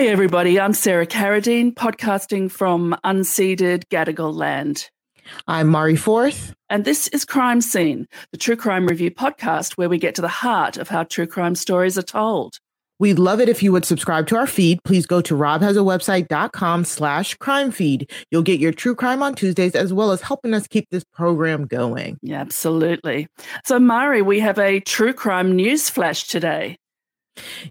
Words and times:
Hey, 0.00 0.08
everybody, 0.08 0.58
I'm 0.58 0.72
Sarah 0.72 1.06
Carradine, 1.06 1.74
podcasting 1.74 2.50
from 2.50 2.96
unceded 3.04 3.84
Gadigal 3.90 4.34
land. 4.34 4.88
I'm 5.46 5.68
Mari 5.68 5.94
Forth. 5.94 6.54
And 6.70 6.86
this 6.86 7.08
is 7.08 7.26
Crime 7.26 7.60
Seen, 7.60 8.08
the 8.32 8.38
true 8.38 8.56
crime 8.56 8.86
review 8.86 9.10
podcast 9.10 9.74
where 9.74 9.90
we 9.90 9.98
get 9.98 10.14
to 10.14 10.22
the 10.22 10.26
heart 10.26 10.78
of 10.78 10.88
how 10.88 11.04
true 11.04 11.26
crime 11.26 11.54
stories 11.54 11.98
are 11.98 12.02
told. 12.02 12.56
We'd 12.98 13.18
love 13.18 13.42
it 13.42 13.50
if 13.50 13.62
you 13.62 13.72
would 13.72 13.84
subscribe 13.84 14.26
to 14.28 14.36
our 14.36 14.46
feed. 14.46 14.82
Please 14.84 15.04
go 15.04 15.20
to 15.20 15.34
robhasawebsite.com 15.34 16.86
slash 16.86 17.34
crime 17.34 17.70
feed. 17.70 18.10
You'll 18.30 18.40
get 18.40 18.58
your 18.58 18.72
true 18.72 18.94
crime 18.94 19.22
on 19.22 19.34
Tuesdays 19.34 19.74
as 19.74 19.92
well 19.92 20.12
as 20.12 20.22
helping 20.22 20.54
us 20.54 20.66
keep 20.66 20.88
this 20.88 21.04
program 21.12 21.66
going. 21.66 22.16
Yeah, 22.22 22.40
absolutely. 22.40 23.28
So, 23.66 23.78
Mari, 23.78 24.22
we 24.22 24.40
have 24.40 24.58
a 24.58 24.80
true 24.80 25.12
crime 25.12 25.54
news 25.54 25.90
flash 25.90 26.26
today. 26.26 26.78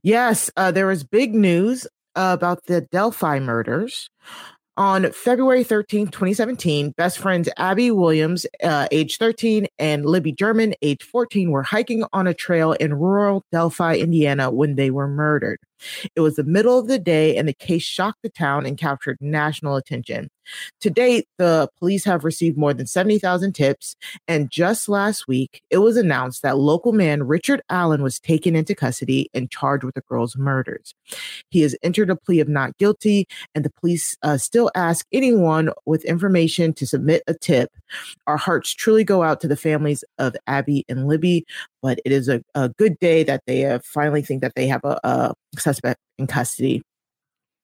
Yes, 0.03 0.51
uh, 0.55 0.71
there 0.71 0.87
was 0.87 1.03
big 1.03 1.33
news 1.33 1.87
about 2.19 2.65
the 2.65 2.81
Delphi 2.81 3.39
murders. 3.39 4.09
On 4.75 5.11
February 5.11 5.63
13, 5.63 6.07
2017, 6.07 6.91
best 6.91 7.17
friends 7.19 7.49
Abby 7.57 7.91
Williams, 7.91 8.45
uh, 8.63 8.87
age 8.91 9.17
13, 9.17 9.67
and 9.77 10.05
Libby 10.05 10.31
German, 10.31 10.73
age 10.81 11.03
14, 11.03 11.51
were 11.51 11.63
hiking 11.63 12.05
on 12.13 12.27
a 12.27 12.33
trail 12.33 12.73
in 12.73 12.93
rural 12.93 13.43
Delphi, 13.51 13.95
Indiana, 13.95 14.51
when 14.51 14.75
they 14.75 14.89
were 14.89 15.07
murdered. 15.07 15.59
It 16.15 16.21
was 16.21 16.35
the 16.35 16.43
middle 16.43 16.77
of 16.77 16.87
the 16.87 16.99
day, 16.99 17.37
and 17.37 17.47
the 17.47 17.53
case 17.53 17.83
shocked 17.83 18.19
the 18.23 18.29
town 18.29 18.65
and 18.65 18.77
captured 18.77 19.17
national 19.21 19.75
attention. 19.75 20.29
To 20.81 20.89
date, 20.89 21.27
the 21.37 21.69
police 21.79 22.03
have 22.05 22.23
received 22.23 22.57
more 22.57 22.73
than 22.73 22.87
70,000 22.87 23.53
tips, 23.53 23.95
and 24.27 24.49
just 24.49 24.89
last 24.89 25.27
week, 25.27 25.61
it 25.69 25.77
was 25.77 25.97
announced 25.97 26.41
that 26.41 26.57
local 26.57 26.91
man 26.91 27.23
Richard 27.23 27.61
Allen 27.69 28.01
was 28.01 28.19
taken 28.19 28.55
into 28.55 28.75
custody 28.75 29.29
and 29.33 29.51
charged 29.51 29.83
with 29.83 29.95
the 29.95 30.01
girl's 30.01 30.37
murders. 30.37 30.93
He 31.49 31.61
has 31.61 31.75
entered 31.83 32.09
a 32.09 32.15
plea 32.15 32.39
of 32.39 32.49
not 32.49 32.77
guilty, 32.77 33.27
and 33.53 33.63
the 33.63 33.71
police 33.71 34.17
uh, 34.23 34.37
still 34.37 34.71
ask 34.75 35.05
anyone 35.11 35.71
with 35.85 36.03
information 36.05 36.73
to 36.73 36.87
submit 36.87 37.23
a 37.27 37.33
tip. 37.33 37.71
Our 38.27 38.37
hearts 38.37 38.73
truly 38.73 39.03
go 39.03 39.23
out 39.23 39.41
to 39.41 39.47
the 39.47 39.55
families 39.55 40.03
of 40.17 40.35
Abby 40.47 40.85
and 40.89 41.07
Libby, 41.07 41.45
but 41.81 41.99
it 42.05 42.11
is 42.11 42.27
a, 42.27 42.41
a 42.55 42.69
good 42.69 42.99
day 42.99 43.23
that 43.23 43.43
they 43.47 43.65
uh, 43.65 43.79
finally 43.83 44.21
think 44.21 44.41
that 44.41 44.55
they 44.55 44.67
have 44.67 44.83
a, 44.83 44.99
a 45.03 45.33
suspect 45.69 45.99
in 46.17 46.27
custody. 46.27 46.81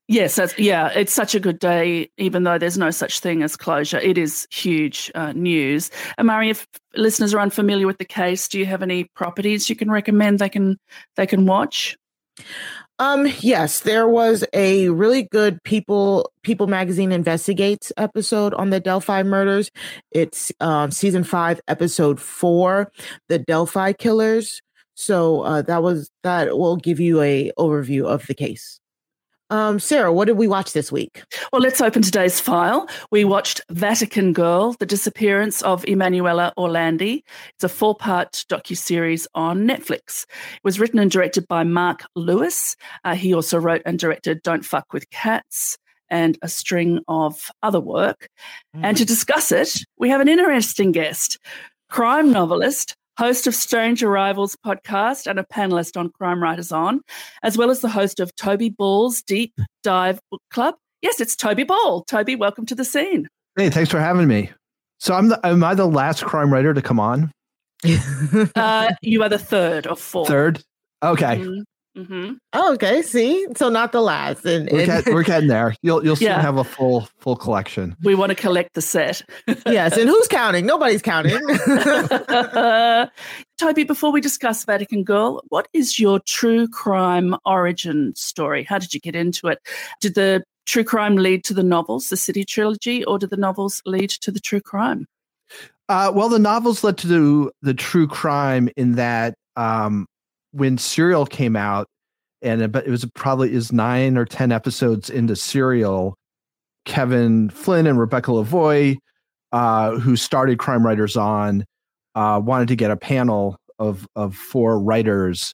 Yes, 0.08 0.40
yeah, 0.60 0.90
it's 0.90 1.14
such 1.14 1.34
a 1.34 1.40
good 1.40 1.58
day, 1.58 2.12
even 2.18 2.44
though 2.44 2.60
there's 2.60 2.78
no 2.78 2.92
such 2.92 3.22
thing 3.22 3.42
as 3.42 3.58
closure. 3.58 3.98
It 3.98 4.20
is 4.20 4.48
huge 4.52 5.12
uh, 5.16 5.32
news. 5.32 5.90
Amari, 6.20 6.52
if 6.52 6.68
listeners 6.96 7.34
are 7.34 7.40
unfamiliar 7.40 7.88
with 7.88 7.98
the 7.98 8.06
case, 8.06 8.48
do 8.48 8.60
you 8.60 8.68
have 8.68 8.84
any 8.84 9.06
properties 9.16 9.68
you 9.68 9.76
can 9.76 9.90
recommend 9.90 10.38
they 10.38 10.50
can 10.50 10.78
they 11.16 11.26
can 11.26 11.48
watch? 11.48 11.98
Um, 13.00 13.28
yes, 13.40 13.82
there 13.82 14.08
was 14.08 14.46
a 14.54 14.90
really 14.90 15.24
good 15.24 15.62
People 15.64 16.32
People 16.44 16.68
Magazine 16.68 17.12
Investigates 17.12 17.92
episode 17.98 18.54
on 18.54 18.70
the 18.70 18.80
Delphi 18.80 19.24
murders. 19.24 19.72
It's 20.12 20.52
um, 20.60 20.92
season 20.92 21.24
five, 21.24 21.60
episode 21.68 22.22
four, 22.22 22.92
the 23.28 23.40
Delphi 23.40 23.94
killers. 23.94 24.62
So 24.96 25.42
uh, 25.42 25.62
that 25.64 25.84
was 25.84 26.10
that 26.24 26.58
will 26.58 26.78
give 26.78 27.00
you 27.00 27.22
a 27.22 27.52
overview 27.60 28.06
of 28.06 28.26
the 28.28 28.34
case. 28.34 28.80
Um, 29.52 29.78
Sarah, 29.78 30.12
what 30.12 30.26
did 30.26 30.38
we 30.38 30.48
watch 30.48 30.74
this 30.74 30.92
week? 30.92 31.22
Well, 31.54 31.62
let's 31.62 31.80
open 31.80 32.02
today's 32.02 32.40
file. 32.40 32.90
We 33.12 33.26
watched 33.26 33.62
Vatican 33.70 34.34
Girl: 34.34 34.74
The 34.80 34.88
Disappearance 34.88 35.62
of 35.62 35.88
Emanuela 35.88 36.52
Orlandi. 36.58 37.22
It's 37.54 37.64
a 37.64 37.70
four-part 37.70 38.46
docu-series 38.50 39.28
on 39.36 39.68
Netflix. 39.68 40.24
It 40.24 40.64
was 40.64 40.80
written 40.80 40.98
and 40.98 41.12
directed 41.12 41.48
by 41.48 41.64
Mark 41.64 42.06
Lewis. 42.16 42.76
Uh, 43.04 43.14
he 43.14 43.36
also 43.36 43.60
wrote 43.60 43.84
and 43.86 44.00
directed 44.00 44.42
"Don't 44.42 44.66
Fuck 44.66 44.94
with 44.94 45.10
Cats." 45.12 45.78
And 46.10 46.38
a 46.44 46.48
string 46.48 47.00
of 47.08 47.50
other 47.64 47.80
work. 47.80 48.30
Mm. 48.76 48.82
And 48.84 48.98
to 48.98 49.04
mm. 49.04 49.08
discuss 49.08 49.52
it, 49.52 49.80
we 49.98 50.10
have 50.10 50.22
an 50.22 50.28
interesting 50.28 50.92
guest, 50.92 51.40
crime 51.90 52.32
novelist 52.32 52.96
host 53.18 53.48
of 53.48 53.56
Strange 53.56 54.04
Arrivals 54.04 54.56
podcast 54.66 55.28
and 55.28 55.40
a 55.40 55.44
panelist 55.44 55.98
on 55.98 56.10
Crime 56.10 56.42
Writers 56.42 56.72
On, 56.72 57.02
as 57.44 57.58
well 57.58 57.72
as 57.72 57.82
the 57.82 57.90
host 57.90 58.20
of 58.20 58.36
Toby 58.36 58.70
Ball's 58.70 59.22
Deep 59.22 59.54
Dive 59.84 60.20
Book 60.32 60.42
Club. 60.52 60.76
Yes, 61.02 61.20
it's 61.20 61.36
Toby 61.36 61.64
Ball. 61.64 62.04
Toby, 62.04 62.36
welcome 62.36 62.66
to 62.66 62.76
the 62.76 62.86
scene. 62.86 63.28
Hey, 63.56 63.70
thanks 63.70 63.90
for 63.90 64.00
having 64.00 64.28
me. 64.28 64.52
So 65.00 65.14
I'm 65.14 65.30
the, 65.30 65.46
am 65.46 65.64
I 65.64 65.76
the 65.76 65.88
last 65.88 66.24
crime 66.24 66.52
writer 66.52 66.74
to 66.74 66.82
come 66.82 67.00
on? 67.00 67.32
uh, 68.56 68.92
you 69.02 69.22
are 69.24 69.30
the 69.30 69.40
third 69.40 69.88
or 69.88 69.96
fourth. 69.96 70.28
Third. 70.28 70.64
Okay. 71.04 71.38
Mm-hmm. 71.38 71.62
Mm-hmm. 71.96 72.34
Oh, 72.52 72.74
okay. 72.74 73.02
See, 73.02 73.48
so 73.56 73.70
not 73.70 73.94
the 73.94 74.02
last, 74.02 74.46
and, 74.46 74.70
we're, 74.70 74.86
get, 74.86 75.06
we're, 75.06 75.24
getting 75.24 75.48
there. 75.48 75.76
You'll 75.82 76.04
you'll 76.04 76.18
soon 76.18 76.28
yeah. 76.28 76.42
have 76.42 76.58
a 76.58 76.66
full 76.66 77.08
full 77.20 77.38
collection. 77.38 77.96
We 78.04 78.16
want 78.16 78.32
to 78.32 78.36
collect 78.36 78.74
the 78.74 78.82
set. 78.82 79.22
yes, 79.66 79.98
and 79.98 80.10
who's 80.10 80.28
counting? 80.28 80.66
Nobody's 80.66 81.02
counting. 81.02 81.40
Toby, 83.58 83.86
before 83.86 84.12
we 84.12 84.20
discuss 84.20 84.66
Vatican 84.66 85.04
Girl, 85.06 85.42
what 85.48 85.70
is 85.72 85.98
your 85.98 86.20
true 86.20 86.68
crime 86.68 87.38
origin 87.46 88.14
story? 88.16 88.64
How 88.64 88.78
did 88.78 88.94
you 88.94 89.00
get 89.00 89.16
into 89.16 89.48
it? 89.48 89.60
Did 90.02 90.16
the 90.16 90.44
true 90.66 90.84
crime 90.84 91.16
lead 91.16 91.46
to 91.46 91.54
the 91.54 91.64
novels, 91.64 92.10
the 92.10 92.18
City 92.18 92.44
trilogy, 92.44 93.06
or 93.06 93.18
did 93.18 93.30
the 93.30 93.38
novels 93.38 93.82
lead 93.86 94.10
to 94.10 94.32
the 94.32 94.42
true 94.42 94.60
crime? 94.60 95.08
Uh, 95.88 96.12
well, 96.14 96.30
the 96.30 96.40
novels 96.40 96.84
led 96.84 96.98
to 96.98 97.08
the, 97.08 97.52
the 97.62 97.74
true 97.74 98.08
crime 98.08 98.70
in 98.76 98.94
that 98.94 99.36
um, 99.56 100.08
when 100.56 100.78
Serial 100.78 101.26
came 101.26 101.56
out, 101.56 101.88
and 102.42 102.62
it 102.62 102.88
was 102.88 103.06
probably 103.14 103.54
is 103.54 103.74
nine 103.74 104.18
or 104.18 104.26
ten 104.26 104.52
episodes 104.52 105.10
into 105.10 105.36
Serial. 105.36 106.16
Kevin 106.86 107.50
Flynn 107.50 107.88
and 107.88 108.00
Rebecca 108.00 108.32
Lavoie, 108.32 108.96
uh, 109.52 109.98
who 109.98 110.16
started 110.16 110.60
Crime 110.60 110.86
Writers 110.86 111.18
on, 111.18 111.66
uh, 112.14 112.40
wanted 112.44 112.68
to 112.70 112.76
get 112.76 112.92
a 112.92 112.98
panel 112.98 113.58
of 113.80 114.08
of 114.16 114.36
four 114.36 114.80
writers, 114.80 115.54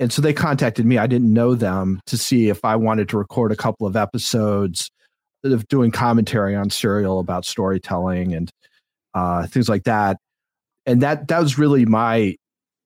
and 0.00 0.12
so 0.12 0.20
they 0.20 0.32
contacted 0.32 0.84
me. 0.84 0.98
I 0.98 1.06
didn't 1.06 1.32
know 1.32 1.54
them 1.54 2.00
to 2.06 2.18
see 2.18 2.48
if 2.48 2.64
I 2.64 2.76
wanted 2.76 3.08
to 3.10 3.18
record 3.18 3.52
a 3.52 3.56
couple 3.56 3.86
of 3.86 3.94
episodes 3.94 4.90
of 5.44 5.68
doing 5.68 5.90
commentary 5.90 6.56
on 6.56 6.70
Serial 6.70 7.20
about 7.20 7.44
storytelling 7.44 8.34
and 8.34 8.50
uh, 9.12 9.46
things 9.46 9.68
like 9.68 9.84
that. 9.84 10.16
And 10.86 11.02
that 11.02 11.28
that 11.28 11.40
was 11.40 11.58
really 11.58 11.84
my 11.86 12.36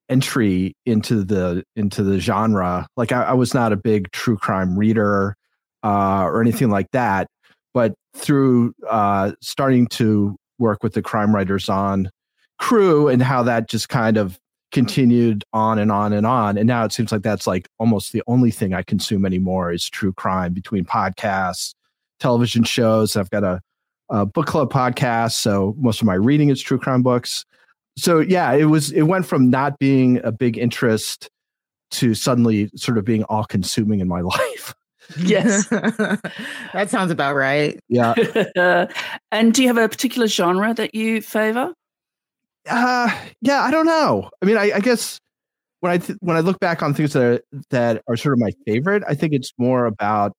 entry 0.09 0.75
into 0.87 1.25
the 1.25 1.65
into 1.77 2.03
the 2.03 2.19
genre. 2.19 2.87
Like 2.97 3.13
I, 3.13 3.25
I 3.25 3.33
was 3.35 3.55
not 3.55 3.73
a 3.73 3.77
big 3.77 4.11
true 4.13 4.37
crime 4.37 4.79
reader 4.79 5.37
uh, 5.85 6.23
or 6.25 6.41
anything 6.41 6.71
like 6.71 6.91
that, 6.93 7.29
but 7.75 7.95
through 8.15 8.73
uh, 8.89 9.33
starting 9.41 9.87
to 9.89 10.37
work 10.59 10.83
with 10.83 10.95
the 10.95 11.03
crime 11.03 11.35
writers 11.35 11.69
on 11.69 12.11
crew 12.59 13.09
and 13.09 13.23
how 13.23 13.43
that 13.43 13.69
just 13.69 13.89
kind 13.89 14.17
of 14.17 14.39
continued 14.73 15.45
on 15.53 15.79
and 15.79 15.91
on 15.91 16.13
and 16.13 16.27
on 16.27 16.59
and 16.59 16.67
now 16.67 16.85
it 16.85 16.93
seems 16.93 17.11
like 17.11 17.23
that's 17.23 17.47
like 17.47 17.67
almost 17.79 18.13
the 18.13 18.23
only 18.27 18.51
thing 18.51 18.75
i 18.75 18.83
consume 18.83 19.25
anymore 19.25 19.73
is 19.73 19.89
true 19.89 20.13
crime 20.13 20.53
between 20.53 20.85
podcasts 20.85 21.75
television 22.21 22.63
shows 22.63 23.17
i've 23.17 23.31
got 23.31 23.43
a, 23.43 23.61
a 24.11 24.27
book 24.27 24.47
club 24.47 24.71
podcast 24.71 25.33
so 25.33 25.75
most 25.79 26.03
of 26.03 26.07
my 26.07 26.15
reading 26.15 26.51
is 26.51 26.61
true 26.61 26.79
crime 26.79 27.03
books 27.03 27.47
so 27.99 28.21
yeah, 28.21 28.53
it 28.53 28.67
was 28.67 28.93
it 28.93 29.03
went 29.03 29.27
from 29.27 29.51
not 29.51 29.79
being 29.79 30.21
a 30.25 30.33
big 30.33 30.57
interest 30.57 31.29
to 31.91 32.15
suddenly 32.15 32.71
sort 32.77 32.99
of 32.99 33.05
being 33.05 33.25
all 33.25 33.45
consuming 33.45 34.01
in 34.01 34.09
my 34.09 34.21
life. 34.23 34.75
Yes. 35.17 35.67
that 35.69 36.89
sounds 36.89 37.11
about 37.11 37.35
right. 37.35 37.79
Yeah. 37.89 38.15
and 39.33 39.55
do 39.55 39.63
you 39.63 39.69
have 39.69 39.79
a 39.79 39.89
particular 39.89 40.29
genre 40.29 40.75
that 40.75 40.95
you 40.95 41.23
favor? 41.23 41.73
Uh 42.69 43.11
yeah, 43.41 43.63
I 43.63 43.71
don't 43.71 43.87
know. 43.87 44.29
I 44.43 44.47
mean, 44.47 44.59
I, 44.59 44.73
I 44.73 44.81
guess 44.81 45.19
when 45.81 45.93
I 45.93 45.99
th- 45.99 46.19
when 46.21 46.37
I 46.37 46.41
look 46.41 46.61
back 46.61 46.83
on 46.83 46.93
things 46.93 47.15
that 47.15 47.23
are, 47.23 47.41
that 47.71 48.03
are 48.07 48.17
sort 48.17 48.35
of 48.35 48.41
my 48.41 48.51
favorite, 48.67 49.03
I 49.09 49.15
think 49.15 49.33
it's 49.33 49.53
more 49.57 49.87
about 49.87 50.33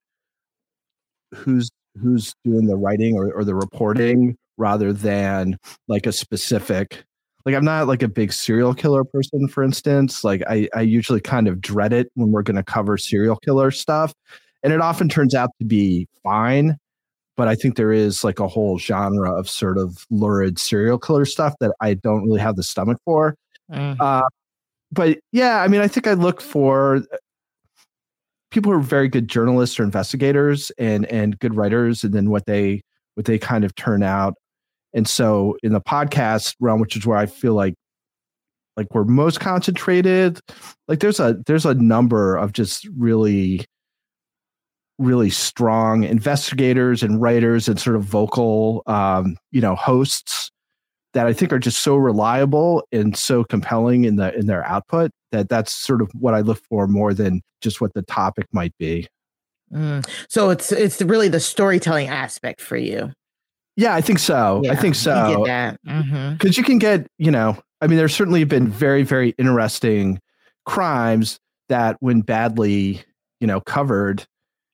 who's 1.33 1.69
who's 2.00 2.33
doing 2.45 2.67
the 2.67 2.75
writing 2.75 3.17
or, 3.17 3.33
or 3.33 3.44
the 3.44 3.56
reporting 3.56 4.38
rather 4.57 4.94
than 4.94 5.57
like 5.88 6.06
a 6.06 6.11
specific 6.11 7.03
like 7.49 7.57
i'm 7.57 7.65
not 7.65 7.87
like 7.87 8.03
a 8.03 8.07
big 8.07 8.31
serial 8.31 8.75
killer 8.75 9.03
person 9.03 9.47
for 9.47 9.63
instance 9.63 10.23
like 10.23 10.43
i 10.47 10.69
i 10.75 10.81
usually 10.81 11.19
kind 11.19 11.47
of 11.47 11.59
dread 11.59 11.91
it 11.91 12.11
when 12.13 12.31
we're 12.31 12.43
going 12.43 12.55
to 12.55 12.63
cover 12.63 12.95
serial 12.95 13.37
killer 13.37 13.71
stuff 13.71 14.13
and 14.61 14.71
it 14.71 14.81
often 14.81 15.09
turns 15.09 15.33
out 15.33 15.49
to 15.59 15.65
be 15.65 16.07
fine 16.21 16.77
but 17.35 17.47
i 17.47 17.55
think 17.55 17.75
there 17.75 17.91
is 17.91 18.23
like 18.23 18.39
a 18.39 18.47
whole 18.47 18.77
genre 18.77 19.31
of 19.31 19.49
sort 19.49 19.79
of 19.79 20.05
lurid 20.11 20.59
serial 20.59 20.99
killer 20.99 21.25
stuff 21.25 21.55
that 21.59 21.73
i 21.81 21.95
don't 21.95 22.23
really 22.23 22.39
have 22.39 22.55
the 22.55 22.63
stomach 22.63 22.99
for 23.03 23.35
mm. 23.71 23.95
uh, 23.99 24.27
but 24.91 25.17
yeah 25.31 25.63
i 25.63 25.67
mean 25.67 25.81
i 25.81 25.87
think 25.87 26.05
i 26.05 26.13
look 26.13 26.39
for 26.39 26.97
uh, 26.97 27.17
people 28.51 28.71
who 28.71 28.77
are 28.77 28.81
very 28.81 29.07
good 29.07 29.27
journalists 29.27 29.79
or 29.79 29.83
investigators 29.83 30.71
and 30.77 31.07
and 31.07 31.39
good 31.39 31.55
writers 31.55 32.03
and 32.03 32.13
then 32.13 32.29
what 32.29 32.45
they 32.45 32.81
what 33.15 33.25
they 33.25 33.39
kind 33.39 33.63
of 33.63 33.73
turn 33.73 34.03
out 34.03 34.35
and 34.94 35.07
so 35.07 35.57
in 35.63 35.74
the 35.74 35.81
podcast 35.81 36.56
realm, 36.59 36.80
which 36.80 36.95
is 36.95 37.06
where 37.06 37.18
I 37.18 37.25
feel 37.25 37.53
like 37.53 37.75
like 38.77 38.88
we're 38.94 39.03
most 39.03 39.39
concentrated, 39.39 40.39
like 40.88 41.00
there's 41.00 41.19
a 41.19 41.38
there's 41.45 41.65
a 41.65 41.74
number 41.74 42.36
of 42.36 42.53
just 42.53 42.88
really 42.97 43.65
really 44.97 45.30
strong 45.30 46.03
investigators 46.03 47.01
and 47.01 47.21
writers 47.21 47.69
and 47.69 47.80
sort 47.80 47.95
of 47.95 48.03
vocal, 48.03 48.83
um, 48.86 49.38
you 49.51 49.62
know, 49.62 49.74
hosts 49.74 50.51
that 51.13 51.25
I 51.25 51.33
think 51.33 51.51
are 51.51 51.59
just 51.59 51.81
so 51.81 51.95
reliable 51.95 52.85
and 52.92 53.18
so 53.18 53.44
compelling 53.44 54.06
in 54.06 54.18
the 54.18 54.35
in 54.38 54.45
their 54.45 54.65
output 54.65 55.12
that 55.31 55.50
that's 55.50 55.71
sort 55.71 56.01
of 56.01 56.12
what 56.13 56.33
I 56.33 56.42
look 56.42 56.62
for 56.69 56.88
more 56.88 57.13
than 57.13 57.42
just 57.62 57.81
what 57.81 57.94
the 57.94 58.03
topic 58.03 58.45
might 58.51 58.74
be. 58.77 59.07
Mm. 59.74 60.07
So 60.30 60.50
it's 60.50 60.71
it's 60.71 61.01
really 61.01 61.30
the 61.30 61.39
storytelling 61.39 62.07
aspect 62.07 62.62
for 62.62 62.77
you. 62.77 63.12
Yeah, 63.79 63.95
I 63.95 64.01
think 64.01 64.19
so. 64.19 64.59
Yeah, 64.61 64.73
I 64.73 64.75
think 64.75 64.93
so. 64.93 65.39
Because 65.39 65.77
mm-hmm. 65.87 66.49
you 66.49 66.63
can 66.65 66.79
get, 66.79 67.07
you 67.17 67.31
know, 67.31 67.57
I 67.79 67.87
mean, 67.87 67.97
there's 67.97 68.13
certainly 68.13 68.43
been 68.43 68.67
very, 68.67 69.03
very 69.03 69.29
interesting 69.37 70.19
crimes 70.65 71.39
that, 71.69 71.95
when 72.01 72.19
badly, 72.19 73.01
you 73.39 73.47
know, 73.47 73.61
covered, 73.61 74.25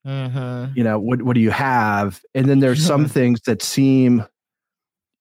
mm-hmm. 0.08 0.74
you 0.76 0.84
know, 0.84 0.98
what 0.98 1.22
what 1.22 1.36
do 1.36 1.40
you 1.40 1.52
have? 1.52 2.20
And 2.34 2.50
then 2.50 2.62
there's 2.62 2.84
some 2.84 3.06
things 3.08 3.42
that 3.46 3.62
seem, 3.62 4.26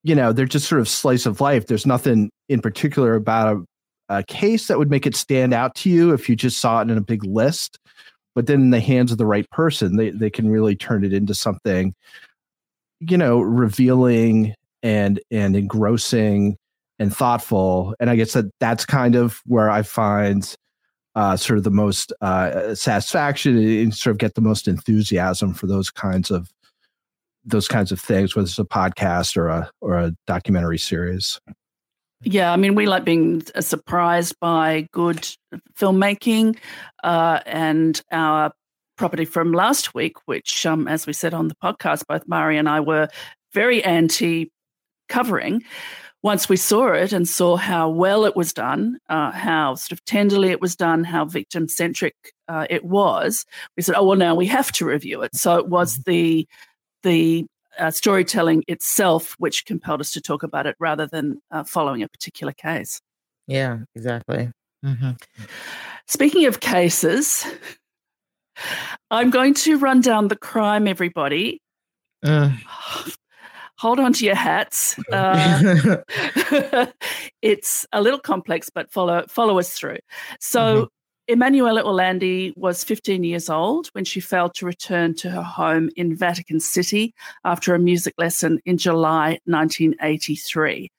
you 0.03 0.15
know, 0.15 0.33
they're 0.33 0.47
just 0.47 0.67
sort 0.67 0.81
of 0.81 0.89
slice 0.89 1.27
of 1.27 1.43
life. 1.43 1.67
There's 1.67 1.85
nothing 1.85 2.31
in 2.49 2.63
particular 2.63 3.15
about 3.15 3.55
a, 4.09 4.17
a 4.21 4.23
case 4.23 4.67
that 4.69 4.79
would 4.79 4.91
make 4.91 5.07
it 5.07 5.15
stand 5.15 5.53
out 5.53 5.75
to 5.75 5.91
you 5.91 6.15
if 6.15 6.27
you 6.27 6.37
just 6.37 6.59
saw 6.59 6.81
it 6.81 6.89
in 6.89 6.97
a 6.97 7.03
big 7.03 7.23
list. 7.23 7.79
But 8.35 8.47
then 8.47 8.63
in 8.63 8.71
the 8.71 8.81
hands 8.81 9.13
of 9.13 9.19
the 9.19 9.27
right 9.27 9.49
person, 9.51 9.97
they 9.97 10.09
they 10.09 10.31
can 10.31 10.49
really 10.49 10.75
turn 10.75 11.05
it 11.05 11.13
into 11.13 11.35
something 11.35 11.95
you 13.09 13.17
know, 13.17 13.41
revealing 13.41 14.55
and 14.83 15.21
and 15.31 15.57
engrossing 15.57 16.57
and 16.99 17.15
thoughtful. 17.15 17.95
And 18.01 18.11
I 18.11 18.17
guess 18.17 18.33
that 18.35 18.47
that's 18.61 18.85
kind 18.85 19.15
of 19.15 19.41
where 19.47 19.71
I 19.71 19.83
find 19.83 20.55
uh, 21.15 21.37
sort 21.37 21.59
of 21.59 21.65
the 21.65 21.71
most 21.71 22.13
uh, 22.21 22.75
satisfaction 22.75 23.57
and 23.57 23.95
sort 23.95 24.13
of 24.13 24.19
get 24.19 24.35
the 24.35 24.41
most 24.41 24.69
enthusiasm 24.69 25.55
for 25.55 25.67
those 25.67 25.91
kinds 25.91 26.31
of 26.31 26.51
those 27.45 27.69
kinds 27.69 27.93
of 27.93 28.01
things, 28.01 28.35
whether 28.35 28.47
it's 28.47 28.59
a 28.59 28.65
podcast 28.65 29.37
or 29.37 29.49
a 29.49 29.71
or 29.81 29.99
a 29.99 30.13
documentary 30.27 30.79
series. 30.79 31.41
Yeah, 32.23 32.53
I 32.53 32.57
mean, 32.57 32.75
we 32.75 32.87
like 32.87 33.05
being 33.05 33.43
surprised 33.61 34.41
by 34.41 34.89
good 34.93 35.29
filmmaking, 35.79 36.57
uh, 37.03 37.41
and 37.45 38.01
our 38.11 38.53
property 38.97 39.25
from 39.25 39.53
last 39.53 39.95
week, 39.95 40.17
which, 40.27 40.65
um, 40.67 40.89
as 40.89 41.07
we 41.07 41.13
said 41.13 41.35
on 41.35 41.49
the 41.49 41.55
podcast, 41.57 42.07
both 42.07 42.27
Mari 42.27 42.59
and 42.59 42.69
I 42.69 42.81
were 42.81 43.09
very 43.53 43.83
anti 43.85 44.51
covering. 45.09 45.63
Once 46.23 46.49
we 46.49 46.57
saw 46.57 46.93
it 46.93 47.13
and 47.13 47.29
saw 47.29 47.55
how 47.55 47.89
well 47.89 48.25
it 48.25 48.35
was 48.35 48.55
done, 48.55 48.99
uh, 49.11 49.31
how 49.31 49.75
sort 49.75 49.93
of 49.93 50.03
tenderly 50.07 50.49
it 50.49 50.61
was 50.61 50.75
done, 50.75 51.05
how 51.05 51.27
victim 51.27 51.69
centric 51.69 52.15
uh, 52.49 52.67
it 52.71 52.83
was, 52.83 53.45
we 53.77 53.83
said, 53.83 53.95
"Oh 53.95 54.05
well, 54.05 54.17
now 54.17 54.35
we 54.35 54.47
have 54.47 54.73
to 54.73 54.87
review 54.87 55.23
it." 55.23 55.35
So 55.37 55.59
it 55.59 55.69
was 55.69 55.99
mm-hmm. 55.99 56.11
the 56.11 56.49
the 57.03 57.47
uh, 57.79 57.91
storytelling 57.91 58.65
itself 58.69 59.35
which 59.39 59.67
compelled 59.67 60.01
us 60.01 60.13
to 60.13 60.21
talk 60.21 60.43
about 60.43 60.67
it 60.67 60.77
rather 60.79 61.07
than 61.07 61.43
uh, 61.51 61.65
following 61.65 62.03
a 62.03 62.09
particular 62.09 62.53
case. 62.53 63.01
Yeah, 63.47 63.81
exactly. 63.95 64.51
Mm-hmm. 64.85 65.11
Speaking 66.07 66.47
of 66.47 66.61
cases, 66.61 67.47
I'm 69.11 69.31
going 69.31 69.55
to 69.55 69.79
run 69.79 70.01
down 70.01 70.29
the 70.29 70.37
crime, 70.37 70.87
everybody. 70.87 71.61
Uh. 72.23 72.53
Hold 73.79 73.99
on 73.99 74.13
to 74.15 74.25
your 74.25 74.37
hats. 74.37 74.99
Uh, 75.13 75.97
it's 77.43 77.85
a 77.93 78.01
little 78.01 78.21
complex, 78.21 78.71
but 78.71 78.91
follow 78.91 79.25
follow 79.29 79.59
us 79.59 79.73
through. 79.73 79.99
So, 80.41 80.61
mm-hmm. 80.61 81.33
Emanuela 81.33 81.83
Orlandi 81.83 82.57
was 82.57 82.85
15 82.85 83.25
years 83.25 83.51
old 83.51 83.89
when 83.89 84.05
she 84.05 84.21
failed 84.21 84.55
to 84.55 84.67
return 84.67 85.15
to 85.17 85.31
her 85.31 85.43
home 85.43 85.91
in 85.97 86.15
Vatican 86.15 86.61
City 86.61 87.15
after 87.45 87.75
a 87.75 87.79
music 87.79 88.15
lesson 88.17 88.61
in 88.65 88.79
July 88.79 89.39
1983. 89.47 90.91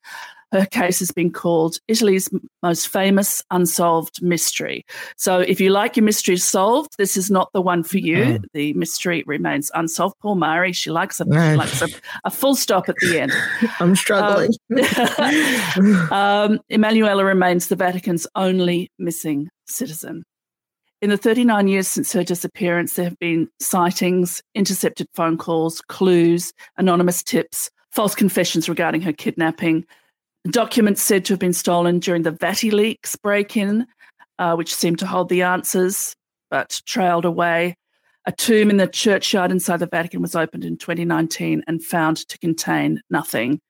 Her 0.58 0.66
case 0.66 0.98
has 1.00 1.10
been 1.10 1.30
called 1.30 1.78
Italy's 1.86 2.30
most 2.62 2.88
famous 2.88 3.44
unsolved 3.50 4.22
mystery. 4.22 4.84
So 5.16 5.40
if 5.40 5.60
you 5.60 5.70
like 5.70 5.96
your 5.96 6.04
mysteries 6.04 6.44
solved, 6.44 6.94
this 6.96 7.16
is 7.16 7.30
not 7.30 7.50
the 7.52 7.60
one 7.60 7.82
for 7.82 7.98
you. 7.98 8.16
Mm. 8.16 8.44
The 8.54 8.72
mystery 8.72 9.22
remains 9.26 9.70
unsolved. 9.74 10.16
Poor 10.20 10.34
Mari, 10.34 10.72
she 10.72 10.90
likes 10.90 11.20
a, 11.20 11.24
she 11.24 11.56
likes 11.56 11.82
a, 11.82 11.88
a, 12.24 12.30
full 12.30 12.54
stop 12.56 12.88
at 12.88 12.96
the 13.00 13.20
end. 13.20 13.32
I'm 13.80 13.94
struggling. 13.94 14.50
Um, 15.76 16.12
um, 16.12 16.60
Emanuela 16.70 17.24
remains 17.24 17.68
the 17.68 17.76
Vatican's 17.76 18.26
only 18.34 18.90
missing 18.98 19.48
citizen. 19.66 20.24
In 21.02 21.10
the 21.10 21.18
39 21.18 21.68
years 21.68 21.86
since 21.86 22.12
her 22.14 22.24
disappearance, 22.24 22.94
there 22.94 23.04
have 23.04 23.18
been 23.18 23.48
sightings, 23.60 24.42
intercepted 24.54 25.06
phone 25.12 25.36
calls, 25.36 25.82
clues, 25.82 26.54
anonymous 26.78 27.22
tips, 27.22 27.70
false 27.90 28.14
confessions 28.14 28.68
regarding 28.68 29.02
her 29.02 29.12
kidnapping, 29.12 29.84
Documents 30.50 31.02
said 31.02 31.24
to 31.24 31.32
have 31.32 31.40
been 31.40 31.52
stolen 31.52 31.98
during 31.98 32.22
the 32.22 32.32
VatiLeaks 32.32 33.20
break 33.20 33.56
in, 33.56 33.86
uh, 34.38 34.54
which 34.54 34.74
seemed 34.74 34.98
to 35.00 35.06
hold 35.06 35.28
the 35.28 35.42
answers 35.42 36.14
but 36.50 36.80
trailed 36.86 37.24
away. 37.24 37.76
A 38.26 38.32
tomb 38.32 38.70
in 38.70 38.76
the 38.76 38.86
churchyard 38.86 39.50
inside 39.50 39.78
the 39.78 39.86
Vatican 39.86 40.22
was 40.22 40.34
opened 40.34 40.64
in 40.64 40.76
2019 40.76 41.62
and 41.66 41.82
found 41.82 42.18
to 42.28 42.38
contain 42.38 43.00
nothing. 43.10 43.60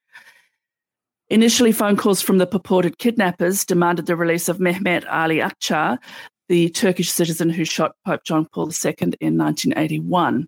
Initially, 1.29 1.73
phone 1.73 1.97
calls 1.97 2.23
from 2.23 2.39
the 2.39 2.47
purported 2.47 2.99
kidnappers 2.99 3.65
demanded 3.65 4.07
the 4.07 4.17
release 4.17 4.49
of 4.49 4.59
Mehmet 4.59 5.05
Ali 5.11 5.39
Ağca, 5.39 5.99
the 6.49 6.69
Turkish 6.71 7.11
citizen 7.11 7.51
who 7.51 7.65
shot 7.65 7.97
Pope 8.07 8.23
John 8.25 8.47
Paul 8.53 8.69
II 8.69 8.95
in 9.21 9.37
1981. 9.37 10.47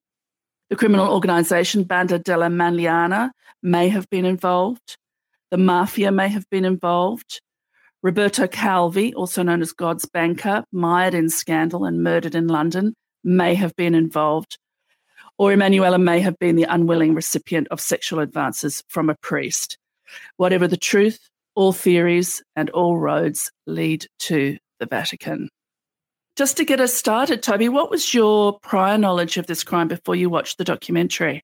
The 0.71 0.77
criminal 0.77 1.13
organization 1.13 1.85
Banda 1.85 2.19
della 2.19 2.47
Magliana 2.47 3.31
may 3.63 3.89
have 3.89 4.09
been 4.11 4.25
involved. 4.25 4.97
The 5.50 5.59
mafia 5.59 6.12
may 6.12 6.29
have 6.29 6.49
been 6.50 6.65
involved. 6.65 7.41
Roberto 8.02 8.47
Calvi, 8.47 9.14
also 9.14 9.43
known 9.43 9.62
as 9.62 9.73
God's 9.73 10.05
banker, 10.07 10.64
mired 10.73 11.14
in 11.14 11.31
scandal 11.31 11.85
and 11.85 12.02
murdered 12.02 12.35
in 12.35 12.47
London, 12.47 12.95
may 13.25 13.55
have 13.55 13.75
been 13.75 13.95
involved. 13.95 14.59
Or 15.38 15.52
Emanuela 15.52 15.99
may 15.99 16.21
have 16.21 16.38
been 16.38 16.57
the 16.57 16.64
unwilling 16.64 17.14
recipient 17.14 17.69
of 17.71 17.81
sexual 17.81 18.21
advances 18.21 18.83
from 18.88 19.09
a 19.09 19.17
priest. 19.17 19.78
Whatever 20.37 20.69
the 20.69 20.76
truth, 20.76 21.19
all 21.55 21.73
theories 21.73 22.43
and 22.55 22.71
all 22.71 22.99
roads 22.99 23.50
lead 23.67 24.07
to 24.21 24.59
the 24.78 24.87
Vatican. 24.87 25.49
Just 26.37 26.57
to 26.59 26.64
get 26.64 26.81
us 26.81 26.95
started, 26.95 27.43
Toby, 27.43 27.69
what 27.69 27.90
was 27.90 28.14
your 28.14 28.61
prior 28.61 28.97
knowledge 28.97 29.38
of 29.38 29.47
this 29.47 29.64
crime 29.64 29.88
before 29.88 30.14
you 30.14 30.31
watched 30.31 30.59
the 30.59 30.64
documentary? 30.64 31.43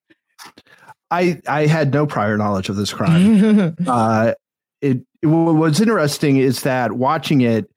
I 1.15 1.41
I 1.47 1.65
had 1.65 1.93
no 1.93 2.05
prior 2.05 2.37
knowledge 2.37 2.69
of 2.69 2.75
this 2.75 2.93
crime. 2.93 3.75
uh, 3.87 4.33
it, 4.81 5.01
it 5.21 5.27
what's 5.27 5.79
interesting 5.79 6.37
is 6.37 6.61
that 6.63 6.93
watching 6.93 7.41
it 7.41 7.69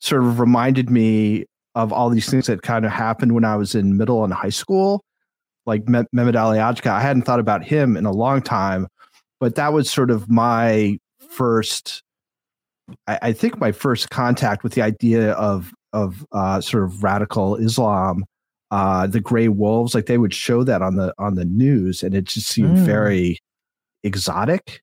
sort 0.00 0.22
of 0.22 0.38
reminded 0.38 0.90
me 0.90 1.46
of 1.74 1.92
all 1.92 2.08
these 2.08 2.30
things 2.30 2.46
that 2.46 2.62
kind 2.62 2.84
of 2.84 2.92
happened 2.92 3.32
when 3.32 3.44
I 3.44 3.56
was 3.56 3.74
in 3.74 3.96
middle 3.96 4.22
and 4.22 4.32
high 4.32 4.50
school, 4.50 5.02
like 5.66 5.84
Mehmet 5.86 6.36
Ali 6.36 6.58
Ağca. 6.58 6.90
I 6.90 7.00
hadn't 7.00 7.22
thought 7.22 7.40
about 7.40 7.64
him 7.64 7.96
in 7.96 8.06
a 8.06 8.12
long 8.12 8.40
time, 8.42 8.86
but 9.40 9.56
that 9.56 9.72
was 9.72 9.90
sort 9.90 10.10
of 10.10 10.30
my 10.30 10.98
first. 11.30 12.02
I, 13.06 13.18
I 13.22 13.32
think 13.32 13.58
my 13.58 13.72
first 13.72 14.10
contact 14.10 14.62
with 14.62 14.74
the 14.74 14.82
idea 14.82 15.32
of 15.32 15.72
of 15.92 16.24
uh, 16.32 16.60
sort 16.60 16.84
of 16.84 17.02
radical 17.02 17.56
Islam 17.56 18.24
uh, 18.74 19.06
the 19.06 19.20
gray 19.20 19.46
wolves 19.46 19.94
like 19.94 20.06
they 20.06 20.18
would 20.18 20.34
show 20.34 20.64
that 20.64 20.82
on 20.82 20.96
the 20.96 21.14
on 21.16 21.36
the 21.36 21.44
news 21.44 22.02
and 22.02 22.12
it 22.12 22.24
just 22.24 22.48
seemed 22.48 22.76
mm. 22.76 22.84
very 22.84 23.38
exotic 24.02 24.82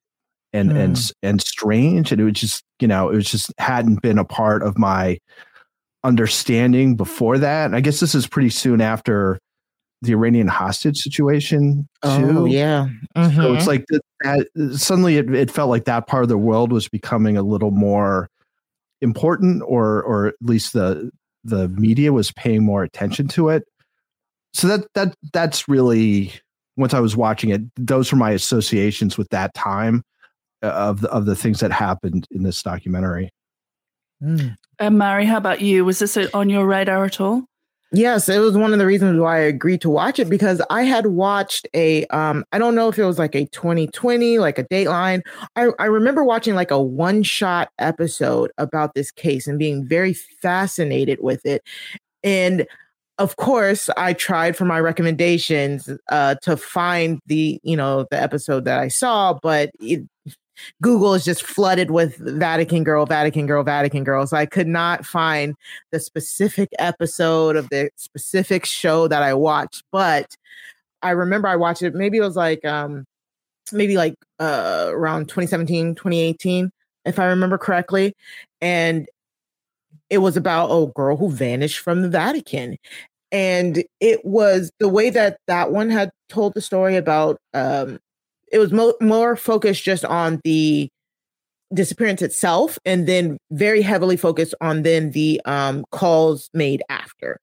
and 0.54 0.72
mm. 0.72 0.78
and 0.78 1.12
and 1.22 1.42
strange 1.42 2.10
and 2.10 2.22
it 2.22 2.24
was 2.24 2.36
just 2.36 2.64
you 2.80 2.88
know 2.88 3.10
it 3.10 3.16
was 3.16 3.30
just 3.30 3.52
hadn't 3.58 4.02
been 4.02 4.18
a 4.18 4.24
part 4.24 4.64
of 4.64 4.78
my 4.78 5.20
understanding 6.06 6.96
before 6.96 7.38
that 7.38 7.66
and 7.66 7.76
i 7.76 7.82
guess 7.82 8.00
this 8.00 8.16
is 8.16 8.26
pretty 8.26 8.50
soon 8.50 8.80
after 8.80 9.38
the 10.04 10.14
iranian 10.14 10.48
hostage 10.48 10.98
situation 10.98 11.86
too 12.02 12.40
oh, 12.40 12.46
yeah 12.46 12.88
mm-hmm. 13.18 13.36
so 13.36 13.54
it's 13.54 13.64
mm-hmm. 13.64 13.72
like 13.72 13.86
that, 13.90 14.02
that 14.22 14.78
suddenly 14.78 15.18
it, 15.18 15.36
it 15.36 15.52
felt 15.52 15.70
like 15.70 15.84
that 15.84 16.08
part 16.08 16.24
of 16.24 16.30
the 16.30 16.38
world 16.38 16.72
was 16.72 16.88
becoming 16.88 17.36
a 17.36 17.44
little 17.44 17.72
more 17.72 18.30
important 19.02 19.62
or 19.66 20.02
or 20.04 20.28
at 20.28 20.36
least 20.40 20.72
the 20.72 21.12
the 21.44 21.68
media 21.68 22.14
was 22.14 22.32
paying 22.32 22.64
more 22.64 22.84
attention 22.84 23.28
to 23.28 23.50
it 23.50 23.66
so 24.54 24.68
that 24.68 24.88
that 24.94 25.16
that's 25.34 25.68
really 25.68 26.34
once 26.78 26.94
I 26.94 27.00
was 27.00 27.16
watching 27.16 27.50
it, 27.50 27.62
those 27.76 28.12
were 28.12 28.18
my 28.18 28.32
associations 28.32 29.18
with 29.18 29.30
that 29.30 29.54
time 29.54 30.04
uh, 30.64 30.68
of 30.68 31.02
the, 31.02 31.10
of 31.10 31.26
the 31.26 31.36
things 31.36 31.60
that 31.60 31.72
happened 31.72 32.28
in 32.32 32.44
this 32.44 32.62
documentary. 32.62 33.32
Mm. 34.22 34.56
Uh, 34.80 34.90
Mari, 34.90 35.26
how 35.26 35.38
about 35.38 35.62
you? 35.62 35.86
Was 35.86 36.00
this 36.00 36.18
on 36.34 36.50
your 36.50 36.66
radar 36.66 37.06
at 37.06 37.20
all? 37.20 37.44
Yes, 37.94 38.30
it 38.30 38.40
was 38.40 38.56
one 38.56 38.72
of 38.72 38.80
the 38.80 38.86
reasons 38.86 39.20
why 39.20 39.38
I 39.38 39.42
agreed 39.42 39.82
to 39.82 39.90
watch 39.90 40.18
it 40.18 40.30
because 40.30 40.62
I 40.70 40.84
had 40.84 41.08
watched 41.08 41.68
a 41.74 42.06
um 42.08 42.46
I 42.54 42.58
don't 42.58 42.74
know 42.74 42.88
if 42.88 42.98
it 42.98 43.04
was 43.04 43.20
like 43.20 43.36
a 43.36 43.46
2020 43.48 44.40
like 44.40 44.58
a 44.58 44.64
Dateline. 44.64 45.22
I 45.58 45.72
I 45.78 45.86
remember 45.86 46.24
watching 46.24 46.56
like 46.56 46.72
a 46.72 46.82
one-shot 46.82 47.70
episode 47.80 48.52
about 48.58 48.94
this 48.94 49.12
case 49.12 49.46
and 49.46 49.60
being 49.60 49.86
very 49.86 50.14
fascinated 50.14 51.20
with 51.22 51.46
it. 51.46 51.64
And 52.24 52.66
of 53.18 53.36
course, 53.36 53.90
I 53.98 54.14
tried 54.14 54.56
for 54.56 54.66
my 54.66 54.80
recommendations 54.80 55.90
uh, 56.10 56.36
to 56.42 56.58
find 56.58 57.20
the 57.28 57.60
you 57.64 57.78
know 57.78 58.06
the 58.10 58.22
episode 58.22 58.66
that 58.66 58.80
I 58.80 58.88
saw, 58.88 59.38
but 59.42 59.72
it, 59.80 60.08
Google 60.82 61.14
is 61.14 61.26
just 61.26 61.44
flooded 61.44 61.92
with 61.92 62.18
Vatican 62.18 62.84
Girl, 62.84 63.06
Vatican 63.06 63.46
Girl, 63.46 63.64
Vatican 63.64 64.04
Girl. 64.04 64.26
So 64.28 64.38
I 64.38 64.46
could 64.46 64.68
not 64.68 65.06
find 65.06 65.56
the 65.92 66.00
specific 66.00 66.70
episode 66.80 67.56
of 67.56 67.70
the 67.70 67.90
specific 67.96 68.66
show 68.66 69.08
that 69.08 69.24
I 69.24 69.34
watched, 69.34 69.84
but 69.92 70.36
I 71.02 71.12
remember 71.12 71.48
I 71.48 71.56
watched 71.56 71.82
it. 71.82 71.96
Maybe 71.96 72.18
it 72.18 72.22
was 72.22 72.36
like 72.36 72.64
um 72.66 73.06
maybe 73.72 73.98
like 73.98 74.16
uh 74.40 74.90
around 74.90 75.30
2017, 75.30 75.96
2018, 75.96 76.72
if 77.06 77.20
I 77.20 77.26
remember 77.26 77.58
correctly. 77.58 78.16
And 78.62 79.08
it 80.10 80.20
was 80.20 80.38
about 80.38 80.70
a 80.70 80.88
girl 80.94 81.18
who 81.18 81.32
vanished 81.32 81.80
from 81.80 82.02
the 82.02 82.10
Vatican. 82.10 82.78
And 83.32 83.84
it 84.00 84.26
was 84.26 84.72
the 84.80 84.90
way 84.90 85.10
that 85.10 85.38
that 85.48 85.72
one 85.72 85.90
had 85.90 86.12
told 86.30 86.54
the 86.54 86.62
story 86.62 86.98
about 86.98 87.38
um 87.54 88.00
it 88.52 88.60
was 88.60 88.72
mo- 88.72 88.96
more 89.02 89.36
focused 89.36 89.84
just 89.84 90.04
on 90.04 90.42
the 90.44 90.90
disappearance 91.74 92.22
itself 92.22 92.78
and 92.86 93.08
then 93.08 93.38
very 93.52 93.82
heavily 93.82 94.18
focused 94.18 94.54
on 94.60 94.84
then 94.84 95.12
the 95.12 95.40
um 95.46 95.86
calls 95.92 96.50
made 96.54 96.84
after 96.90 97.40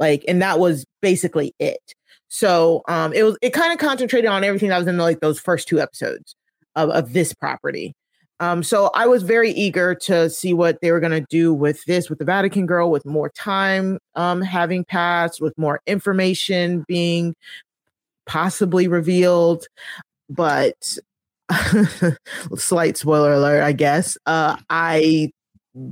like 0.00 0.24
and 0.26 0.42
that 0.42 0.58
was 0.58 0.84
basically 1.00 1.54
it 1.60 1.94
so 2.28 2.82
um, 2.88 3.12
it 3.12 3.22
was 3.22 3.36
it 3.42 3.52
kind 3.52 3.72
of 3.72 3.78
concentrated 3.78 4.28
on 4.28 4.44
everything 4.44 4.68
that 4.68 4.78
was 4.78 4.86
in 4.86 4.98
like 4.98 5.20
those 5.20 5.40
first 5.40 5.66
two 5.66 5.80
episodes 5.80 6.34
of, 6.76 6.90
of 6.90 7.12
this 7.12 7.34
property. 7.34 7.94
Um, 8.40 8.62
so 8.62 8.90
I 8.94 9.06
was 9.06 9.22
very 9.22 9.50
eager 9.50 9.94
to 9.96 10.30
see 10.30 10.54
what 10.54 10.80
they 10.80 10.92
were 10.92 11.00
going 11.00 11.12
to 11.12 11.26
do 11.28 11.52
with 11.52 11.84
this, 11.86 12.08
with 12.08 12.18
the 12.18 12.24
Vatican 12.24 12.66
girl, 12.66 12.90
with 12.90 13.04
more 13.04 13.30
time 13.30 13.98
um, 14.14 14.42
having 14.42 14.84
passed, 14.84 15.40
with 15.40 15.56
more 15.58 15.80
information 15.86 16.84
being 16.86 17.34
possibly 18.26 18.86
revealed. 18.86 19.66
But 20.30 20.96
slight 22.56 22.96
spoiler 22.96 23.32
alert, 23.32 23.62
I 23.62 23.72
guess. 23.72 24.16
Uh, 24.26 24.56
I 24.70 25.32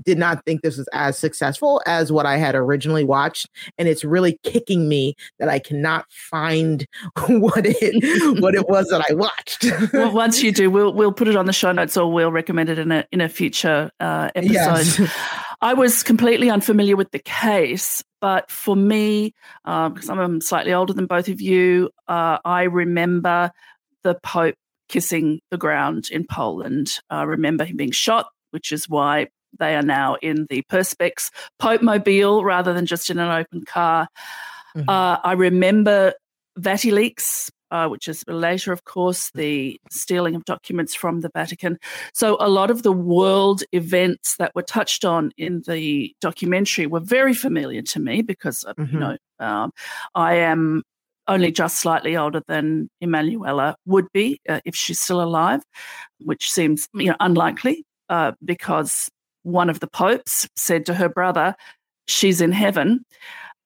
did 0.04 0.18
not 0.18 0.44
think 0.44 0.62
this 0.62 0.76
was 0.76 0.88
as 0.92 1.18
successful 1.18 1.82
as 1.86 2.12
what 2.12 2.26
I 2.26 2.36
had 2.36 2.54
originally 2.54 3.04
watched, 3.04 3.48
and 3.78 3.88
it's 3.88 4.04
really 4.04 4.38
kicking 4.42 4.88
me 4.88 5.14
that 5.38 5.48
I 5.48 5.58
cannot 5.58 6.06
find 6.10 6.86
what 7.28 7.64
it 7.64 8.40
what 8.40 8.54
it 8.54 8.68
was 8.68 8.88
that 8.88 9.04
I 9.08 9.14
watched. 9.14 9.64
well, 9.92 10.12
once 10.14 10.42
you 10.42 10.52
do, 10.52 10.70
we'll 10.70 10.92
we'll 10.92 11.12
put 11.12 11.28
it 11.28 11.36
on 11.36 11.46
the 11.46 11.52
show 11.52 11.72
notes 11.72 11.96
or 11.96 12.12
we'll 12.12 12.32
recommend 12.32 12.68
it 12.68 12.78
in 12.78 12.92
a 12.92 13.04
in 13.12 13.20
a 13.20 13.28
future 13.28 13.90
uh, 14.00 14.30
episode. 14.34 14.52
Yes. 14.52 15.00
I 15.62 15.72
was 15.72 16.02
completely 16.02 16.50
unfamiliar 16.50 16.96
with 16.96 17.12
the 17.12 17.18
case, 17.18 18.04
but 18.20 18.50
for 18.50 18.76
me, 18.76 19.34
because 19.64 20.10
um, 20.10 20.18
I'm 20.18 20.40
slightly 20.40 20.74
older 20.74 20.92
than 20.92 21.06
both 21.06 21.28
of 21.28 21.40
you, 21.40 21.90
uh, 22.08 22.38
I 22.44 22.64
remember 22.64 23.50
the 24.02 24.16
Pope 24.22 24.54
kissing 24.88 25.40
the 25.50 25.58
ground 25.58 26.08
in 26.10 26.26
Poland. 26.30 26.98
I 27.10 27.22
remember 27.22 27.64
him 27.64 27.76
being 27.76 27.90
shot, 27.90 28.26
which 28.50 28.70
is 28.70 28.88
why 28.88 29.28
they 29.58 29.74
are 29.74 29.82
now 29.82 30.16
in 30.16 30.46
the 30.50 30.62
Perspex 30.70 31.30
Pope 31.58 31.82
Mobile 31.82 32.44
rather 32.44 32.72
than 32.72 32.86
just 32.86 33.10
in 33.10 33.18
an 33.18 33.30
open 33.30 33.64
car. 33.64 34.08
Mm-hmm. 34.76 34.88
Uh, 34.88 35.18
I 35.22 35.32
remember 35.32 36.14
VatiLeaks, 36.58 37.50
uh, 37.70 37.88
which 37.88 38.08
is 38.08 38.24
later, 38.28 38.72
of 38.72 38.84
course, 38.84 39.30
the 39.34 39.80
stealing 39.90 40.34
of 40.34 40.44
documents 40.44 40.94
from 40.94 41.20
the 41.20 41.30
Vatican. 41.34 41.78
So 42.14 42.36
a 42.40 42.48
lot 42.48 42.70
of 42.70 42.82
the 42.82 42.92
world 42.92 43.62
events 43.72 44.36
that 44.38 44.54
were 44.54 44.62
touched 44.62 45.04
on 45.04 45.32
in 45.36 45.62
the 45.66 46.14
documentary 46.20 46.86
were 46.86 47.00
very 47.00 47.34
familiar 47.34 47.82
to 47.82 48.00
me 48.00 48.22
because, 48.22 48.64
uh, 48.64 48.74
mm-hmm. 48.74 48.94
you 48.94 49.00
know, 49.00 49.16
um, 49.38 49.72
I 50.14 50.34
am 50.36 50.82
only 51.28 51.50
just 51.50 51.78
slightly 51.78 52.16
older 52.16 52.42
than 52.46 52.88
Emanuela 53.00 53.76
would 53.84 54.06
be 54.12 54.40
uh, 54.48 54.60
if 54.64 54.76
she's 54.76 55.00
still 55.00 55.20
alive, 55.20 55.62
which 56.18 56.50
seems 56.50 56.88
you 56.94 57.06
know 57.06 57.16
unlikely 57.20 57.84
uh, 58.08 58.32
because 58.44 59.08
one 59.46 59.70
of 59.70 59.78
the 59.78 59.86
popes 59.86 60.48
said 60.56 60.84
to 60.86 60.94
her 60.94 61.08
brother, 61.08 61.54
She's 62.08 62.40
in 62.40 62.52
heaven. 62.52 63.04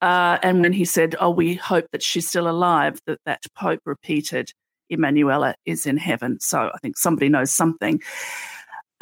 Uh, 0.01 0.39
and 0.43 0.63
when 0.63 0.73
he 0.73 0.85
said, 0.85 1.17
Oh, 1.19 1.31
we 1.31 1.55
hope 1.55 1.87
that 1.93 2.03
she's 2.03 2.29
still 2.29 2.49
alive, 2.49 3.01
that 3.07 3.19
that 3.25 3.43
pope 3.57 3.81
repeated, 3.85 4.53
Emanuela 4.91 5.55
is 5.65 5.87
in 5.87 5.97
heaven. 5.97 6.39
So 6.41 6.71
I 6.73 6.79
think 6.79 6.99
somebody 6.99 7.29
knows 7.29 7.51
something. 7.51 8.01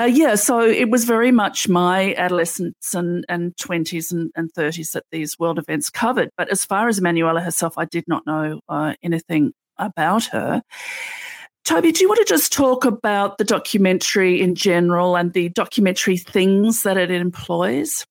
Uh, 0.01 0.05
yeah, 0.05 0.37
so 0.37 0.61
it 0.61 0.91
was 0.91 1.05
very 1.05 1.33
much 1.33 1.69
my 1.69 2.15
adolescence 2.15 2.95
and, 2.95 3.25
and 3.29 3.57
20s 3.57 4.13
and, 4.13 4.31
and 4.37 4.53
30s 4.55 4.93
that 4.93 5.03
these 5.11 5.37
world 5.41 5.59
events 5.59 5.91
covered. 5.91 6.31
But 6.37 6.49
as 6.51 6.65
far 6.65 6.89
as 6.89 6.99
Emanuela 6.99 7.41
herself, 7.41 7.77
I 7.77 7.85
did 7.87 8.05
not 8.07 8.25
know 8.25 8.61
uh, 8.69 8.95
anything 9.03 9.53
about 9.77 10.27
her. 10.27 10.63
Toby, 11.69 11.93
do 11.93 12.01
you 12.01 12.09
want 12.09 12.19
to 12.19 12.25
just 12.25 12.51
talk 12.51 12.87
about 12.87 13.37
the 13.37 13.45
documentary 13.45 14.41
in 14.41 14.55
general 14.55 15.19
and 15.19 15.35
the 15.35 15.51
documentary 15.51 16.17
things 16.17 16.83
that 16.83 16.97
it 16.97 17.11
employs? 17.11 18.07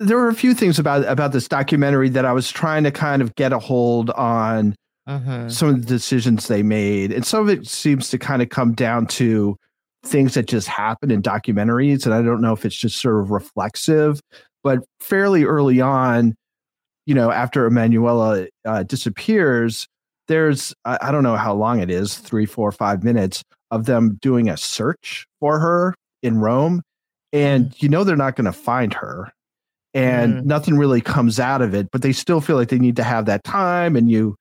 There 0.00 0.16
were 0.16 0.26
a 0.26 0.34
few 0.34 0.54
things 0.54 0.76
about 0.76 1.04
about 1.04 1.30
this 1.30 1.46
documentary 1.46 2.08
that 2.08 2.24
I 2.24 2.32
was 2.32 2.50
trying 2.50 2.82
to 2.82 2.90
kind 2.90 3.22
of 3.22 3.36
get 3.36 3.52
a 3.52 3.60
hold 3.60 4.10
on 4.10 4.74
uh-huh. 5.06 5.48
some 5.50 5.68
of 5.68 5.82
the 5.82 5.86
decisions 5.86 6.48
they 6.48 6.64
made, 6.64 7.12
and 7.12 7.24
some 7.24 7.42
of 7.42 7.48
it 7.48 7.68
seems 7.68 8.10
to 8.10 8.18
kind 8.18 8.42
of 8.42 8.48
come 8.48 8.72
down 8.72 9.06
to 9.06 9.56
things 10.04 10.34
that 10.34 10.48
just 10.48 10.66
happen 10.66 11.12
in 11.12 11.22
documentaries, 11.22 12.06
and 12.06 12.12
I 12.12 12.22
don't 12.22 12.40
know 12.40 12.54
if 12.54 12.66
it's 12.66 12.74
just 12.74 13.00
sort 13.00 13.22
of 13.22 13.30
reflexive, 13.30 14.18
but 14.64 14.80
fairly 14.98 15.44
early 15.44 15.80
on, 15.80 16.34
you 17.06 17.14
know, 17.14 17.30
after 17.30 17.66
Emanuela 17.66 18.48
uh, 18.64 18.82
disappears, 18.82 19.86
there's 20.30 20.72
I 20.84 21.10
don't 21.10 21.24
know 21.24 21.36
how 21.36 21.52
long 21.52 21.80
it 21.80 21.90
is, 21.90 22.16
three, 22.16 22.46
four, 22.46 22.70
five 22.70 23.02
minutes 23.02 23.42
of 23.72 23.86
them 23.86 24.16
doing 24.22 24.48
a 24.48 24.56
search 24.56 25.26
for 25.40 25.58
her 25.58 25.92
in 26.22 26.38
Rome, 26.38 26.82
and 27.32 27.70
mm. 27.70 27.82
you 27.82 27.88
know 27.88 28.04
they're 28.04 28.14
not 28.14 28.36
going 28.36 28.44
to 28.44 28.52
find 28.52 28.94
her, 28.94 29.32
and 29.92 30.34
mm. 30.34 30.44
nothing 30.44 30.78
really 30.78 31.00
comes 31.00 31.40
out 31.40 31.62
of 31.62 31.74
it. 31.74 31.90
But 31.90 32.02
they 32.02 32.12
still 32.12 32.40
feel 32.40 32.54
like 32.54 32.68
they 32.68 32.78
need 32.78 32.94
to 32.96 33.02
have 33.02 33.26
that 33.26 33.44
time, 33.44 33.96
and 33.96 34.10
you. 34.10 34.36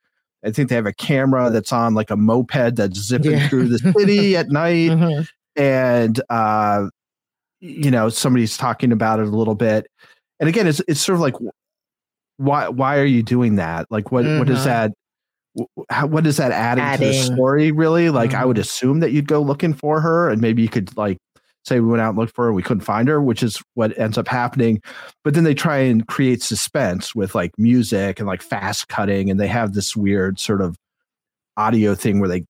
I 0.45 0.51
think 0.51 0.69
they 0.69 0.75
have 0.75 0.85
a 0.85 0.93
camera 0.93 1.49
that's 1.49 1.73
on 1.73 1.95
like 1.95 2.11
a 2.11 2.15
moped 2.15 2.77
that's 2.77 2.97
zipping 2.97 3.31
yeah. 3.31 3.49
through 3.49 3.67
the 3.67 3.93
city 3.97 4.35
at 4.37 4.47
night, 4.47 4.91
mm-hmm. 4.91 5.23
and 5.61 6.21
uh, 6.29 6.85
you 7.59 7.91
know 7.91 8.09
somebody's 8.09 8.55
talking 8.57 8.91
about 8.91 9.19
it 9.19 9.27
a 9.27 9.35
little 9.35 9.55
bit. 9.55 9.87
And 10.39 10.47
again, 10.47 10.67
it's 10.67 10.81
it's 10.87 11.01
sort 11.01 11.15
of 11.15 11.21
like 11.21 11.35
why 12.37 12.69
why 12.69 12.99
are 12.99 13.05
you 13.05 13.23
doing 13.23 13.55
that? 13.55 13.87
Like 13.89 14.11
what 14.11 14.23
mm-hmm. 14.23 14.37
what 14.37 14.49
is 14.49 14.59
mm-hmm. 14.59 14.67
that 14.67 14.91
how, 15.89 16.07
what 16.07 16.27
is 16.27 16.37
that 16.37 16.51
adding, 16.51 16.83
adding, 16.83 17.11
to 17.11 17.17
the 17.17 17.35
story 17.35 17.71
really 17.71 18.09
like 18.09 18.31
mm-hmm. 18.31 18.41
i 18.41 18.45
would 18.45 18.55
mm-hmm. 18.55 18.61
assume 18.61 18.99
that 18.99 19.11
you'd 19.11 19.27
go 19.27 19.41
looking 19.41 19.73
for 19.73 19.99
her 20.01 20.29
and 20.29 20.41
maybe 20.41 20.61
you 20.61 20.69
could 20.69 20.95
like 20.95 21.17
say 21.65 21.79
we 21.79 21.89
went 21.89 22.01
out 22.01 22.09
and 22.09 22.17
looked 22.17 22.33
for 22.35 22.45
her 22.45 22.53
we 22.53 22.63
couldn't 22.63 22.81
find 22.81 23.07
her 23.07 23.21
which 23.21 23.43
is 23.43 23.61
what 23.73 23.97
ends 23.97 24.17
up 24.17 24.27
happening 24.27 24.81
but 25.23 25.33
then 25.33 25.43
they 25.43 25.53
try 25.53 25.77
and 25.77 26.07
create 26.07 26.41
suspense 26.41 27.13
with 27.13 27.35
like 27.35 27.51
music 27.57 28.19
and 28.19 28.27
like 28.27 28.41
fast 28.41 28.87
cutting 28.87 29.29
and 29.29 29.39
they 29.39 29.47
have 29.47 29.73
this 29.73 29.95
weird 29.95 30.39
sort 30.39 30.61
of 30.61 30.77
audio 31.57 31.93
thing 31.95 32.19
where 32.19 32.29
they 32.29 32.45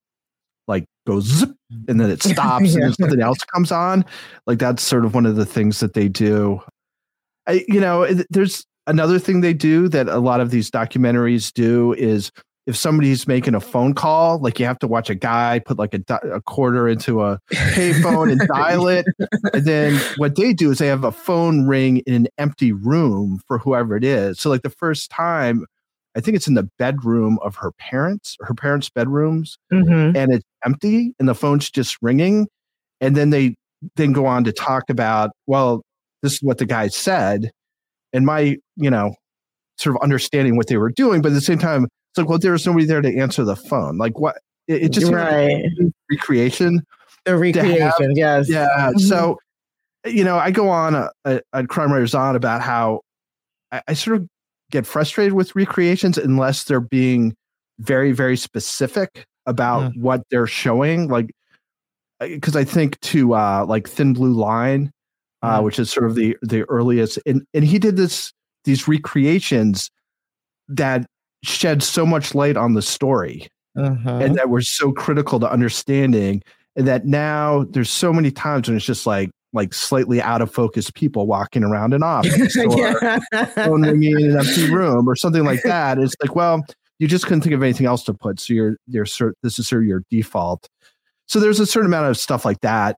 like 0.68 0.84
go 1.06 1.20
zip 1.20 1.50
and 1.88 2.00
then 2.00 2.10
it 2.10 2.22
stops 2.22 2.74
yeah. 2.74 2.84
and 2.84 2.94
something 2.94 3.20
else 3.20 3.38
comes 3.52 3.72
on 3.72 4.04
like 4.46 4.58
that's 4.58 4.82
sort 4.82 5.04
of 5.04 5.14
one 5.14 5.26
of 5.26 5.36
the 5.36 5.46
things 5.46 5.80
that 5.80 5.94
they 5.94 6.08
do 6.08 6.60
I, 7.48 7.64
you 7.66 7.80
know 7.80 8.06
there's 8.30 8.64
another 8.86 9.18
thing 9.18 9.40
they 9.40 9.54
do 9.54 9.88
that 9.88 10.08
a 10.08 10.18
lot 10.18 10.40
of 10.40 10.50
these 10.50 10.70
documentaries 10.70 11.52
do 11.52 11.94
is 11.94 12.30
if 12.66 12.76
somebody's 12.76 13.26
making 13.26 13.54
a 13.54 13.60
phone 13.60 13.94
call, 13.94 14.38
like 14.38 14.60
you 14.60 14.66
have 14.66 14.78
to 14.78 14.86
watch 14.86 15.10
a 15.10 15.14
guy 15.14 15.60
put 15.64 15.78
like 15.78 15.94
a, 15.94 16.02
a 16.32 16.40
quarter 16.42 16.88
into 16.88 17.22
a 17.22 17.38
payphone 17.50 18.30
and 18.30 18.40
dial 18.48 18.86
it. 18.86 19.06
And 19.52 19.64
then 19.64 20.00
what 20.18 20.36
they 20.36 20.52
do 20.52 20.70
is 20.70 20.78
they 20.78 20.86
have 20.86 21.04
a 21.04 21.12
phone 21.12 21.66
ring 21.66 21.98
in 21.98 22.14
an 22.14 22.28
empty 22.38 22.72
room 22.72 23.40
for 23.46 23.58
whoever 23.58 23.96
it 23.96 24.04
is. 24.04 24.38
So 24.38 24.50
like 24.50 24.62
the 24.62 24.70
first 24.70 25.10
time, 25.10 25.64
I 26.16 26.20
think 26.20 26.36
it's 26.36 26.48
in 26.48 26.54
the 26.54 26.68
bedroom 26.78 27.38
of 27.42 27.56
her 27.56 27.72
parents, 27.72 28.36
her 28.40 28.54
parents' 28.54 28.90
bedrooms, 28.90 29.58
mm-hmm. 29.72 30.16
and 30.16 30.32
it's 30.32 30.44
empty 30.64 31.14
and 31.18 31.28
the 31.28 31.34
phone's 31.34 31.70
just 31.70 31.96
ringing. 32.02 32.46
And 33.00 33.16
then 33.16 33.30
they 33.30 33.54
then 33.96 34.12
go 34.12 34.26
on 34.26 34.44
to 34.44 34.52
talk 34.52 34.90
about, 34.90 35.30
well, 35.46 35.82
this 36.22 36.34
is 36.34 36.42
what 36.42 36.58
the 36.58 36.66
guy 36.66 36.88
said. 36.88 37.50
And 38.12 38.26
my, 38.26 38.56
you 38.76 38.90
know, 38.90 39.14
sort 39.78 39.96
of 39.96 40.02
understanding 40.02 40.56
what 40.56 40.66
they 40.66 40.76
were 40.76 40.90
doing, 40.90 41.22
but 41.22 41.28
at 41.28 41.34
the 41.34 41.40
same 41.40 41.58
time, 41.58 41.88
it's 42.10 42.18
like, 42.18 42.28
well, 42.28 42.38
there 42.38 42.52
was 42.52 42.66
nobody 42.66 42.86
there 42.86 43.00
to 43.00 43.18
answer 43.18 43.44
the 43.44 43.56
phone. 43.56 43.98
Like, 43.98 44.18
what? 44.18 44.38
It, 44.66 44.84
it 44.84 44.88
just 44.90 45.10
right. 45.12 45.64
Like 45.78 45.92
recreation. 46.10 46.82
The 47.24 47.36
recreation, 47.36 48.16
yes. 48.16 48.48
Yeah. 48.48 48.68
Mm-hmm. 48.78 48.98
So, 48.98 49.38
you 50.04 50.24
know, 50.24 50.38
I 50.38 50.50
go 50.50 50.68
on 50.68 50.94
a, 50.94 51.10
a, 51.24 51.40
a 51.52 51.66
Crime 51.66 51.92
Writers 51.92 52.14
On 52.14 52.34
about 52.34 52.62
how 52.62 53.02
I, 53.72 53.82
I 53.88 53.94
sort 53.94 54.16
of 54.16 54.28
get 54.70 54.86
frustrated 54.86 55.34
with 55.34 55.54
recreations 55.54 56.16
unless 56.18 56.64
they're 56.64 56.80
being 56.80 57.36
very, 57.78 58.12
very 58.12 58.36
specific 58.36 59.24
about 59.46 59.92
mm. 59.92 60.00
what 60.00 60.22
they're 60.30 60.46
showing. 60.46 61.08
Like, 61.08 61.30
because 62.20 62.56
I 62.56 62.64
think 62.64 62.98
to 63.00 63.34
uh, 63.34 63.64
like 63.66 63.88
Thin 63.88 64.12
Blue 64.12 64.32
Line, 64.32 64.90
uh, 65.42 65.60
mm. 65.60 65.64
which 65.64 65.78
is 65.78 65.90
sort 65.90 66.06
of 66.06 66.14
the 66.14 66.36
the 66.42 66.62
earliest, 66.68 67.18
and 67.26 67.44
and 67.54 67.64
he 67.64 67.78
did 67.78 67.96
this 67.96 68.32
these 68.64 68.86
recreations 68.86 69.90
that 70.68 71.06
shed 71.42 71.82
so 71.82 72.04
much 72.06 72.34
light 72.34 72.56
on 72.56 72.74
the 72.74 72.82
story 72.82 73.48
Uh-huh. 73.76 74.10
and 74.18 74.34
that 74.36 74.48
were 74.50 74.60
so 74.60 74.92
critical 74.92 75.40
to 75.40 75.50
understanding 75.50 76.42
and 76.76 76.86
that 76.86 77.06
now 77.06 77.64
there's 77.70 77.90
so 77.90 78.12
many 78.12 78.30
times 78.30 78.68
when 78.68 78.76
it's 78.76 78.86
just 78.86 79.06
like 79.06 79.30
like 79.52 79.74
slightly 79.74 80.22
out 80.22 80.40
of 80.42 80.52
focus 80.52 80.90
people 80.90 81.26
walking 81.26 81.64
around 81.64 81.92
an 81.92 82.02
office 82.04 82.56
or 82.56 83.00
phone 83.56 83.82
ringing 83.82 84.20
in 84.20 84.30
an 84.30 84.38
empty 84.38 84.70
room 84.72 85.08
or 85.08 85.16
something 85.16 85.44
like 85.44 85.62
that. 85.64 85.98
It's 85.98 86.14
like 86.22 86.36
well 86.36 86.64
you 86.98 87.08
just 87.08 87.24
couldn't 87.24 87.40
think 87.40 87.54
of 87.54 87.62
anything 87.62 87.86
else 87.86 88.04
to 88.04 88.14
put 88.14 88.38
so 88.38 88.52
you're 88.52 88.76
you're 88.86 89.06
this 89.42 89.58
is 89.58 89.66
sort 89.66 89.82
of 89.82 89.88
your 89.88 90.02
default. 90.10 90.68
So 91.26 91.40
there's 91.40 91.58
a 91.60 91.66
certain 91.66 91.86
amount 91.86 92.08
of 92.10 92.16
stuff 92.18 92.44
like 92.44 92.60
that 92.60 92.96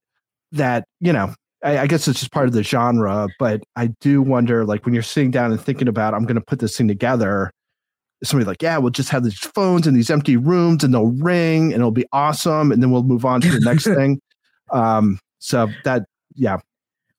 that 0.53 0.85
you 1.01 1.13
know 1.13 1.35
I, 1.65 1.79
I 1.79 1.87
guess 1.87 2.09
it's 2.09 2.19
just 2.21 2.33
part 2.33 2.47
of 2.49 2.53
the 2.53 2.63
genre 2.65 3.29
but 3.39 3.63
i 3.77 3.87
do 4.01 4.21
wonder 4.21 4.65
like 4.67 4.85
when 4.85 4.93
you're 4.95 5.03
sitting 5.03 5.31
down 5.31 5.51
and 5.53 5.61
thinking 5.61 5.89
about 5.89 6.13
i'm 6.13 6.25
going 6.25 6.35
to 6.35 6.41
put 6.45 6.59
this 6.59 6.77
thing 6.77 6.89
together 6.89 7.51
somebody 8.25 8.47
like, 8.47 8.63
yeah, 8.63 8.79
we'll 8.79 8.91
just 8.91 9.11
have 9.11 9.25
these 9.25 9.39
phones 9.39 9.87
in 9.87 9.95
these 9.95 10.11
empty 10.11 10.37
rooms 10.37 10.85
and 10.85 10.95
they'll 10.95 11.13
ring 11.13 11.73
and 11.73 11.81
it'll 11.81 11.91
be 11.91 12.07
awesome. 12.13 12.73
And 12.73 12.83
then 12.83 12.91
we'll 12.91 13.03
move 13.03 13.25
on 13.25 13.41
to 13.41 13.51
the 13.51 13.61
next 13.61 13.85
thing. 13.97 14.21
Um, 14.71 15.19
so 15.39 15.69
that, 15.85 16.05
yeah. 16.35 16.59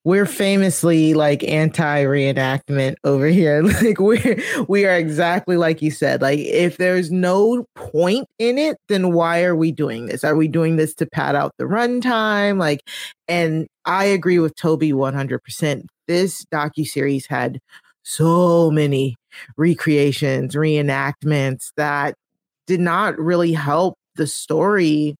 We're 0.05 0.25
famously 0.25 1.13
like 1.13 1.45
anti 1.45 2.03
reenactment 2.03 2.95
over 3.05 3.27
here. 3.27 3.63
Like 3.83 3.99
we're 3.99 4.43
we 4.67 4.85
are 4.85 4.95
exactly 4.95 5.55
like 5.55 5.81
you 5.81 5.91
said. 5.91 6.21
Like 6.21 6.39
if 6.39 6.75
there's 6.75 7.09
no 7.09 7.65
point 7.75 8.27
in 8.37 8.57
it, 8.57 8.77
then 8.89 9.13
why 9.13 9.43
are 9.43 9.55
we 9.55 9.71
doing 9.71 10.07
this? 10.07 10.25
Are 10.25 10.35
we 10.35 10.49
doing 10.49 10.75
this 10.75 10.93
to 10.95 11.05
pad 11.05 11.35
out 11.35 11.53
the 11.57 11.63
runtime? 11.63 12.59
Like, 12.59 12.81
and 13.29 13.65
I 13.85 14.03
agree 14.05 14.39
with 14.39 14.55
Toby 14.55 14.91
100%. 14.91 15.85
This 16.07 16.45
docu 16.53 16.85
series 16.85 17.25
had 17.25 17.59
so 18.03 18.69
many 18.71 19.15
recreations, 19.57 20.55
reenactments 20.55 21.71
that 21.77 22.15
did 22.67 22.79
not 22.79 23.17
really 23.17 23.53
help 23.53 23.97
the 24.15 24.27
story 24.27 25.15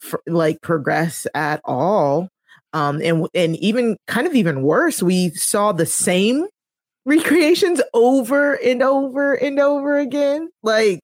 for, 0.00 0.20
like 0.26 0.60
progress 0.60 1.26
at 1.34 1.60
all. 1.64 2.28
Um, 2.72 3.00
and 3.02 3.28
and 3.34 3.56
even 3.56 3.96
kind 4.08 4.26
of 4.26 4.34
even 4.34 4.62
worse, 4.62 5.02
we 5.02 5.30
saw 5.30 5.72
the 5.72 5.86
same 5.86 6.46
recreations 7.06 7.80
over 7.92 8.54
and 8.54 8.82
over 8.82 9.34
and 9.34 9.60
over 9.60 9.98
again. 9.98 10.50
Like 10.62 11.00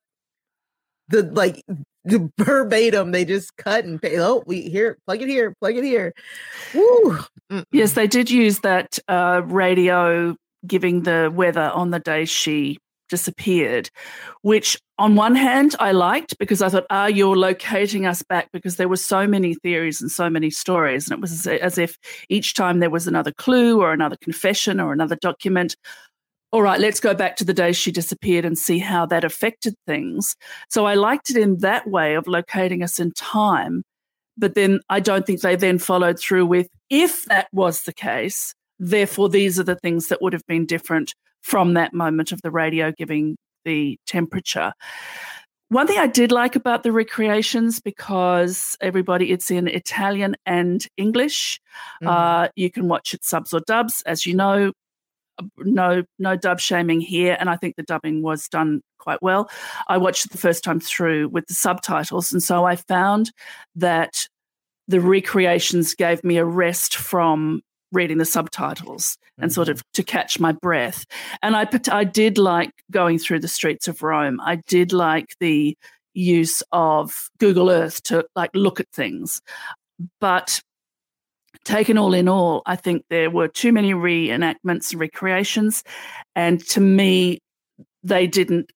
the 1.08 1.22
like 1.22 1.62
the 2.04 2.30
verbatim, 2.38 3.12
they 3.12 3.24
just 3.24 3.56
cut 3.56 3.84
and 3.84 4.00
pay. 4.00 4.18
Oh, 4.18 4.42
we 4.46 4.62
here, 4.62 4.98
plug 5.06 5.22
it 5.22 5.28
here, 5.28 5.54
plug 5.60 5.76
it 5.76 5.84
here. 5.84 6.12
Woo. 6.74 7.18
Yes, 7.72 7.92
they 7.92 8.06
did 8.06 8.30
use 8.30 8.60
that 8.60 8.98
uh, 9.08 9.42
radio 9.44 10.36
giving 10.66 11.02
the 11.02 11.30
weather 11.34 11.70
on 11.74 11.90
the 11.90 12.00
day 12.00 12.24
she 12.24 12.78
disappeared, 13.10 13.90
which 14.42 14.78
on 14.96 15.16
one 15.16 15.34
hand 15.34 15.74
I 15.80 15.92
liked 15.92 16.38
because 16.38 16.62
I 16.62 16.68
thought, 16.68 16.86
ah, 16.90 17.06
you're 17.06 17.36
locating 17.36 18.06
us 18.06 18.22
back 18.22 18.48
because 18.52 18.76
there 18.76 18.88
were 18.88 18.96
so 18.96 19.26
many 19.26 19.54
theories 19.54 20.00
and 20.00 20.10
so 20.10 20.30
many 20.30 20.48
stories. 20.48 21.08
And 21.08 21.18
it 21.18 21.20
was 21.20 21.46
as- 21.46 21.76
if 21.76 21.98
each 22.30 22.54
time 22.54 22.78
there 22.78 22.88
was 22.88 23.06
another 23.06 23.32
clue 23.32 23.80
or 23.80 23.92
another 23.92 24.16
confession 24.22 24.80
or 24.80 24.92
another 24.92 25.16
document. 25.16 25.76
All 26.52 26.62
right, 26.62 26.80
let's 26.80 27.00
go 27.00 27.14
back 27.14 27.36
to 27.36 27.44
the 27.44 27.54
day 27.54 27.72
she 27.72 27.92
disappeared 27.92 28.44
and 28.44 28.58
see 28.58 28.78
how 28.78 29.06
that 29.06 29.24
affected 29.24 29.74
things. 29.86 30.36
So 30.68 30.86
I 30.86 30.94
liked 30.94 31.30
it 31.30 31.36
in 31.36 31.58
that 31.58 31.88
way 31.88 32.14
of 32.14 32.26
locating 32.26 32.82
us 32.82 32.98
in 32.98 33.12
time. 33.12 33.82
But 34.36 34.54
then 34.54 34.80
I 34.88 35.00
don't 35.00 35.26
think 35.26 35.42
they 35.42 35.54
then 35.54 35.78
followed 35.78 36.18
through 36.18 36.46
with 36.46 36.68
if 36.88 37.24
that 37.26 37.48
was 37.52 37.82
the 37.82 37.92
case, 37.92 38.54
therefore 38.80 39.28
these 39.28 39.60
are 39.60 39.64
the 39.64 39.76
things 39.76 40.08
that 40.08 40.20
would 40.20 40.32
have 40.32 40.46
been 40.46 40.66
different 40.66 41.14
from 41.42 41.74
that 41.74 41.94
moment 41.94 42.32
of 42.32 42.42
the 42.42 42.50
radio 42.50 42.90
giving 42.90 43.36
the 43.64 43.98
temperature. 44.06 44.72
One 45.68 45.86
thing 45.86 45.98
I 45.98 46.08
did 46.08 46.32
like 46.32 46.56
about 46.56 46.82
the 46.82 46.90
recreations 46.90 47.78
because 47.78 48.76
everybody 48.80 49.30
it's 49.30 49.52
in 49.52 49.68
Italian 49.68 50.34
and 50.44 50.84
English. 50.96 51.60
Mhm. 52.02 52.08
Uh, 52.08 52.48
you 52.56 52.70
can 52.70 52.88
watch 52.88 53.14
it 53.14 53.24
subs 53.24 53.54
or 53.54 53.60
dubs, 53.60 54.02
as 54.04 54.26
you 54.26 54.34
know. 54.34 54.72
No, 55.58 56.02
no 56.18 56.36
dub 56.36 56.60
shaming 56.60 57.00
here, 57.00 57.36
and 57.40 57.48
I 57.48 57.56
think 57.56 57.76
the 57.76 57.82
dubbing 57.82 58.20
was 58.20 58.48
done 58.48 58.82
quite 58.98 59.22
well. 59.22 59.48
I 59.88 59.96
watched 59.96 60.26
it 60.26 60.32
the 60.32 60.38
first 60.38 60.62
time 60.62 60.80
through 60.80 61.28
with 61.28 61.46
the 61.46 61.54
subtitles, 61.54 62.32
and 62.32 62.42
so 62.42 62.64
I 62.64 62.76
found 62.76 63.30
that 63.76 64.26
the 64.88 65.00
recreations 65.00 65.94
gave 65.94 66.24
me 66.24 66.36
a 66.36 66.44
rest 66.44 66.96
from 66.96 67.62
reading 67.92 68.18
the 68.18 68.24
subtitles 68.24 69.16
and 69.38 69.52
sort 69.52 69.68
mm-hmm. 69.68 69.72
of 69.72 69.92
to 69.94 70.02
catch 70.02 70.38
my 70.38 70.52
breath. 70.52 71.04
And 71.42 71.56
I 71.56 71.68
I 71.90 72.04
did 72.04 72.38
like 72.38 72.72
going 72.90 73.18
through 73.18 73.40
the 73.40 73.48
streets 73.48 73.88
of 73.88 74.02
Rome. 74.02 74.40
I 74.40 74.56
did 74.66 74.92
like 74.92 75.34
the 75.40 75.76
use 76.14 76.62
of 76.72 77.30
Google 77.38 77.70
Earth 77.70 78.02
to 78.04 78.26
like 78.34 78.50
look 78.54 78.80
at 78.80 78.90
things. 78.92 79.40
But 80.20 80.60
taken 81.64 81.98
all 81.98 82.14
in 82.14 82.28
all, 82.28 82.62
I 82.66 82.76
think 82.76 83.04
there 83.10 83.30
were 83.30 83.48
too 83.48 83.72
many 83.72 83.92
reenactments 83.92 84.92
and 84.92 85.00
recreations. 85.00 85.84
And 86.34 86.64
to 86.68 86.80
me, 86.80 87.40
they 88.02 88.26
didn't 88.26 88.70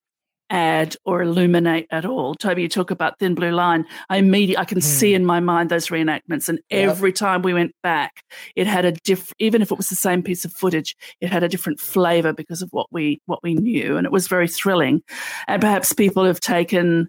add 0.55 0.97
or 1.05 1.21
illuminate 1.21 1.88
at 1.90 2.05
all. 2.05 2.37
Toby, 2.37 2.62
you 2.62 2.69
talk 2.69 2.93
about 2.93 3.19
Thin 3.19 3.35
Blue 3.35 3.51
Line. 3.51 3.85
I 4.09 4.19
immediately 4.19 4.57
I 4.57 4.64
can 4.64 4.79
hmm. 4.79 4.83
see 4.83 5.12
in 5.12 5.27
my 5.27 5.40
mind 5.40 5.69
those 5.69 5.88
reenactments, 5.88 6.49
and 6.49 6.61
Yep. 6.71 6.90
every 6.90 7.12
time 7.12 7.43
we 7.43 7.53
went 7.53 7.75
back, 7.83 8.23
it 8.55 8.67
had 8.69 8.85
a 8.85 8.93
diff. 8.93 9.33
Even 9.38 9.62
if 9.62 9.73
it 9.73 9.77
was 9.77 9.88
the 9.88 9.97
same 9.97 10.23
piece 10.23 10.45
of 10.45 10.53
footage, 10.53 10.97
it 11.21 11.33
had 11.33 11.43
a 11.43 11.49
different 11.49 11.81
flavor 11.81 12.33
because 12.33 12.62
of 12.62 12.69
what 12.71 12.87
we 12.93 13.21
what 13.27 13.43
we 13.43 13.55
knew, 13.55 13.97
and 13.97 14.07
it 14.07 14.12
was 14.12 14.29
very 14.29 14.47
thrilling. 14.49 15.03
And 15.49 15.61
perhaps 15.61 15.93
people 15.93 16.25
have 16.25 16.40
taken 16.40 17.09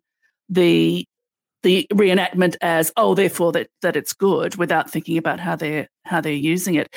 the 0.50 1.06
the 1.64 1.88
reenactment 1.94 2.56
as 2.62 2.92
oh, 2.98 3.14
therefore 3.14 3.52
that 3.52 3.68
that 3.84 3.96
it's 3.96 4.14
good, 4.14 4.56
without 4.56 4.90
thinking 4.90 5.18
about 5.18 5.40
how 5.40 5.56
they're 5.56 5.88
how 6.04 6.20
they're 6.20 6.34
using 6.34 6.76
it. 6.76 6.94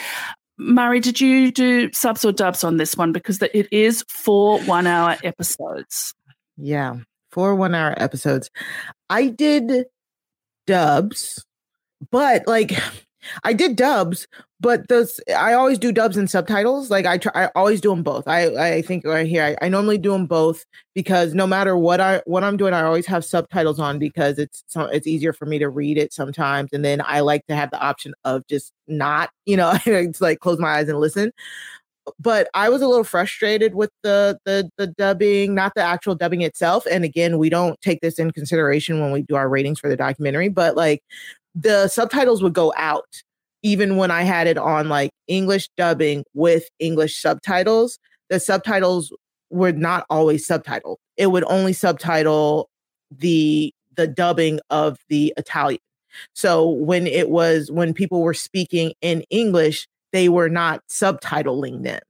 Mari, 0.61 0.99
did 0.99 1.21
you 1.21 1.53
do 1.53 1.93
subs 1.93 2.25
or 2.25 2.33
dubs 2.33 2.65
on 2.65 2.79
this 2.79 2.97
one? 2.97 3.13
Because 3.13 3.39
the, 3.39 3.57
it 3.57 3.69
is 3.71 4.05
four 4.09 4.61
one 4.63 4.87
hour 4.89 5.17
episodes. 5.23 6.15
Yeah, 6.59 6.97
four 7.31 7.55
one 7.55 7.75
hour 7.75 7.95
episodes. 7.99 8.51
I 9.11 9.29
did 9.29 9.87
dubs, 10.67 11.45
but 12.11 12.47
like 12.47 12.73
I 13.45 13.53
did 13.53 13.77
dubs, 13.77 14.27
but 14.61 14.89
those 14.89 15.21
I 15.37 15.53
always 15.55 15.79
do 15.79 15.93
dubs 15.93 16.17
and 16.17 16.31
subtitles. 16.31 16.91
Like 16.91 17.07
I 17.07 17.19
try, 17.19 17.33
I 17.35 17.51
always 17.57 17.81
do 17.81 17.91
them 17.91 18.03
both. 18.03 18.29
I 18.29 18.77
I 18.77 18.83
think 18.83 19.05
right 19.05 19.27
here 19.27 19.45
I, 19.45 19.67
I 19.67 19.69
normally 19.69 19.99
do 19.99 20.13
them 20.13 20.27
both 20.27 20.65
because 20.95 21.35
no 21.35 21.47
matter 21.47 21.77
what 21.77 22.01
I 22.01 22.23
what 22.27 22.45
I'm 22.45 22.57
doing, 22.57 22.75
I 22.75 22.83
always 22.83 23.07
have 23.07 23.25
subtitles 23.25 23.81
on 23.81 23.99
because 23.99 24.39
it's 24.39 24.65
so 24.69 24.83
it's 24.87 25.07
easier 25.07 25.33
for 25.33 25.47
me 25.47 25.59
to 25.59 25.69
read 25.69 25.99
it 25.99 26.13
sometimes, 26.13 26.71
and 26.73 26.85
then 26.85 27.03
I 27.05 27.21
like 27.21 27.47
to 27.49 27.57
have 27.57 27.71
the 27.71 27.81
option 27.81 28.15
of 28.25 28.47
just 28.49 28.73
not, 28.89 29.31
you 29.47 29.57
know, 29.57 29.79
it's 29.87 30.21
like 30.21 30.41
close 30.41 30.59
my 30.59 30.79
eyes 30.79 30.89
and 30.89 30.99
listen 31.01 31.33
but 32.19 32.49
I 32.55 32.69
was 32.69 32.83
a 32.83 32.89
little 32.89 33.05
frustrated 33.05 33.75
with 33.75 33.91
the 34.03 34.39
the 34.45 34.71
the 34.79 34.87
dubbing, 34.87 35.55
not 35.55 35.73
the 35.75 35.83
actual 35.83 36.15
dubbing 36.15 36.43
itself. 36.43 36.85
And 36.91 37.05
again, 37.05 37.39
we 37.39 37.49
don't 37.51 37.81
take 37.81 38.01
this 38.01 38.19
in 38.19 38.31
consideration 38.31 39.01
when 39.01 39.13
we 39.13 39.23
do 39.23 39.37
our 39.37 39.49
ratings 39.49 39.81
for 39.81 39.89
the 39.89 39.97
documentary, 39.97 40.49
but 40.49 40.77
like 40.77 41.03
the 41.55 41.89
subtitles 41.89 42.43
would 42.43 42.53
go 42.55 42.73
out 42.77 43.23
even 43.63 43.97
when 43.97 44.11
I 44.11 44.23
had 44.23 44.47
it 44.47 44.59
on 44.59 44.89
like 44.89 45.11
English 45.27 45.69
dubbing 45.77 46.25
with 46.35 46.65
English 46.79 47.21
subtitles. 47.21 47.99
The 48.31 48.41
subtitles 48.41 49.13
were 49.51 49.73
not 49.73 50.07
always 50.11 50.47
subtitled. 50.47 50.97
It 51.17 51.29
would 51.29 51.45
only 51.45 51.73
subtitle 51.73 52.69
the 53.11 53.73
the 53.97 54.07
dubbing 54.07 54.61
of 54.71 54.99
the 55.09 55.33
Italian. 55.37 55.81
So 56.35 56.69
when 56.69 57.07
it 57.07 57.31
was 57.31 57.71
when 57.71 57.95
people 57.95 58.23
were 58.23 58.35
speaking 58.35 58.93
in 59.01 59.23
English, 59.31 59.87
they 60.13 60.29
were 60.29 60.49
not 60.49 60.83
subtitling 60.91 61.83
them. 61.83 62.01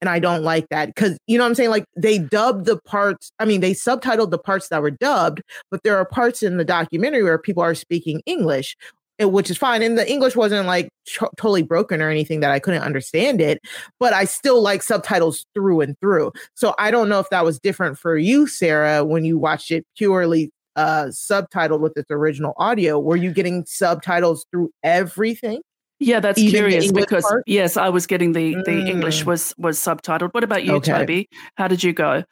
And 0.00 0.10
I 0.10 0.18
don't 0.18 0.42
like 0.42 0.68
that 0.70 0.86
because 0.86 1.16
you 1.26 1.38
know 1.38 1.44
what 1.44 1.50
I'm 1.50 1.54
saying? 1.54 1.70
Like 1.70 1.84
they 1.96 2.18
dubbed 2.18 2.66
the 2.66 2.78
parts, 2.78 3.30
I 3.38 3.44
mean, 3.44 3.60
they 3.60 3.72
subtitled 3.72 4.30
the 4.30 4.38
parts 4.38 4.68
that 4.68 4.82
were 4.82 4.90
dubbed, 4.90 5.42
but 5.70 5.82
there 5.84 5.96
are 5.96 6.04
parts 6.04 6.42
in 6.42 6.56
the 6.56 6.64
documentary 6.64 7.22
where 7.22 7.38
people 7.38 7.62
are 7.62 7.74
speaking 7.74 8.20
English, 8.26 8.76
eh, 9.20 9.24
which 9.24 9.50
is 9.50 9.58
fine. 9.58 9.82
And 9.82 9.96
the 9.96 10.10
English 10.10 10.34
wasn't 10.34 10.66
like 10.66 10.88
ch- 11.06 11.20
totally 11.36 11.62
broken 11.62 12.02
or 12.02 12.10
anything 12.10 12.40
that 12.40 12.50
I 12.50 12.58
couldn't 12.58 12.82
understand 12.82 13.40
it, 13.40 13.60
but 14.00 14.12
I 14.12 14.24
still 14.24 14.60
like 14.60 14.82
subtitles 14.82 15.46
through 15.54 15.82
and 15.82 15.98
through. 16.00 16.32
So 16.54 16.74
I 16.78 16.90
don't 16.90 17.08
know 17.08 17.20
if 17.20 17.30
that 17.30 17.44
was 17.44 17.60
different 17.60 17.96
for 17.98 18.16
you, 18.18 18.46
Sarah, 18.48 19.04
when 19.04 19.24
you 19.24 19.38
watched 19.38 19.70
it 19.70 19.86
purely 19.96 20.50
uh 20.74 21.06
subtitled 21.06 21.80
with 21.80 21.96
its 21.96 22.10
original 22.10 22.54
audio. 22.56 22.98
Were 22.98 23.16
you 23.16 23.32
getting 23.32 23.64
subtitles 23.66 24.46
through 24.50 24.70
everything? 24.82 25.62
Yeah, 25.98 26.20
that's 26.20 26.38
Even 26.38 26.50
curious 26.52 26.92
because 26.92 27.24
part? 27.24 27.42
yes, 27.46 27.76
I 27.76 27.88
was 27.88 28.06
getting 28.06 28.32
the 28.32 28.54
the 28.66 28.86
English 28.86 29.22
Mm. 29.22 29.26
was 29.26 29.54
was 29.56 29.78
subtitled. 29.78 30.34
What 30.34 30.44
about 30.44 30.64
you, 30.64 30.74
Okay. 30.74 30.92
Toby? 30.92 31.28
How 31.56 31.68
did 31.68 31.82
you 31.82 31.92
go? 31.94 32.22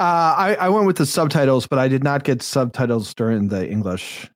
Uh, 0.00 0.34
I, 0.38 0.56
I 0.60 0.68
went 0.68 0.86
with 0.86 0.96
the 0.96 1.06
subtitles, 1.06 1.66
but 1.66 1.80
I 1.80 1.88
did 1.88 2.04
not 2.04 2.22
get 2.22 2.40
subtitles 2.40 3.12
during 3.14 3.48
the 3.48 3.68
English. 3.68 4.30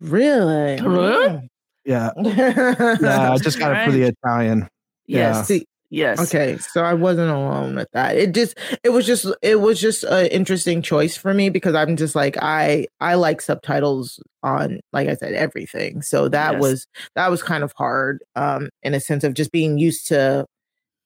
Really? 0.00 0.80
Really? 0.80 1.50
Yeah. 1.84 2.10
yeah. 2.16 2.96
Yeah, 3.00 3.32
I 3.32 3.36
just 3.36 3.58
got 3.58 3.76
it 3.76 3.84
for 3.84 3.92
the 3.92 4.04
Italian. 4.04 4.68
Yeah. 5.06 5.34
Yes. 5.36 5.48
See, 5.48 5.66
Yes. 5.94 6.18
Okay, 6.18 6.56
so 6.56 6.82
I 6.82 6.94
wasn't 6.94 7.30
alone 7.30 7.76
with 7.76 7.88
that. 7.92 8.16
It 8.16 8.32
just 8.32 8.56
it 8.82 8.88
was 8.88 9.06
just 9.06 9.26
it 9.42 9.60
was 9.60 9.78
just 9.78 10.04
an 10.04 10.26
interesting 10.28 10.80
choice 10.80 11.18
for 11.18 11.34
me 11.34 11.50
because 11.50 11.74
I'm 11.74 11.96
just 11.96 12.14
like 12.14 12.38
I 12.40 12.86
I 12.98 13.14
like 13.16 13.42
subtitles 13.42 14.18
on 14.42 14.80
like 14.94 15.08
I 15.08 15.14
said 15.16 15.34
everything. 15.34 16.00
So 16.00 16.28
that 16.30 16.52
Yes. 16.54 16.60
was 16.62 16.86
that 17.14 17.30
was 17.30 17.42
kind 17.42 17.62
of 17.62 17.72
hard 17.76 18.20
um 18.36 18.70
in 18.82 18.94
a 18.94 19.00
sense 19.00 19.22
of 19.22 19.34
just 19.34 19.52
being 19.52 19.76
used 19.76 20.06
to 20.08 20.46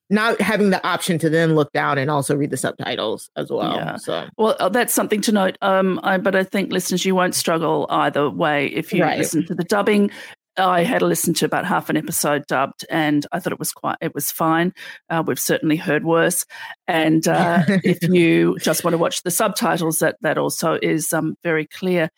not 0.09 0.39
having 0.39 0.69
the 0.69 0.87
option 0.87 1.19
to 1.19 1.29
then 1.29 1.53
look 1.53 1.69
down 1.73 1.97
and 1.97 2.09
also 2.09 2.33
read 2.33 2.49
the 2.49 2.55
subtitles 2.55 3.29
as 3.35 3.49
well. 3.51 3.73
Yeah. 3.75 3.97
So 3.97 4.25
Well, 4.37 4.55
uh, 4.57 4.69
that's 4.69 4.93
something 4.93 5.19
to 5.19 5.33
note. 5.33 5.57
Um, 5.61 5.99
I, 6.01 6.17
but 6.17 6.33
I 6.33 6.45
think 6.45 6.71
listeners, 6.71 7.03
you 7.03 7.13
won't 7.13 7.35
struggle 7.35 7.87
either 7.89 8.29
way 8.29 8.67
if 8.67 8.93
you 8.93 9.03
Right. 9.03 9.17
listen 9.17 9.45
to 9.47 9.53
the 9.53 9.65
dubbing. 9.65 10.09
I 10.57 10.83
had 10.83 10.99
to 10.99 11.05
listen 11.05 11.33
to 11.35 11.45
about 11.45 11.65
half 11.65 11.89
an 11.89 11.97
episode 11.97 12.45
dubbed, 12.47 12.85
and 12.89 13.25
I 13.31 13.39
thought 13.39 13.53
it 13.53 13.59
was 13.59 13.71
quite, 13.71 13.97
it 14.01 14.15
was 14.15 14.31
fine. 14.31 14.73
Uh, 15.09 15.23
we've 15.25 15.39
certainly 15.39 15.75
heard 15.75 16.03
worse. 16.03 16.45
And 16.87 17.27
uh, 17.27 17.63
if 17.83 18.01
you 18.03 18.57
just 18.59 18.83
want 18.83 18.93
to 18.93 18.97
watch 18.97 19.23
the 19.23 19.31
subtitles, 19.31 19.99
that 19.99 20.17
that 20.21 20.37
also 20.37 20.79
is 20.81 21.13
um, 21.13 21.35
very 21.43 21.67
clear. 21.67 22.09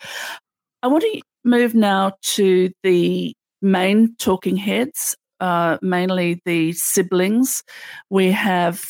I 0.82 0.88
want 0.88 1.04
to 1.04 1.22
move 1.44 1.76
now 1.76 2.14
to 2.22 2.72
the 2.84 3.34
main 3.62 4.16
talking 4.18 4.56
heads, 4.56 5.18
uh, 5.40 5.78
mainly 5.82 6.42
the 6.46 6.72
siblings. 6.74 7.64
We 8.10 8.32
have 8.32 8.82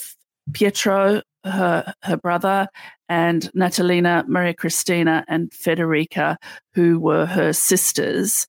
Pietro, 0.53 1.21
her 1.43 1.93
her 2.03 2.17
brother, 2.17 2.67
and 3.07 3.49
Natalina, 3.53 4.25
Maria 4.27 4.53
Cristina, 4.53 5.25
and 5.27 5.49
Federica, 5.51 6.37
who 6.75 6.99
were 6.99 7.25
her 7.25 7.53
sisters. 7.53 8.47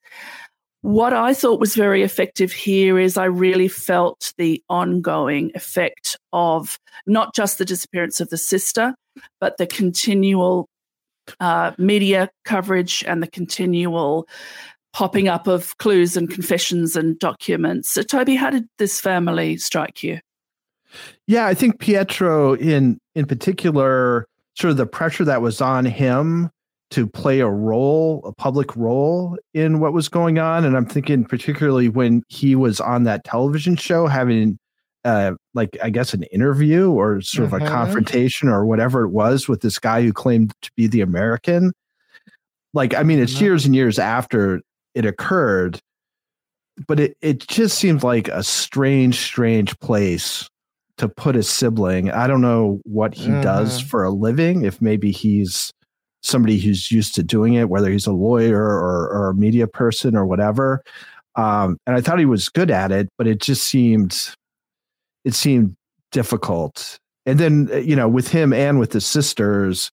What 0.82 1.12
I 1.12 1.34
thought 1.34 1.60
was 1.60 1.74
very 1.74 2.02
effective 2.02 2.52
here 2.52 2.98
is 2.98 3.18
I 3.18 3.26
really 3.26 3.68
felt 3.68 4.32
the 4.38 4.62
ongoing 4.70 5.52
effect 5.54 6.16
of 6.32 6.78
not 7.06 7.34
just 7.34 7.58
the 7.58 7.66
disappearance 7.66 8.20
of 8.20 8.30
the 8.30 8.38
sister, 8.38 8.94
but 9.40 9.58
the 9.58 9.66
continual 9.66 10.68
uh, 11.38 11.72
media 11.76 12.30
coverage 12.44 13.04
and 13.06 13.22
the 13.22 13.26
continual 13.26 14.26
popping 14.92 15.28
up 15.28 15.46
of 15.46 15.76
clues 15.78 16.16
and 16.16 16.30
confessions 16.30 16.96
and 16.96 17.18
documents. 17.18 17.90
So, 17.90 18.02
Toby, 18.02 18.34
how 18.34 18.50
did 18.50 18.66
this 18.78 19.00
family 19.00 19.58
strike 19.58 20.02
you? 20.02 20.20
Yeah, 21.26 21.46
I 21.46 21.54
think 21.54 21.78
Pietro 21.78 22.54
in 22.56 22.98
in 23.14 23.26
particular, 23.26 24.26
sort 24.56 24.72
of 24.72 24.76
the 24.78 24.86
pressure 24.86 25.24
that 25.24 25.42
was 25.42 25.60
on 25.60 25.84
him 25.84 26.50
to 26.90 27.06
play 27.06 27.40
a 27.40 27.48
role, 27.48 28.20
a 28.24 28.32
public 28.32 28.74
role 28.76 29.36
in 29.54 29.78
what 29.80 29.92
was 29.92 30.08
going 30.08 30.38
on. 30.38 30.64
And 30.64 30.76
I'm 30.76 30.86
thinking 30.86 31.24
particularly 31.24 31.88
when 31.88 32.22
he 32.28 32.56
was 32.56 32.80
on 32.80 33.04
that 33.04 33.24
television 33.24 33.76
show 33.76 34.06
having 34.06 34.58
uh 35.04 35.32
like 35.54 35.78
I 35.82 35.88
guess 35.88 36.12
an 36.12 36.24
interview 36.24 36.90
or 36.90 37.20
sort 37.22 37.46
of 37.46 37.52
a 37.54 37.60
Mhm. 37.60 37.68
confrontation 37.68 38.48
or 38.48 38.66
whatever 38.66 39.02
it 39.04 39.10
was 39.10 39.48
with 39.48 39.60
this 39.62 39.78
guy 39.78 40.02
who 40.02 40.12
claimed 40.12 40.52
to 40.62 40.70
be 40.76 40.86
the 40.88 41.00
American. 41.00 41.72
Like, 42.74 42.94
I 42.94 43.02
mean, 43.02 43.18
it's 43.18 43.36
Mhm. 43.36 43.40
years 43.40 43.64
and 43.66 43.74
years 43.74 43.98
after 43.98 44.60
it 44.94 45.06
occurred, 45.06 45.78
but 46.86 47.00
it, 47.00 47.16
it 47.22 47.46
just 47.48 47.78
seems 47.78 48.02
like 48.04 48.28
a 48.28 48.42
strange, 48.42 49.18
strange 49.20 49.78
place 49.80 50.48
to 50.98 51.08
put 51.08 51.34
a 51.34 51.42
sibling. 51.42 52.10
I 52.10 52.26
don't 52.26 52.42
know 52.42 52.80
what 52.84 53.14
he 53.14 53.30
does 53.40 53.80
Mhm. 53.82 53.86
for 53.86 54.04
a 54.04 54.10
living, 54.10 54.64
if 54.64 54.82
maybe 54.82 55.10
he's 55.12 55.72
somebody 56.22 56.58
who's 56.58 56.90
used 56.92 57.14
to 57.14 57.22
doing 57.22 57.54
it, 57.54 57.68
whether 57.68 57.90
he's 57.90 58.06
a 58.06 58.12
lawyer 58.12 58.60
or, 58.60 59.08
or 59.08 59.30
a 59.30 59.34
media 59.34 59.66
person 59.66 60.16
or 60.16 60.26
whatever. 60.26 60.82
Um, 61.36 61.78
and 61.86 61.96
I 61.96 62.00
thought 62.00 62.18
he 62.18 62.24
was 62.26 62.48
good 62.48 62.70
at 62.70 62.92
it, 62.92 63.08
but 63.16 63.26
it 63.26 63.40
just 63.40 63.64
seemed 63.64 64.34
it 65.24 65.34
seemed 65.34 65.76
difficult. 66.12 66.98
And 67.26 67.38
then 67.38 67.68
uh, 67.72 67.76
you 67.76 67.94
know, 67.94 68.08
with 68.08 68.28
him 68.28 68.52
and 68.52 68.78
with 68.78 68.92
his 68.92 69.06
sisters, 69.06 69.90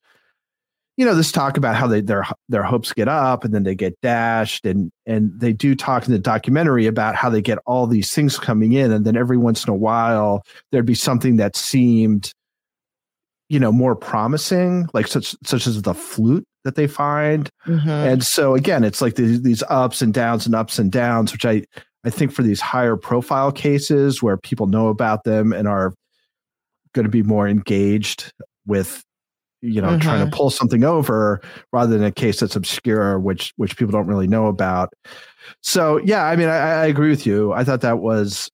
you 0.98 1.06
know, 1.06 1.14
this 1.14 1.32
talk 1.32 1.58
about 1.58 1.76
how 1.76 1.86
they 1.86 2.02
their 2.02 2.26
their 2.50 2.64
hopes 2.64 2.92
get 2.92 3.08
up 3.08 3.44
and 3.44 3.54
then 3.54 3.64
they 3.64 3.76
get 3.76 4.00
dashed, 4.02 4.66
and 4.66 4.92
and 5.06 5.32
they 5.40 5.54
do 5.54 5.76
talk 5.76 6.08
in 6.08 6.12
the 6.12 6.20
documentary 6.20 6.88
about 6.88 7.16
how 7.16 7.30
they 7.30 7.42
get 7.42 7.60
all 7.68 7.86
these 7.86 8.12
things 8.12 8.40
coming 8.40 8.74
in, 8.74 8.92
and 8.92 9.06
then 9.06 9.16
every 9.16 9.38
once 9.38 9.64
in 9.64 9.72
a 9.72 9.78
while 9.78 10.44
there'd 10.72 10.86
be 10.88 10.96
something 10.96 11.36
that 11.38 11.56
seemed, 11.56 12.32
you 13.50 13.60
know, 13.60 13.72
more 13.72 13.96
promising, 13.96 14.88
like 14.94 15.08
such 15.08 15.36
such 15.44 15.68
as 15.68 15.82
the 15.82 15.94
flute 15.94 16.46
that 16.64 16.76
they 16.76 16.88
find, 16.88 17.50
mhm. 17.66 17.88
and 17.88 18.24
so 18.24 18.56
again, 18.56 18.84
it's 18.84 19.02
like 19.02 19.16
these, 19.16 19.42
these 19.42 19.64
ups 19.70 20.02
and 20.02 20.14
downs 20.14 20.46
and 20.46 20.54
ups 20.54 20.80
and 20.80 20.92
downs, 20.92 21.32
which 21.32 21.46
I 21.46 21.64
I 22.04 22.10
think 22.10 22.32
for 22.32 22.44
these 22.44 22.62
higher 22.62 22.96
profile 22.96 23.52
cases 23.52 24.22
where 24.22 24.38
people 24.38 24.68
know 24.68 24.88
about 24.90 25.24
them 25.24 25.54
and 25.54 25.68
are 25.68 25.94
going 26.94 27.06
to 27.06 27.12
be 27.12 27.24
more 27.24 27.48
engaged 27.48 28.32
with 28.66 29.04
you 29.62 29.82
know 29.82 29.98
trying 29.98 30.24
to 30.24 30.36
pull 30.36 30.50
something 30.50 30.84
over 30.84 31.42
rather 31.74 31.98
than 31.98 32.06
a 32.06 32.12
case 32.12 32.40
that's 32.40 32.56
obscure 32.56 33.20
which 33.20 33.54
which 33.56 33.78
people 33.78 33.92
don't 33.92 34.08
really 34.08 34.28
know 34.28 34.48
about. 34.48 34.94
So 35.62 35.98
yeah 36.04 36.26
i 36.26 36.36
mean 36.36 36.50
i, 36.50 36.58
I 36.58 36.86
agree 36.86 37.10
with 37.10 37.26
you. 37.26 37.54
I 37.54 37.64
thought 37.64 37.82
that 37.82 38.00
was 38.00 38.50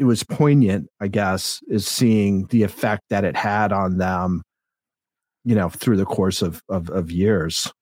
it 0.00 0.04
was 0.04 0.24
poignant 0.24 0.88
i 1.00 1.06
guess 1.06 1.60
is 1.68 1.86
seeing 1.86 2.46
the 2.46 2.64
effect 2.64 3.02
that 3.10 3.24
it 3.24 3.36
had 3.36 3.72
on 3.72 3.98
them 3.98 4.42
you 5.44 5.54
know 5.54 5.68
through 5.68 5.96
the 5.96 6.04
course 6.04 6.42
of 6.42 6.60
of, 6.68 6.90
of 6.90 7.12
years 7.12 7.72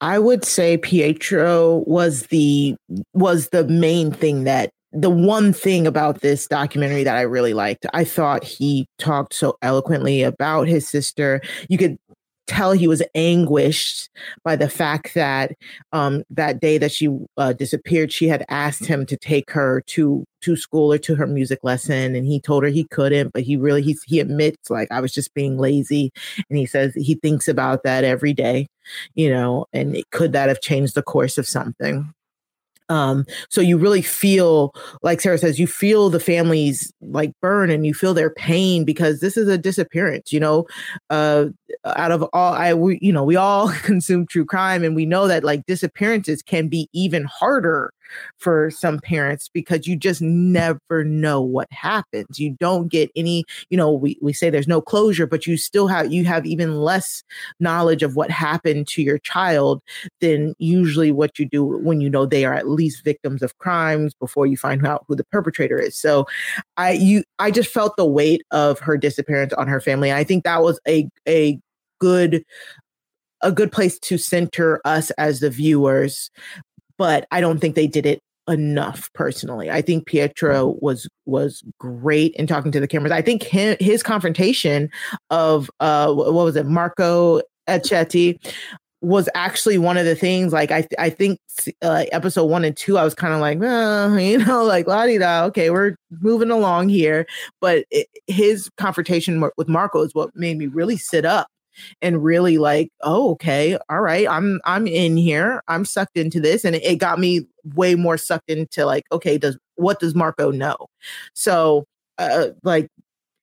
I 0.00 0.18
would 0.18 0.44
say 0.44 0.76
Pietro 0.76 1.82
was 1.86 2.26
the 2.26 2.76
was 3.14 3.48
the 3.48 3.66
main 3.66 4.12
thing 4.12 4.44
that 4.44 4.70
the 4.92 5.10
one 5.10 5.52
thing 5.52 5.86
about 5.86 6.20
this 6.20 6.46
documentary 6.46 7.04
that 7.04 7.16
I 7.16 7.22
really 7.22 7.52
liked. 7.52 7.86
I 7.92 8.04
thought 8.04 8.42
he 8.42 8.86
talked 8.98 9.34
so 9.34 9.58
eloquently 9.60 10.22
about 10.22 10.66
his 10.66 10.88
sister. 10.88 11.42
You 11.68 11.78
could 11.78 11.98
tell 12.48 12.72
he 12.72 12.88
was 12.88 13.02
anguished 13.14 14.08
by 14.42 14.56
the 14.56 14.68
fact 14.68 15.14
that 15.14 15.52
um, 15.92 16.24
that 16.30 16.60
day 16.60 16.78
that 16.78 16.90
she 16.92 17.08
uh, 17.36 17.52
disappeared, 17.52 18.12
she 18.12 18.26
had 18.26 18.44
asked 18.48 18.86
him 18.86 19.06
to 19.06 19.16
take 19.16 19.50
her 19.50 19.82
to 19.88 20.24
to 20.40 20.56
school 20.56 20.92
or 20.92 20.98
to 20.98 21.14
her 21.14 21.26
music 21.26 21.60
lesson, 21.62 22.14
and 22.14 22.26
he 22.26 22.40
told 22.40 22.64
her 22.64 22.68
he 22.68 22.84
couldn't. 22.84 23.32
But 23.32 23.42
he 23.42 23.56
really 23.56 23.82
he 23.82 23.96
he 24.06 24.20
admits 24.20 24.70
like 24.70 24.90
I 24.90 25.00
was 25.00 25.12
just 25.12 25.34
being 25.34 25.58
lazy, 25.58 26.10
and 26.48 26.58
he 26.58 26.66
says 26.66 26.94
he 26.94 27.14
thinks 27.14 27.46
about 27.46 27.84
that 27.84 28.04
every 28.04 28.32
day 28.32 28.66
you 29.14 29.30
know, 29.30 29.66
and 29.72 30.02
could 30.12 30.32
that 30.32 30.48
have 30.48 30.60
changed 30.60 30.94
the 30.94 31.02
course 31.02 31.38
of 31.38 31.46
something? 31.46 32.12
Um, 32.88 33.24
so 33.50 33.60
you 33.60 33.76
really 33.76 34.02
feel, 34.02 34.74
like 35.02 35.20
Sarah 35.20 35.38
says, 35.38 35.58
you 35.58 35.66
feel 35.66 36.10
the 36.10 36.20
families 36.20 36.92
like 37.02 37.32
burn 37.40 37.70
and 37.70 37.86
you 37.86 37.94
feel 37.94 38.14
their 38.14 38.30
pain 38.30 38.84
because 38.84 39.20
this 39.20 39.36
is 39.36 39.48
a 39.48 39.58
disappearance, 39.58 40.32
you 40.32 40.40
know. 40.40 40.66
Uh, 41.10 41.46
out 41.84 42.12
of 42.12 42.24
all, 42.32 42.54
I, 42.54 42.74
we, 42.74 42.98
you 43.02 43.12
know, 43.12 43.24
we 43.24 43.36
all 43.36 43.68
consume 43.82 44.26
true 44.26 44.44
crime 44.44 44.84
and 44.84 44.96
we 44.96 45.06
know 45.06 45.28
that 45.28 45.44
like 45.44 45.66
disappearances 45.66 46.42
can 46.42 46.68
be 46.68 46.88
even 46.92 47.24
harder 47.24 47.92
for 48.36 48.70
some 48.70 48.98
parents 48.98 49.48
because 49.52 49.86
you 49.86 49.96
just 49.96 50.22
never 50.22 51.04
know 51.04 51.40
what 51.40 51.70
happens. 51.72 52.38
You 52.38 52.56
don't 52.58 52.88
get 52.88 53.10
any, 53.16 53.44
you 53.70 53.76
know, 53.76 53.92
we, 53.92 54.18
we 54.20 54.32
say 54.32 54.50
there's 54.50 54.68
no 54.68 54.80
closure, 54.80 55.26
but 55.26 55.46
you 55.46 55.56
still 55.56 55.86
have, 55.88 56.12
you 56.12 56.24
have 56.24 56.46
even 56.46 56.76
less 56.76 57.22
knowledge 57.60 58.02
of 58.02 58.16
what 58.16 58.30
happened 58.30 58.86
to 58.88 59.02
your 59.02 59.18
child 59.18 59.82
than 60.20 60.54
usually 60.58 61.12
what 61.12 61.38
you 61.38 61.46
do 61.46 61.64
when 61.64 62.00
you 62.00 62.10
know 62.10 62.26
they 62.26 62.44
are 62.44 62.54
at 62.54 62.68
least 62.68 63.04
victims 63.04 63.42
of 63.42 63.56
crimes 63.58 64.14
before 64.14 64.46
you 64.46 64.56
find 64.56 64.86
out 64.86 65.04
who 65.08 65.14
the 65.14 65.24
perpetrator 65.24 65.78
is. 65.78 65.96
So 65.96 66.26
I 66.76 66.92
you 66.92 67.24
I 67.38 67.50
just 67.50 67.70
felt 67.70 67.96
the 67.96 68.06
weight 68.06 68.42
of 68.50 68.78
her 68.80 68.96
disappearance 68.96 69.52
on 69.54 69.68
her 69.68 69.80
family. 69.80 70.12
I 70.12 70.24
think 70.24 70.44
that 70.44 70.62
was 70.62 70.80
a 70.86 71.08
a 71.28 71.58
good 72.00 72.44
a 73.42 73.52
good 73.52 73.70
place 73.70 73.98
to 74.00 74.18
center 74.18 74.80
us 74.84 75.10
as 75.12 75.40
the 75.40 75.50
viewers, 75.50 76.30
but 76.98 77.26
I 77.30 77.40
don't 77.40 77.58
think 77.58 77.74
they 77.74 77.86
did 77.86 78.04
it 78.04 78.20
enough 78.48 79.10
personally. 79.12 79.70
I 79.70 79.82
think 79.82 80.06
Pietro 80.06 80.76
was 80.80 81.08
was 81.26 81.62
great 81.78 82.34
in 82.34 82.46
talking 82.46 82.72
to 82.72 82.80
the 82.80 82.88
cameras. 82.88 83.12
I 83.12 83.22
think 83.22 83.42
his, 83.42 83.76
his 83.78 84.02
confrontation 84.02 84.90
of 85.30 85.70
uh 85.80 86.12
what 86.12 86.32
was 86.32 86.56
it 86.56 86.66
Marco 86.66 87.40
Accetti 87.68 88.38
was 89.00 89.28
actually 89.34 89.78
one 89.78 89.96
of 89.96 90.06
the 90.06 90.16
things 90.16 90.52
like 90.52 90.70
I 90.70 90.86
I 90.98 91.10
think 91.10 91.38
uh, 91.82 92.04
episode 92.10 92.46
1 92.46 92.64
and 92.64 92.76
2 92.76 92.98
I 92.98 93.04
was 93.04 93.14
kind 93.14 93.34
of 93.34 93.40
like 93.40 93.58
you 94.22 94.38
know 94.38 94.64
like 94.64 94.88
la 94.88 95.06
di 95.06 95.18
da 95.18 95.44
okay 95.44 95.70
we're 95.70 95.94
moving 96.20 96.50
along 96.50 96.88
here 96.88 97.26
but 97.60 97.84
it, 97.90 98.08
his 98.26 98.68
confrontation 98.76 99.42
with 99.56 99.68
Marco 99.68 100.02
is 100.02 100.14
what 100.14 100.34
made 100.34 100.58
me 100.58 100.66
really 100.66 100.96
sit 100.96 101.24
up 101.24 101.48
and 102.02 102.22
really 102.22 102.58
like 102.58 102.90
oh 103.02 103.32
okay 103.32 103.78
all 103.88 104.00
right 104.00 104.28
i'm 104.28 104.60
i'm 104.64 104.86
in 104.86 105.16
here 105.16 105.62
i'm 105.68 105.84
sucked 105.84 106.16
into 106.16 106.40
this 106.40 106.64
and 106.64 106.76
it, 106.76 106.96
got 106.96 107.18
me 107.18 107.46
way 107.74 107.94
more 107.94 108.16
sucked 108.16 108.50
into 108.50 108.84
like 108.84 109.04
okay 109.12 109.38
does 109.38 109.58
what 109.76 110.00
does 110.00 110.14
marco 110.14 110.50
know 110.50 110.76
so 111.34 111.84
uh 112.18 112.48
like 112.62 112.88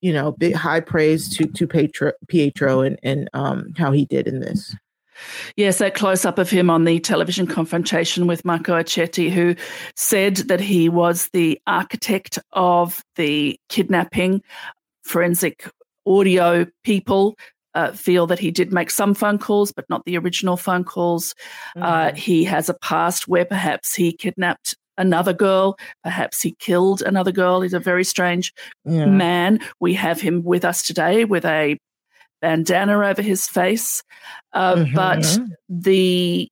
you 0.02 0.12
know 0.12 0.32
big 0.34 0.54
high 0.54 0.80
praise 0.80 1.36
to 1.36 1.46
to 1.46 1.68
pietro 1.68 2.12
pietro 2.28 2.82
and 2.82 3.00
and 3.04 3.30
um 3.34 3.74
how 3.78 3.92
he 3.92 4.06
did 4.06 4.28
in 4.28 4.40
this 4.40 4.76
Yes, 5.56 5.78
that 5.78 5.96
close 5.96 6.26
up 6.26 6.38
of 6.38 6.50
him 6.50 6.70
on 6.70 6.84
the 6.84 7.00
television 7.00 7.48
confrontation 7.48 8.28
with 8.28 8.44
Marco 8.44 8.74
Accetti, 8.74 9.32
who 9.32 9.56
said 9.96 10.38
that 10.38 10.60
he 10.60 10.90
was 10.90 11.30
the 11.32 11.60
architect 11.68 12.38
of 12.54 13.04
the 13.16 13.60
kidnapping. 13.70 14.42
Forensic 15.04 15.70
audio 16.06 16.66
people 16.84 17.36
uh, 17.76 17.92
feel 17.92 18.26
that 18.28 18.40
he 18.40 18.50
did 18.52 18.74
make 18.74 18.90
some 18.90 19.14
phone 19.14 19.38
calls, 19.38 19.72
but 19.72 19.86
not 19.90 20.04
the 20.06 20.18
original 20.18 20.58
phone 20.58 20.84
calls. 20.84 21.36
Uh, 21.76 21.80
mm-hmm. 21.80 22.16
Uh, 22.16 22.20
he 22.20 22.44
has 22.46 22.70
a 22.70 22.74
past 22.74 23.28
where 23.28 23.46
perhaps 23.46 23.94
he 23.94 24.12
kidnapped 24.12 24.76
another 24.98 25.34
girl, 25.34 25.78
perhaps 26.04 26.42
he 26.42 26.56
killed 26.58 27.02
another 27.02 27.32
girl. 27.32 27.62
He's 27.62 27.74
a 27.74 27.80
very 27.80 28.06
strange 28.06 28.54
yeah. 28.86 29.06
man. 29.06 29.60
We 29.80 29.94
have 29.96 30.22
him 30.22 30.44
with 30.44 30.64
us 30.66 30.84
today 30.84 31.26
with 31.26 31.46
a 31.46 31.78
bandana 32.42 33.00
over 33.06 33.22
his 33.22 33.48
face, 33.48 34.04
uh, 34.54 34.76
mm-hmm. 34.76 34.96
but 34.96 35.38
the 35.68 36.50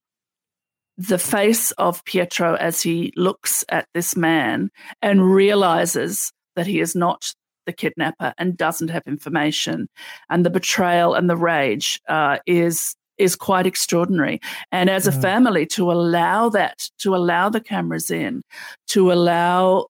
the 0.96 1.18
face 1.18 1.72
of 1.72 2.04
Pietro 2.04 2.54
as 2.54 2.80
he 2.80 3.12
looks 3.16 3.64
at 3.68 3.88
this 3.94 4.14
man 4.14 4.70
and 5.02 5.34
realizes 5.34 6.30
that 6.54 6.68
he 6.68 6.78
is 6.78 6.94
not 6.94 7.32
the 7.66 7.72
kidnapper 7.72 8.34
and 8.38 8.56
doesn't 8.56 8.88
have 8.88 9.02
information, 9.06 9.88
and 10.30 10.44
the 10.44 10.50
betrayal 10.50 11.14
and 11.14 11.28
the 11.28 11.36
rage 11.36 12.00
uh, 12.08 12.38
is 12.46 12.96
is 13.16 13.36
quite 13.36 13.66
extraordinary. 13.66 14.40
And 14.72 14.90
as 14.90 15.06
a 15.06 15.12
mm. 15.12 15.22
family, 15.22 15.66
to 15.66 15.92
allow 15.92 16.48
that, 16.48 16.88
to 16.98 17.14
allow 17.14 17.48
the 17.48 17.60
cameras 17.60 18.10
in, 18.10 18.42
to 18.88 19.12
allow 19.12 19.86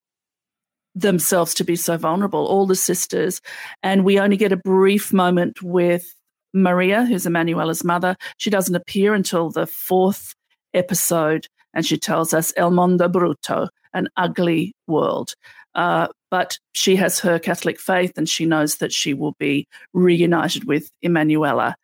themselves 0.95 1.55
to 1.55 1.65
be 1.65 1.75
so 1.75 1.97
vulnerable, 1.97 2.47
all 2.47 2.67
the 2.67 2.77
sisters, 2.77 3.41
and 3.83 4.05
we 4.05 4.19
only 4.19 4.37
get 4.37 4.53
a 4.53 4.57
brief 4.57 5.13
moment 5.13 5.63
with 5.63 6.15
Maria, 6.53 7.05
who's 7.05 7.27
Emanuela's 7.27 7.83
mother. 7.83 8.17
She 8.37 8.49
doesn't 8.49 8.77
appear 8.77 9.13
until 9.13 9.51
the 9.51 9.67
fourth 9.67 10.35
episode, 10.73 11.49
and 11.75 11.85
she 11.85 11.99
tells 11.99 12.33
us 12.33 12.53
El 12.57 12.71
Mondo 12.71 13.09
Brutto, 13.09 13.69
an 13.93 14.09
ugly 14.17 14.73
world. 14.87 15.35
Uh, 15.75 16.09
but 16.31 16.59
she 16.73 16.97
has 16.97 17.19
her 17.21 17.39
Catholic 17.39 17.79
faith 17.79 18.13
and 18.17 18.29
she 18.29 18.47
knows 18.47 18.77
that 18.77 18.93
she 18.93 19.15
will 19.15 19.35
be 19.39 19.67
reunited 19.93 20.65
with 20.65 20.91
Emanuela, 21.03 21.77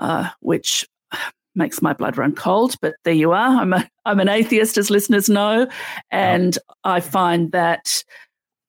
uh, 0.00 0.30
which 0.40 0.86
makes 1.54 1.80
my 1.80 1.92
blood 1.92 2.18
run 2.18 2.34
cold. 2.34 2.74
But 2.80 2.94
there 3.04 3.14
you 3.14 3.32
are. 3.32 3.60
I'm, 3.60 3.72
a, 3.72 3.88
I'm 4.04 4.20
an 4.20 4.28
atheist, 4.28 4.76
as 4.76 4.90
listeners 4.90 5.28
know. 5.28 5.68
And 6.10 6.58
I 6.82 7.00
find 7.00 7.52
that 7.52 8.02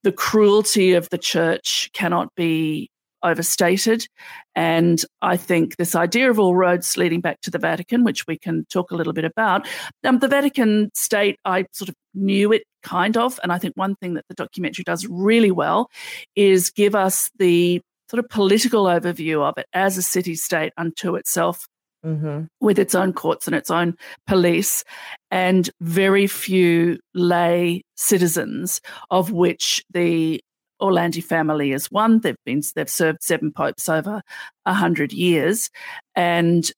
the 0.04 0.12
cruelty 0.12 0.92
of 0.92 1.08
the 1.10 1.18
church 1.18 1.90
cannot 1.92 2.32
be 2.36 2.90
overstated. 3.26 4.06
And 4.54 5.04
I 5.20 5.36
think 5.36 5.76
this 5.76 5.94
idea 5.94 6.30
of 6.30 6.38
all 6.38 6.54
roads 6.54 6.96
leading 6.96 7.20
back 7.20 7.40
to 7.42 7.50
the 7.50 7.58
Vatican, 7.58 8.04
which 8.04 8.26
we 8.26 8.38
can 8.38 8.64
talk 8.70 8.90
a 8.90 8.94
little 8.94 9.12
bit 9.12 9.24
about, 9.24 9.66
um, 10.04 10.20
the 10.20 10.28
Vatican 10.28 10.90
state, 10.94 11.36
I 11.44 11.66
sort 11.72 11.88
of 11.88 11.94
knew 12.14 12.52
it 12.52 12.62
kind 12.82 13.16
of. 13.16 13.38
And 13.42 13.52
I 13.52 13.58
think 13.58 13.76
one 13.76 13.96
thing 13.96 14.14
that 14.14 14.24
the 14.28 14.34
documentary 14.34 14.84
does 14.84 15.06
really 15.06 15.50
well 15.50 15.90
is 16.34 16.70
give 16.70 16.94
us 16.94 17.28
the 17.38 17.82
sort 18.08 18.24
of 18.24 18.30
political 18.30 18.84
overview 18.84 19.42
of 19.42 19.54
it 19.58 19.66
as 19.72 19.98
a 19.98 20.02
city 20.02 20.36
state 20.36 20.72
unto 20.76 21.16
itself. 21.16 21.66
Mm-hmm. 22.04 22.44
With 22.60 22.78
its 22.78 22.94
own 22.94 23.12
courts 23.14 23.48
and 23.48 23.56
its 23.56 23.68
own 23.68 23.96
police, 24.28 24.84
and 25.32 25.68
very 25.80 26.28
few 26.28 26.98
lay 27.14 27.82
citizens, 27.96 28.80
of 29.10 29.32
which 29.32 29.82
the 29.90 30.40
Orlandi 30.80 31.22
family 31.22 31.72
is 31.72 31.90
one. 31.90 32.20
They've 32.20 32.36
been 32.44 32.62
they've 32.74 32.90
served 32.90 33.22
seven 33.22 33.52
popes 33.52 33.88
over 33.88 34.22
a 34.64 34.74
hundred 34.74 35.12
years, 35.12 35.70
and 36.14 36.70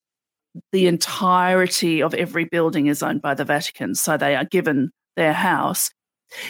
the 0.72 0.86
entirety 0.86 2.02
of 2.02 2.14
every 2.14 2.44
building 2.44 2.86
is 2.86 3.02
owned 3.02 3.22
by 3.22 3.34
the 3.34 3.44
Vatican. 3.44 3.94
So 3.94 4.16
they 4.16 4.36
are 4.36 4.44
given 4.44 4.90
their 5.16 5.32
house. 5.32 5.90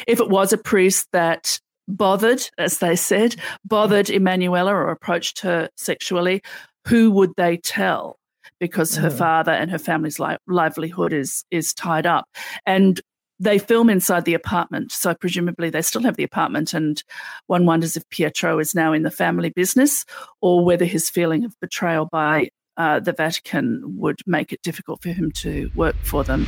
If 0.07 0.21
it 0.21 0.29
was 0.29 0.53
a 0.53 0.59
priest 0.59 1.07
that 1.13 1.59
bothered, 1.87 2.43
as 2.59 2.79
they 2.79 2.97
said, 2.97 3.37
bothered 3.65 4.11
Emanuela 4.11 4.75
or 4.75 4.91
approached 4.91 5.41
her 5.41 5.69
sexually, 5.77 6.43
who 6.87 7.11
would 7.11 7.33
they 7.37 7.57
tell? 7.57 8.17
Because 8.61 8.97
her 8.97 9.11
mm. 9.11 9.19
father 9.19 9.53
and 9.53 9.71
her 9.71 9.79
family's 9.79 10.19
li- 10.19 10.37
livelihood 10.47 11.13
is 11.13 11.45
is 11.51 11.75
tied 11.75 12.07
up, 12.07 12.25
and 12.67 13.01
they 13.41 13.59
film 13.59 13.89
inside 13.89 14.25
the 14.25 14.35
apartment. 14.35 14.93
So 14.93 15.15
presumably 15.15 15.71
they 15.71 15.83
still 15.83 16.03
have 16.03 16.17
the 16.17 16.25
apartment, 16.25 16.75
and 16.75 17.03
one 17.47 17.67
wonders 17.67 17.97
if 17.97 18.09
Pietro 18.09 18.59
is 18.59 18.75
now 18.75 18.93
in 18.93 19.03
the 19.03 19.11
family 19.11 19.51
business 19.51 20.05
or 20.41 20.65
whether 20.65 20.85
his 20.85 21.11
feeling 21.11 21.45
of 21.45 21.55
betrayal 21.61 22.07
by 22.07 22.51
uh, 22.77 23.01
the 23.01 23.13
Vatican 23.13 23.83
would 23.99 24.21
make 24.27 24.53
it 24.53 24.63
difficult 24.63 25.03
for 25.03 25.11
him 25.11 25.33
to 25.33 25.71
work 25.75 25.97
for 26.03 26.25
them. 26.25 26.47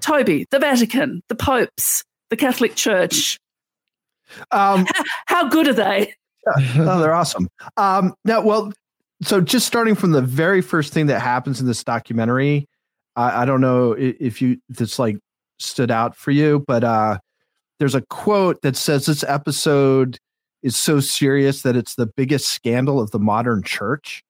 Toby, 0.00 0.46
the 0.50 0.58
Vatican, 0.58 1.22
the 1.28 1.34
popes, 1.34 2.04
the 2.30 2.36
Catholic 2.36 2.74
Church. 2.74 3.38
Um, 4.50 4.86
how, 5.26 5.48
good 5.48 5.68
are 5.68 5.72
they? 5.72 6.14
oh, 6.76 7.00
they're 7.00 7.14
awesome. 7.14 7.48
Um, 7.76 8.14
now, 8.24 8.42
well, 8.42 8.72
so 9.22 9.40
just 9.40 9.66
starting 9.66 9.94
from 9.94 10.12
the 10.12 10.22
very 10.22 10.60
first 10.60 10.92
thing 10.92 11.06
that 11.06 11.20
happens 11.20 11.60
in 11.60 11.66
this 11.66 11.84
documentary, 11.84 12.68
I, 13.16 13.42
I 13.42 13.44
don't 13.44 13.60
know 13.60 13.92
if 13.98 14.40
you 14.40 14.58
this 14.68 14.98
like 14.98 15.18
stood 15.58 15.90
out 15.90 16.16
for 16.16 16.30
you, 16.30 16.64
but 16.66 16.84
uh, 16.84 17.18
there's 17.78 17.94
a 17.94 18.02
quote 18.02 18.60
that 18.62 18.76
says 18.76 19.06
this 19.06 19.24
episode 19.24 20.18
is 20.62 20.76
so 20.76 21.00
serious 21.00 21.62
that 21.62 21.76
it's 21.76 21.96
the 21.96 22.06
biggest 22.06 22.48
scandal 22.48 23.00
of 23.00 23.10
the 23.10 23.18
modern 23.18 23.62
church. 23.62 24.22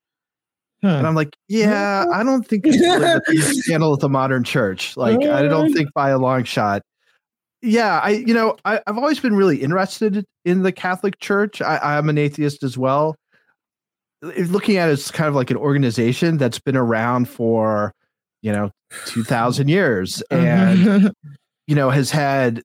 Huh. 0.82 0.88
And 0.88 1.06
I'm 1.06 1.14
like, 1.14 1.36
yeah, 1.48 2.06
I 2.12 2.24
don't 2.24 2.46
think 2.46 2.66
it's 2.66 2.78
really 2.78 2.98
the 2.98 3.22
biggest 3.26 3.54
scandal 3.64 3.94
of 3.94 4.00
the 4.00 4.08
modern 4.08 4.42
church. 4.42 4.96
Like, 4.96 5.22
I 5.22 5.42
don't 5.42 5.72
think 5.72 5.92
by 5.94 6.10
a 6.10 6.18
long 6.18 6.44
shot. 6.44 6.82
Yeah, 7.64 8.00
I 8.02 8.10
you 8.10 8.34
know 8.34 8.56
I, 8.64 8.80
have 8.88 8.98
always 8.98 9.20
been 9.20 9.36
really 9.36 9.62
interested 9.62 10.24
in 10.44 10.62
the 10.62 10.72
Catholic 10.72 11.20
Church. 11.20 11.62
I, 11.62 11.78
I'm 11.78 12.08
an 12.08 12.18
atheist 12.18 12.64
as 12.64 12.76
well. 12.76 13.14
Looking 14.22 14.78
at 14.78 14.88
it 14.88 14.92
as 14.92 15.12
kind 15.12 15.28
of 15.28 15.36
like 15.36 15.52
an 15.52 15.56
organization 15.56 16.38
that's 16.38 16.58
been 16.58 16.76
around 16.76 17.28
for 17.28 17.94
you 18.42 18.52
know 18.52 18.70
2000 19.06 19.68
years 19.68 20.22
and 20.30 21.12
you 21.66 21.74
know 21.74 21.90
has 21.90 22.10
had 22.10 22.62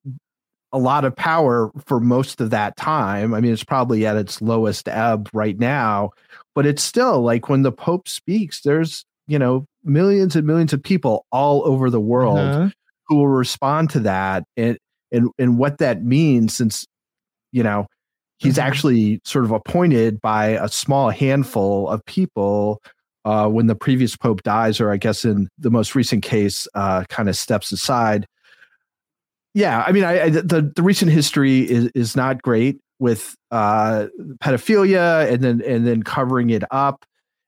a 0.74 0.78
lot 0.78 1.06
of 1.06 1.16
power 1.16 1.72
for 1.86 2.00
most 2.00 2.42
of 2.42 2.50
that 2.50 2.76
time 2.76 3.34
i 3.34 3.40
mean 3.40 3.54
it's 3.54 3.64
probably 3.64 4.06
at 4.06 4.18
its 4.18 4.42
lowest 4.42 4.90
ebb 4.90 5.30
right 5.34 5.58
now 5.60 6.10
but 6.56 6.66
it's 6.66 6.84
still 6.84 7.22
like 7.22 7.48
when 7.48 7.62
the 7.62 7.72
pope 7.72 8.08
speaks 8.08 8.62
there's 8.62 9.06
you 9.28 9.40
know 9.40 9.66
millions 9.84 10.36
and 10.36 10.46
millions 10.46 10.74
of 10.74 10.84
people 10.84 11.26
all 11.32 11.66
over 11.66 11.90
the 11.90 12.02
world 12.02 12.38
uh-huh. 12.40 12.70
who 13.08 13.16
will 13.16 13.28
respond 13.28 13.90
to 13.90 14.00
that 14.00 14.44
and 14.58 14.78
and 15.12 15.30
and 15.40 15.58
what 15.58 15.78
that 15.78 16.04
means 16.04 16.54
since 16.54 16.86
you 17.52 17.64
know 17.64 17.88
he's 18.40 18.60
uh-huh. 18.60 18.68
actually 18.68 19.22
sort 19.24 19.46
of 19.46 19.52
appointed 19.52 20.20
by 20.22 20.48
a 20.48 20.68
small 20.68 21.10
handful 21.10 21.88
of 21.90 22.04
people 22.06 22.82
uh, 23.28 23.50
when 23.50 23.68
the 23.68 23.76
previous 23.76 24.16
pope 24.16 24.42
dies, 24.44 24.80
or 24.80 24.90
I 24.90 24.96
guess 24.96 25.26
in 25.26 25.50
the 25.58 25.70
most 25.70 25.96
recent 25.96 26.24
case, 26.24 26.66
uh, 26.76 27.04
kind 27.10 27.28
of 27.28 27.36
steps 27.36 27.74
aside. 27.74 28.26
Yeah, 29.54 29.84
I 29.86 29.92
mean, 29.92 30.06
I, 30.06 30.22
I, 30.22 30.30
the 30.30 30.72
the 30.74 30.82
recent 30.82 31.12
history 31.12 31.70
is 31.70 31.92
is 31.94 32.16
not 32.16 32.42
great 32.42 32.80
with 33.00 33.36
uh, 33.52 34.08
pedophilia, 34.42 35.30
and 35.30 35.44
then 35.44 35.62
and 35.62 35.86
then 35.86 36.04
covering 36.04 36.52
it 36.52 36.64
up, 36.72 37.04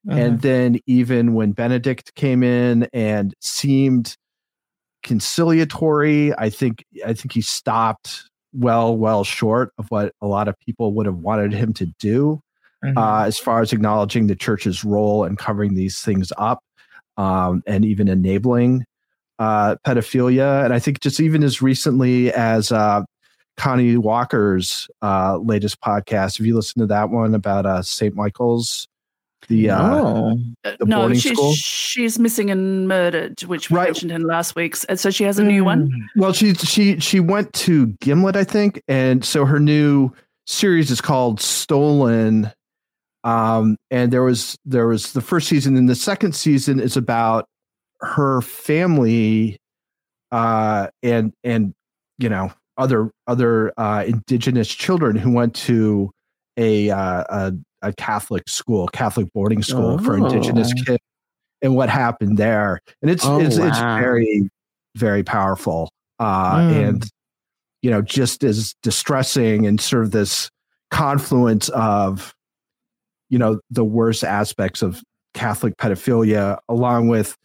uh-huh. 0.09 0.19
and 0.19 0.41
then 0.41 0.79
even 0.85 1.33
when 1.33 1.53
Benedict 1.53 2.13
came 2.15 2.43
in 2.43 2.89
and 2.91 3.33
seemed 3.39 4.17
conciliatory, 5.01 6.33
I 6.37 6.49
think 6.49 6.83
I 7.05 7.13
think 7.13 7.31
he 7.31 7.41
stopped 7.41 8.29
well 8.51 8.97
well 8.97 9.23
short 9.23 9.71
of 9.77 9.85
what 9.91 10.11
a 10.21 10.27
lot 10.27 10.49
of 10.49 10.59
people 10.59 10.93
would 10.95 11.05
have 11.05 11.19
wanted 11.19 11.53
him 11.53 11.71
to 11.75 11.85
do 11.99 12.41
mm-hmm. 12.83 12.97
uh, 12.97 13.23
as 13.23 13.37
far 13.37 13.61
as 13.61 13.73
acknowledging 13.73 14.27
the 14.27 14.35
church's 14.35 14.83
role 14.83 15.23
and 15.23 15.37
covering 15.37 15.75
these 15.75 16.01
things 16.01 16.31
up 16.37 16.63
um, 17.17 17.63
and 17.67 17.85
even 17.85 18.07
enabling 18.07 18.85
uh, 19.39 19.75
pedophilia. 19.85 20.63
And 20.63 20.73
I 20.73 20.79
think 20.79 20.99
just 20.99 21.19
even 21.19 21.43
as 21.43 21.61
recently 21.61 22.31
as 22.33 22.71
uh, 22.71 23.03
Connie 23.57 23.97
Walker's 23.97 24.87
uh, 25.01 25.37
latest 25.37 25.81
podcast, 25.81 26.39
if 26.39 26.45
you 26.45 26.55
listen 26.55 26.79
to 26.81 26.87
that 26.87 27.09
one 27.09 27.33
about 27.35 27.65
uh, 27.65 27.81
St. 27.81 28.15
Michael's? 28.15 28.87
The, 29.47 29.69
uh, 29.69 29.81
no, 29.81 30.37
the 30.63 30.85
no 30.85 31.13
she's, 31.13 31.31
school? 31.31 31.53
she's 31.53 32.19
missing 32.19 32.51
and 32.51 32.87
murdered, 32.87 33.41
which 33.43 33.71
we 33.71 33.77
right. 33.77 33.85
mentioned 33.85 34.11
in 34.11 34.23
last 34.23 34.55
week's. 34.55 34.83
And 34.83 34.99
so 34.99 35.09
she 35.09 35.23
has 35.23 35.39
a 35.39 35.43
new 35.43 35.63
one. 35.63 35.89
Mm. 35.89 36.21
Well, 36.21 36.33
she 36.33 36.53
she 36.53 36.99
she 36.99 37.19
went 37.19 37.51
to 37.53 37.87
Gimlet, 38.01 38.35
I 38.35 38.43
think, 38.43 38.83
and 38.87 39.25
so 39.25 39.45
her 39.45 39.59
new 39.59 40.11
series 40.45 40.91
is 40.91 41.01
called 41.01 41.39
Stolen 41.39 42.51
um, 43.23 43.77
and 43.91 44.11
there 44.11 44.23
was 44.23 44.57
there 44.65 44.87
was 44.87 45.13
the 45.13 45.21
first 45.21 45.47
season, 45.47 45.75
and 45.75 45.89
the 45.89 45.95
second 45.95 46.35
season 46.35 46.79
is 46.79 46.95
about 46.95 47.45
her 48.01 48.41
family, 48.41 49.57
uh, 50.31 50.87
and 51.03 51.33
and 51.43 51.73
you 52.17 52.29
know 52.29 52.51
other 52.77 53.11
other 53.27 53.73
uh, 53.77 54.03
indigenous 54.07 54.73
children 54.73 55.15
who 55.15 55.31
went 55.31 55.53
to 55.53 56.11
a, 56.57 56.89
uh, 56.89 57.23
a 57.29 57.53
a 57.81 57.93
Catholic 57.93 58.47
school, 58.47 58.87
Catholic 58.87 59.31
boarding 59.33 59.63
school 59.63 59.97
oh. 59.99 60.03
for 60.03 60.17
indigenous 60.17 60.71
oh. 60.77 60.83
kids, 60.85 61.03
and 61.61 61.75
what 61.75 61.89
happened 61.89 62.37
there. 62.37 62.79
And 63.01 63.11
it's 63.11 63.25
oh, 63.25 63.39
it's, 63.39 63.59
wow. 63.59 63.67
it's 63.67 63.79
very 63.79 64.49
very 64.95 65.23
powerful, 65.23 65.91
uh, 66.19 66.57
mm. 66.57 66.87
and 66.87 67.09
you 67.81 67.91
know, 67.91 68.01
just 68.01 68.43
as 68.43 68.75
distressing 68.81 69.65
and 69.65 69.79
sort 69.79 70.03
of 70.03 70.11
this 70.11 70.49
confluence 70.91 71.69
of 71.69 72.33
you 73.29 73.37
know 73.37 73.59
the 73.69 73.83
worst 73.83 74.23
aspects 74.23 74.81
of 74.81 75.03
Catholic 75.33 75.77
pedophilia, 75.77 76.57
along 76.67 77.07
with 77.07 77.37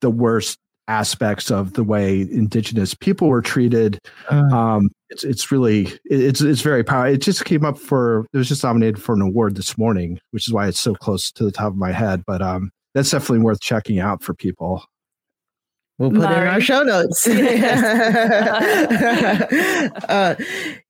the 0.00 0.10
worst 0.10 0.58
aspects 0.88 1.50
of 1.50 1.72
the 1.72 1.82
way 1.82 2.20
indigenous 2.20 2.94
people 2.94 3.28
were 3.28 3.42
treated. 3.42 3.98
Uh, 4.30 4.54
um, 4.54 4.90
it's 5.10 5.24
it's 5.24 5.52
really 5.52 5.88
it's 6.04 6.40
it's 6.40 6.62
very 6.62 6.84
powerful. 6.84 7.14
It 7.14 7.18
just 7.18 7.44
came 7.44 7.64
up 7.64 7.78
for 7.78 8.26
it 8.32 8.38
was 8.38 8.48
just 8.48 8.64
nominated 8.64 9.00
for 9.00 9.14
an 9.14 9.20
award 9.20 9.56
this 9.56 9.76
morning, 9.78 10.18
which 10.30 10.46
is 10.46 10.52
why 10.52 10.68
it's 10.68 10.80
so 10.80 10.94
close 10.94 11.30
to 11.32 11.44
the 11.44 11.52
top 11.52 11.68
of 11.68 11.76
my 11.76 11.92
head. 11.92 12.22
But 12.26 12.42
um, 12.42 12.70
that's 12.94 13.10
definitely 13.10 13.40
worth 13.40 13.60
checking 13.60 13.98
out 13.98 14.22
for 14.22 14.34
people. 14.34 14.84
We'll 15.98 16.10
put 16.10 16.20
Mari. 16.20 16.42
in 16.42 16.48
our 16.48 16.60
show 16.60 16.82
notes. 16.82 17.26
uh, 20.08 20.34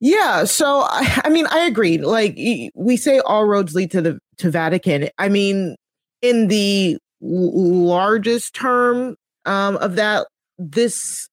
yeah. 0.01 0.45
So, 0.45 0.81
I, 0.81 1.21
I, 1.25 1.29
mean, 1.29 1.47
I 1.49 1.61
agree. 1.61 1.99
Like 1.99 2.37
we 2.75 2.97
say, 2.97 3.21
all 3.21 3.45
roads 3.45 3.73
lead 3.73 3.93
to 3.93 4.03
the 4.03 4.19
to 4.39 4.51
Vatican. 4.51 5.09
I 5.19 5.29
mean, 5.29 5.77
in 6.23 6.49
the 6.49 6.99
largest 7.21 8.55
term 8.55 9.17
um, 9.45 9.77
of 9.79 9.97
that, 9.97 10.27
this 10.59 11.29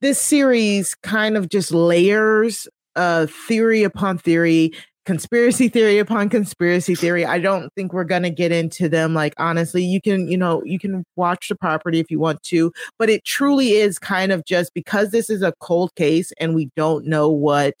this 0.00 0.20
series 0.20 0.94
kind 1.02 1.36
of 1.36 1.48
just 1.48 1.72
layers 1.72 2.68
uh, 2.96 3.26
theory 3.26 3.82
upon 3.82 4.18
theory 4.18 4.72
conspiracy 5.06 5.68
theory 5.70 5.98
upon 5.98 6.28
conspiracy 6.28 6.94
theory. 6.94 7.24
I 7.24 7.38
don't 7.38 7.72
think 7.74 7.92
we're 7.92 8.04
to 8.04 8.30
get 8.30 8.52
into 8.52 8.88
them. 8.88 9.14
Like, 9.14 9.32
honestly, 9.38 9.82
you 9.82 10.00
can, 10.00 10.28
you 10.28 10.36
know, 10.36 10.62
you 10.64 10.78
can 10.78 11.04
watch 11.14 11.48
the 11.48 11.54
property 11.54 12.00
if 12.00 12.10
you 12.10 12.18
want 12.18 12.42
to, 12.44 12.72
but 12.98 13.08
it 13.08 13.24
truly 13.24 13.72
is 13.72 13.98
kind 13.98 14.32
of 14.32 14.44
just 14.44 14.74
because 14.74 15.10
this 15.10 15.30
is 15.30 15.40
a 15.40 15.54
cold 15.60 15.94
case 15.94 16.32
and 16.38 16.54
we 16.54 16.70
don't 16.76 17.06
know 17.06 17.30
what 17.30 17.74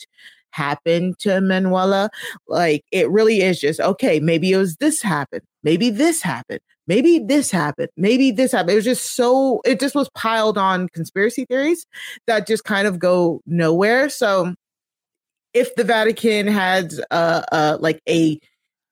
happened 0.56 1.18
to 1.20 1.40
Manuela. 1.40 2.08
Like, 2.48 2.84
it 2.90 3.10
really 3.10 3.42
is 3.42 3.60
just, 3.60 3.80
okay, 3.80 4.20
maybe 4.20 4.52
it 4.52 4.56
was 4.56 4.76
this 4.76 5.02
happened. 5.02 5.42
Maybe 5.62 5.90
this 5.90 6.22
happened. 6.22 6.60
Maybe 6.88 7.18
this 7.18 7.50
happened. 7.50 7.88
Maybe 7.96 8.30
this 8.30 8.52
happened. 8.52 8.70
It 8.70 8.76
was 8.76 8.84
just 8.84 9.14
so, 9.16 9.60
it 9.64 9.80
just 9.80 9.94
was 9.94 10.08
piled 10.14 10.56
on 10.56 10.88
conspiracy 10.88 11.44
theories 11.44 11.84
that 12.26 12.46
just 12.46 12.64
kind 12.64 12.86
of 12.86 12.98
go 12.98 13.40
nowhere. 13.46 14.08
So, 14.08 14.54
if 15.52 15.74
the 15.74 15.84
Vatican 15.84 16.46
has 16.46 17.00
uh, 17.10 17.42
uh, 17.50 17.78
like 17.80 18.00
a 18.08 18.38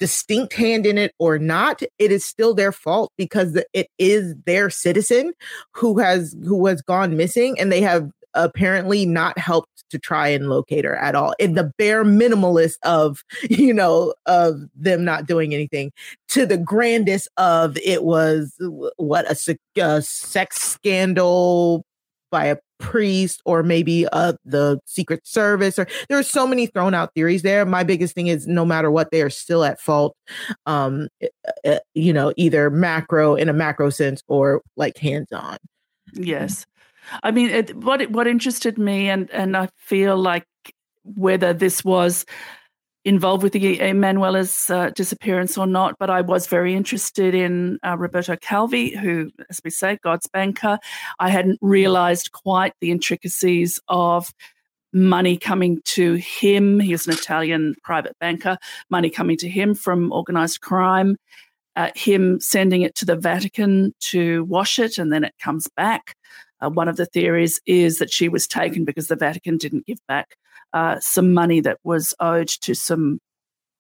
distinct 0.01 0.55
hand 0.55 0.87
in 0.87 0.99
it 0.99 1.13
or 1.19 1.39
not, 1.39 1.83
it 1.99 2.11
is 2.11 2.25
still 2.25 2.55
their 2.55 2.73
fault 2.73 3.13
because 3.17 3.59
it 3.73 3.89
is 3.99 4.35
their 4.47 4.71
citizen 4.71 5.33
who 5.75 5.99
has 5.99 6.35
who 6.45 6.67
has 6.67 6.83
gone 6.83 7.17
missing, 7.17 7.59
and 7.61 7.71
they 7.71 7.81
have 7.81 8.11
apparently 8.35 9.07
not 9.07 9.39
helped 9.39 9.85
to 9.91 9.99
try 9.99 10.29
and 10.29 10.49
locate 10.49 10.85
her 10.85 10.97
at 10.97 11.15
all. 11.15 11.35
In 11.39 11.55
the 11.55 11.73
bare 11.79 12.05
minimalist 12.05 12.77
of 12.83 13.23
you 13.51 13.73
know 13.75 14.15
of 14.27 14.63
them 14.75 15.05
not 15.05 15.27
doing 15.27 15.55
anything 15.55 15.93
to 16.29 16.47
the 16.47 16.59
grandest 16.59 17.29
of 17.37 17.77
it 17.79 18.05
was 18.05 18.55
what 18.97 19.25
a, 19.31 19.59
a 19.81 20.03
sex 20.03 20.61
scandal 20.61 21.85
by 22.31 22.47
a 22.47 22.57
priest 22.81 23.41
or 23.45 23.63
maybe 23.63 24.07
uh, 24.09 24.33
the 24.45 24.81
secret 24.87 25.25
service 25.25 25.79
or 25.79 25.87
there 26.09 26.19
are 26.19 26.25
so 26.25 26.47
many 26.47 26.67
thrown 26.67 26.93
out 26.93 27.15
theories 27.15 27.43
there 27.43 27.65
my 27.65 27.85
biggest 27.85 28.15
thing 28.15 28.27
is 28.27 28.49
no 28.49 28.65
matter 28.65 28.91
what 28.91 29.13
they 29.13 29.23
are 29.23 29.31
still 29.31 29.63
at 29.63 29.81
fault 29.81 30.17
um 30.67 31.09
uh, 31.65 31.79
you 31.95 32.13
know 32.13 32.33
either 32.37 32.71
macro 32.71 33.37
in 33.37 33.49
a 33.49 33.53
macro 33.53 33.89
sense 33.89 34.23
or 34.27 34.61
like 34.77 34.99
hands 34.99 35.31
on 35.33 35.57
yes 36.15 36.67
i 37.23 37.31
mean 37.31 37.51
it, 37.51 37.75
what 37.77 38.09
what 38.11 38.27
interested 38.27 38.79
me 38.79 39.09
and 39.09 39.31
and 39.31 39.57
i 39.57 39.69
feel 39.77 40.17
like 40.17 40.47
whether 41.05 41.53
this 41.53 41.85
was 41.85 42.25
involved 43.05 43.43
with 43.43 43.53
the 43.53 43.81
Emanuela's 43.81 44.71
uh, 44.71 44.91
disappearance 44.91 45.59
or 45.59 45.67
not, 45.67 45.97
but 45.99 46.09
I 46.09 46.23
was 46.23 46.47
very 46.47 46.75
interested 46.75 47.35
in 47.35 47.79
uh, 47.87 47.97
Roberto 47.99 48.37
Calvi, 48.37 48.97
who, 48.97 49.31
as 49.51 49.61
we 49.63 49.71
say, 49.71 49.99
God's 50.03 50.27
banker. 50.27 50.79
I 51.19 51.29
hadn't 51.29 51.59
realized 51.61 52.33
quite 52.33 52.73
the 52.81 52.91
intricacies 52.91 53.79
of 53.89 54.33
money 54.93 55.37
coming 55.37 55.83
to 55.85 56.15
him. 56.15 56.81
He's 56.81 57.07
an 57.07 57.13
Italian 57.13 57.75
private 57.83 58.17
banker, 58.21 58.57
money 58.89 59.11
coming 59.11 59.37
to 59.39 59.49
him 59.49 59.75
from 59.75 60.13
organized 60.13 60.61
crime. 60.61 61.17
Uh, 61.77 61.91
him 61.97 62.39
sending 62.39 62.83
it 62.83 62.95
to 62.95 63.05
the 63.05 63.17
Vatican 63.17 63.93
to 63.99 64.45
wash 64.45 64.79
it, 64.79 64.97
and 64.97 65.13
then 65.13 65.25
it 65.25 65.35
comes 65.41 65.69
back. 65.77 66.15
Uh, 66.61 66.71
one 66.71 66.89
of 66.89 66.97
the 66.97 67.07
theories 67.07 67.61
is 67.67 67.99
that 67.99 68.13
she 68.13 68.29
was 68.29 68.47
taken 68.47 68.85
because 68.85 69.09
the 69.09 69.17
Vatican 69.17 69.57
didn't 69.57 69.87
give 69.87 69.99
back 70.09 70.37
uh, 70.73 70.99
some 71.01 71.33
money 71.33 71.61
that 71.61 71.79
was 71.85 72.15
owed 72.21 72.49
to 72.49 72.75
some 72.75 73.21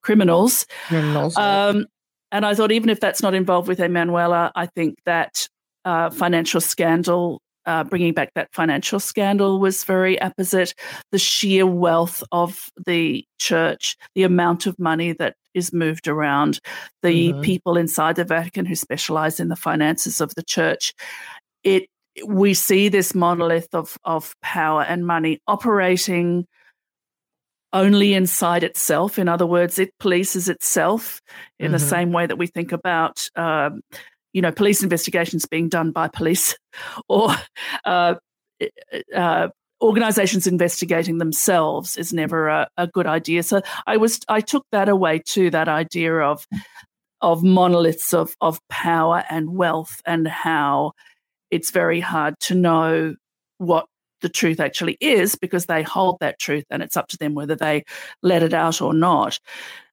criminals. 0.03 0.67
criminals 0.89 1.37
um, 1.37 1.87
and 2.31 2.45
I 2.45 2.55
thought, 2.55 2.73
even 2.73 2.91
if 2.91 3.01
that's 3.01 3.23
not 3.23 3.35
involved 3.35 3.69
with 3.69 3.81
Emanuela, 3.81 4.51
I 4.57 4.67
think 4.67 4.97
that 5.07 5.49
uh, 5.85 6.11
financial 6.11 6.61
scandal, 6.61 7.41
uh, 7.65 7.85
bringing 7.85 8.13
back 8.13 8.33
that 8.35 8.53
financial 8.53 8.99
scandal, 8.99 9.61
was 9.61 9.85
very 9.85 10.17
apposite. 10.17 10.75
The 11.13 11.19
sheer 11.19 11.65
wealth 11.65 12.25
of 12.33 12.71
the 12.87 13.25
church, 13.39 13.97
the 14.17 14.25
amount 14.25 14.67
of 14.67 14.79
money 14.81 15.13
that 15.13 15.37
is 15.55 15.73
moved 15.73 16.09
around, 16.09 16.59
the 17.03 17.31
mm-hmm. 17.31 17.41
people 17.43 17.77
inside 17.77 18.17
the 18.17 18.25
Vatican 18.25 18.67
who 18.67 18.75
specialize 18.75 19.39
in 19.39 19.49
the 19.49 19.57
finances 19.57 20.21
of 20.21 20.35
the 20.35 20.43
church. 20.43 20.93
It 21.63 21.89
we 22.27 22.55
see 22.55 22.89
this 22.89 23.15
monolith 23.15 23.69
of 23.73 23.97
of 24.05 24.35
power 24.43 24.83
and 24.83 25.07
money 25.07 25.41
operating 25.47 26.47
only 27.75 28.15
inside 28.15 28.63
itself. 28.63 29.19
In 29.19 29.29
other 29.29 29.47
words, 29.47 29.79
it 29.79 29.91
polices 30.01 30.49
itself 30.49 31.21
in 31.59 31.67
mm-hmm. 31.67 31.73
the 31.73 31.79
same 31.81 32.13
way 32.13 32.25
that 32.25 32.39
we 32.39 32.47
think 32.47 32.71
about, 32.71 33.29
um, 33.35 33.83
you 34.33 34.41
know, 34.41 34.53
police 34.53 34.83
investigations 34.83 35.45
being 35.45 35.69
done 35.69 35.91
by 35.91 36.07
police 36.09 36.57
or 37.09 37.31
uh, 37.85 38.15
uh, 39.15 39.49
organizations 39.83 40.47
investigating 40.47 41.19
themselves 41.19 41.97
is 41.97 42.13
never 42.13 42.49
a, 42.49 42.69
a, 42.77 42.87
good 42.87 43.07
idea. 43.07 43.43
So 43.43 43.61
I 43.87 43.97
was 43.97 44.21
I 44.29 44.41
took 44.41 44.65
that 44.71 44.89
away 44.89 45.21
too, 45.25 45.51
that 45.51 45.69
idea 45.69 46.15
of 46.21 46.47
of 47.21 47.43
monoliths 47.43 48.15
of 48.15 48.37
of 48.41 48.61
power 48.69 49.25
and 49.29 49.57
wealth 49.57 50.01
and 50.07 50.29
how 50.29 50.93
it's 51.55 51.71
very 51.71 52.01
hard 52.01 52.35
to 52.41 52.55
know 52.57 53.15
what 53.59 53.87
the 54.23 54.29
truth 54.29 54.59
actually 54.59 54.97
is 55.01 55.37
because 55.37 55.67
they 55.67 55.85
hold 55.85 56.19
that 56.19 56.41
truth 56.41 56.65
and 56.69 56.83
it's 56.83 56.97
up 56.97 57.07
to 57.07 57.17
them 57.17 57.35
whether 57.35 57.55
they 57.55 57.85
let 58.23 58.43
it 58.43 58.53
out 58.53 58.83
or 58.83 58.93
not. 58.93 59.39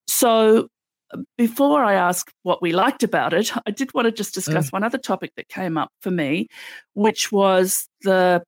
So, 0.08 0.69
before 1.38 1.84
I 1.84 1.93
ask 1.93 2.32
what 2.41 2.62
we 2.62 2.71
liked 2.71 3.04
about 3.04 3.34
it, 3.34 3.52
I 3.67 3.69
did 3.71 3.93
want 3.93 4.06
to 4.06 4.12
just 4.12 4.34
discuss 4.34 4.69
mm. 4.69 4.74
one 4.74 4.84
other 4.84 4.97
topic 4.97 5.34
that 5.36 5.50
came 5.50 5.78
up 5.78 5.91
for 6.02 6.10
me, 6.10 6.47
which 6.93 7.32
was 7.32 7.88
the 8.02 8.41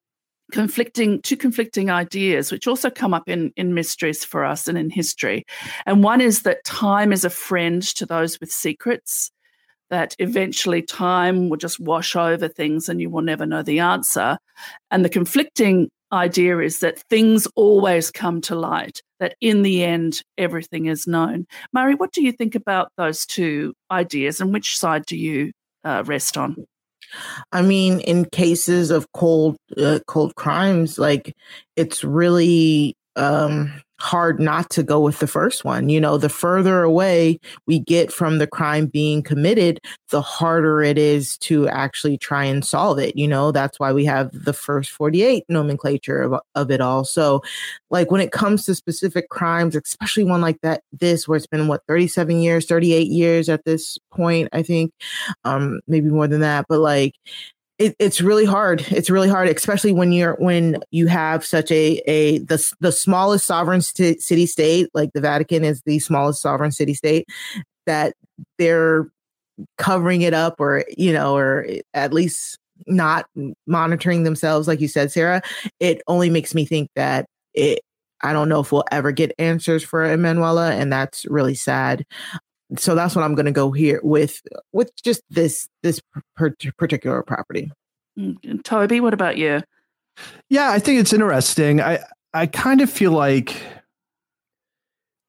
conflicting 0.52 1.22
two 1.22 1.38
conflicting 1.38 1.90
ideas 1.90 2.52
which 2.52 2.68
also 2.68 2.90
come 2.90 3.14
up 3.14 3.28
in 3.28 3.52
in 3.56 3.74
mysteries 3.74 4.24
for 4.24 4.44
us 4.44 4.68
and 4.68 4.78
in 4.78 4.90
history 4.90 5.44
and 5.86 6.04
one 6.04 6.22
is 6.22 6.42
that 6.42 6.64
time 6.64 7.12
is 7.12 7.24
a 7.24 7.30
friend 7.30 7.82
to 7.82 8.06
those 8.06 8.40
with 8.40 8.52
secrets 8.52 9.32
that 9.94 10.16
eventually 10.18 10.82
time 10.82 11.50
will 11.50 11.58
just 11.58 11.80
wash 11.80 12.16
over 12.16 12.48
things 12.48 12.90
and 12.90 13.00
you 13.00 13.12
will 13.12 13.22
never 13.22 13.46
know 13.46 13.62
the 13.62 13.78
answer. 13.78 14.40
And 14.90 15.06
the 15.06 15.10
conflicting 15.10 15.92
idea 16.12 16.58
is 16.58 16.80
that 16.80 16.98
things 17.12 17.48
always 17.56 18.10
come 18.10 18.42
to 18.42 18.56
light, 18.56 19.04
that 19.20 19.36
in 19.40 19.62
the 19.62 19.84
end, 19.84 20.24
everything 20.36 20.88
is 20.88 21.06
known. 21.06 21.46
Mari, 21.74 21.94
what 21.94 22.12
do 22.12 22.24
you 22.24 22.32
think 22.32 22.56
about 22.56 22.90
those 22.98 23.28
two 23.28 23.76
ideas 23.92 24.42
and 24.42 24.52
which 24.52 24.80
side 24.80 25.06
do 25.06 25.16
you 25.16 25.52
uh, 25.84 26.02
rest 26.08 26.38
on? 26.38 26.66
I 27.52 27.62
mean, 27.62 28.00
in 28.00 28.26
cases 28.26 28.90
of 28.90 29.06
cold, 29.14 29.58
uh, 29.78 30.00
cold 30.08 30.34
crimes, 30.34 30.98
like 30.98 31.36
it's 31.76 32.04
really 32.04 32.96
um, 33.16 33.80
hard 34.00 34.40
not 34.40 34.70
to 34.72 34.84
go 34.84 35.00
with 35.00 35.20
the 35.20 35.28
first 35.28 35.64
one. 35.64 35.90
You 35.90 36.02
know, 36.02 36.18
the 36.18 36.30
further 36.30 36.84
away 36.84 37.40
we 37.68 37.80
get 37.80 38.12
from 38.12 38.38
the 38.38 38.48
crime 38.48 38.88
being 38.88 39.22
committed, 39.22 39.80
the 40.10 40.22
harder 40.22 40.82
it 40.82 40.98
is 40.98 41.38
to 41.40 41.68
actually 41.70 42.18
try 42.18 42.44
and 42.44 42.66
solve 42.66 43.00
it. 43.00 43.16
You 43.16 43.28
know, 43.28 43.52
that's 43.52 43.80
why 43.80 43.94
we 43.94 44.06
have 44.06 44.30
the 44.34 44.54
first 44.54 44.92
48 44.92 45.46
nomenclature 45.48 46.22
of, 46.22 46.42
of 46.56 46.72
it 46.72 46.82
all. 46.82 47.06
So, 47.06 47.42
like 47.90 48.12
when 48.12 48.22
it 48.22 48.32
comes 48.32 48.66
to 48.66 48.76
specific 48.76 49.30
crimes, 49.30 49.76
especially 49.76 50.24
one 50.24 50.42
like 50.42 50.60
that, 50.62 50.84
this 50.92 51.28
where 51.28 51.38
it's 51.38 51.48
been 51.48 51.68
what 51.68 51.84
37 51.88 52.42
years, 52.42 52.66
38 52.66 53.08
years 53.08 53.50
at 53.50 53.66
this 53.66 53.98
point, 54.12 54.50
I 54.54 54.64
think, 54.64 54.92
um, 55.46 55.80
maybe 55.88 56.10
more 56.10 56.28
than 56.28 56.42
that, 56.42 56.66
but 56.68 56.80
like 56.80 57.14
it, 57.84 57.96
it's 58.00 58.22
really 58.22 58.46
hard. 58.46 58.86
It's 58.90 59.10
really 59.10 59.28
hard, 59.28 59.50
especially 59.50 59.92
when 59.92 60.14
you're 60.14 60.36
when 60.36 60.82
you 60.92 61.08
have 61.08 61.46
such 61.46 61.70
a 61.72 62.02
a 62.08 62.40
the 62.40 62.74
the 62.80 62.92
smallest 62.92 63.46
sovereign 63.46 63.82
st- 63.82 64.22
city 64.22 64.46
state 64.46 64.90
like 64.94 65.12
the 65.14 65.22
Vatican 65.22 65.66
is 65.66 65.82
the 65.86 66.00
smallest 66.00 66.42
sovereign 66.42 66.72
city 66.72 66.94
state. 66.94 67.28
that 67.86 68.16
they're 68.58 69.10
covering 69.78 70.22
it 70.22 70.34
up 70.34 70.56
or 70.60 70.86
you 70.98 71.12
know 71.14 71.36
or 71.36 71.68
at 71.94 72.14
least 72.14 72.58
not 72.88 73.26
monitoring 73.68 74.24
themselves 74.24 74.68
like 74.68 74.82
you 74.82 74.88
said 74.88 75.12
sarah 75.12 75.42
it 75.80 76.02
only 76.08 76.30
makes 76.30 76.56
me 76.56 76.66
think 76.66 76.90
that 76.96 77.28
it 77.54 77.80
i 78.24 78.34
don't 78.34 78.50
know 78.50 78.60
if 78.60 78.72
we'll 78.72 78.84
ever 78.92 79.12
get 79.12 79.32
answers 79.38 79.84
for 79.84 80.04
emanuela 80.04 80.72
and 80.72 80.92
that's 80.92 81.26
really 81.26 81.54
sad 81.54 82.04
so 82.78 82.96
that's 82.96 83.16
what 83.16 83.24
i'm 83.24 83.36
going 83.36 83.46
to 83.46 83.52
go 83.52 83.72
here 83.72 84.00
with 84.04 84.42
with 84.72 84.92
just 85.04 85.22
this 85.30 85.68
this 85.82 86.02
particular 86.78 87.24
property 87.24 87.72
mm, 88.18 88.64
toby 88.64 89.00
what 89.00 89.14
about 89.14 89.38
you 89.38 89.62
yeah 90.50 90.70
i 90.70 90.80
think 90.80 91.00
it's 91.00 91.14
interesting 91.14 91.82
i 91.82 92.00
i 92.34 92.46
kind 92.46 92.82
of 92.82 92.90
feel 92.90 93.12
like 93.12 93.62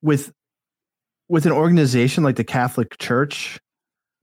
with 0.02 0.32
with 1.28 1.46
an 1.46 1.52
organization 1.52 2.22
like 2.22 2.36
the 2.36 2.44
Catholic 2.44 2.98
Church, 2.98 3.58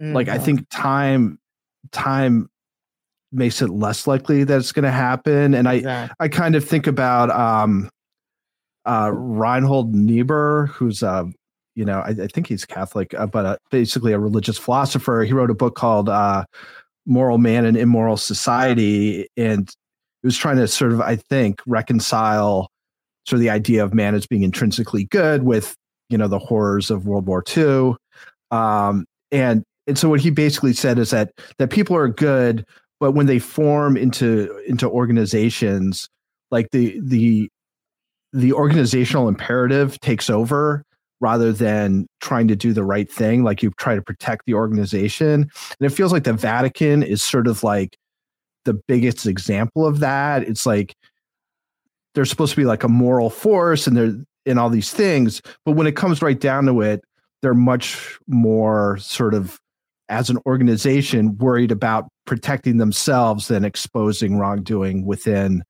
mm-hmm. 0.02 0.14
like 0.14 0.30
I 0.30 0.36
mm-hmm. 0.36 0.46
think 0.46 0.70
time 0.70 1.40
time 1.92 2.50
makes 3.32 3.62
it 3.62 3.70
less 3.70 4.08
likely 4.08 4.44
that 4.44 4.58
it's 4.58 4.72
going 4.72 4.84
to 4.84 4.92
happen. 4.92 5.54
And 5.54 5.68
I 5.68 6.10
I 6.20 6.28
kind 6.28 6.56
of 6.56 6.64
think 6.64 6.88
about 6.88 7.32
um, 7.32 7.90
uh, 8.86 9.12
Reinhold 9.14 9.94
Niebuhr, 9.94 10.68
who's 10.68 11.02
uh, 11.02 11.26
you 11.76 11.86
know 11.86 12.00
I, 12.00 12.10
I 12.10 12.28
think 12.28 12.48
he's 12.48 12.66
Catholic, 12.66 13.14
uh, 13.14 13.28
but 13.28 13.46
uh, 13.46 13.58
basically 13.70 14.14
a 14.14 14.20
religious 14.20 14.58
philosopher. 14.58 15.24
He 15.26 15.34
wrote 15.34 15.50
a 15.50 15.56
book 15.56 15.76
called 15.76 16.10
uh, 16.10 16.46
"Moral 17.06 17.38
Man 17.38 17.66
and 17.66 17.78
Immoral 17.78 18.18
Society," 18.18 19.28
and 19.38 19.70
he 20.22 20.28
was 20.28 20.38
trying 20.38 20.58
to 20.58 20.68
sort 20.68 20.92
of 20.92 21.02
I 21.02 21.16
think 21.16 21.62
reconcile 21.66 22.70
sort 23.26 23.38
of 23.38 23.42
the 23.42 23.50
idea 23.50 23.84
of 23.84 23.94
man 23.94 24.16
as 24.16 24.26
being 24.26 24.44
intrinsically 24.44 25.06
good 25.06 25.44
with 25.44 25.76
you 26.10 26.18
know 26.18 26.28
the 26.28 26.40
horrors 26.40 26.92
of 26.92 27.06
World 27.06 27.28
War 27.28 27.44
II, 27.56 27.96
um, 28.52 29.06
and 29.32 29.64
and 29.88 29.98
so 29.98 30.10
what 30.10 30.22
he 30.22 30.30
basically 30.30 30.74
said 30.74 31.00
is 31.00 31.12
that 31.12 31.32
that 31.58 31.70
people 31.70 31.96
are 31.96 32.08
good, 32.08 32.66
but 33.00 33.14
when 33.14 33.26
they 33.26 33.40
form 33.40 33.98
into 33.98 34.58
into 34.68 34.90
organizations, 34.90 36.10
like 36.52 36.70
the 36.72 37.00
the 37.02 37.50
the 38.34 38.54
organizational 38.54 39.28
imperative 39.28 40.00
takes 40.00 40.30
over 40.30 40.84
rather 41.22 41.54
than 41.54 42.08
trying 42.20 42.48
to 42.48 42.56
do 42.56 42.74
the 42.74 42.84
right 42.84 43.12
thing 43.12 43.44
like 43.44 43.64
you 43.64 43.72
try 43.78 43.96
to 43.96 44.02
protect 44.02 44.46
the 44.46 44.54
organization 44.54 45.42
and 45.44 45.82
it 45.82 45.90
feels 45.90 46.12
like 46.12 46.24
the 46.24 46.34
vatican 46.34 47.04
is 47.04 47.24
sort 47.24 47.48
of 47.48 47.64
like 47.64 47.98
the 48.66 48.74
biggest 48.88 49.26
example 49.26 49.86
of 49.86 50.00
that 50.00 50.44
it's 50.44 50.66
like 50.66 50.96
they're 52.14 52.26
supposed 52.26 52.52
to 52.52 52.58
be 52.58 52.66
like 52.66 52.84
a 52.84 52.90
moral 52.90 53.30
force 53.30 53.88
and 53.88 53.96
they're 53.96 54.16
in 54.46 54.58
all 54.58 54.70
these 54.70 54.92
things. 54.92 55.42
But 55.66 55.74
when 55.74 55.88
it 55.88 55.96
comes 55.96 56.22
right 56.22 56.40
down 56.40 56.66
to 56.66 56.82
it, 56.82 57.02
they're 57.42 57.54
much 57.54 58.20
more 58.28 58.98
sort 58.98 59.34
of 59.34 59.60
as 60.10 60.30
an 60.30 60.38
organization 60.46 61.38
worried 61.38 61.72
about 61.72 62.08
protecting 62.26 62.78
themselves 62.78 63.48
than 63.48 63.64
exposing 63.64 64.38
wrongdoing 64.38 65.06
within 65.06 65.64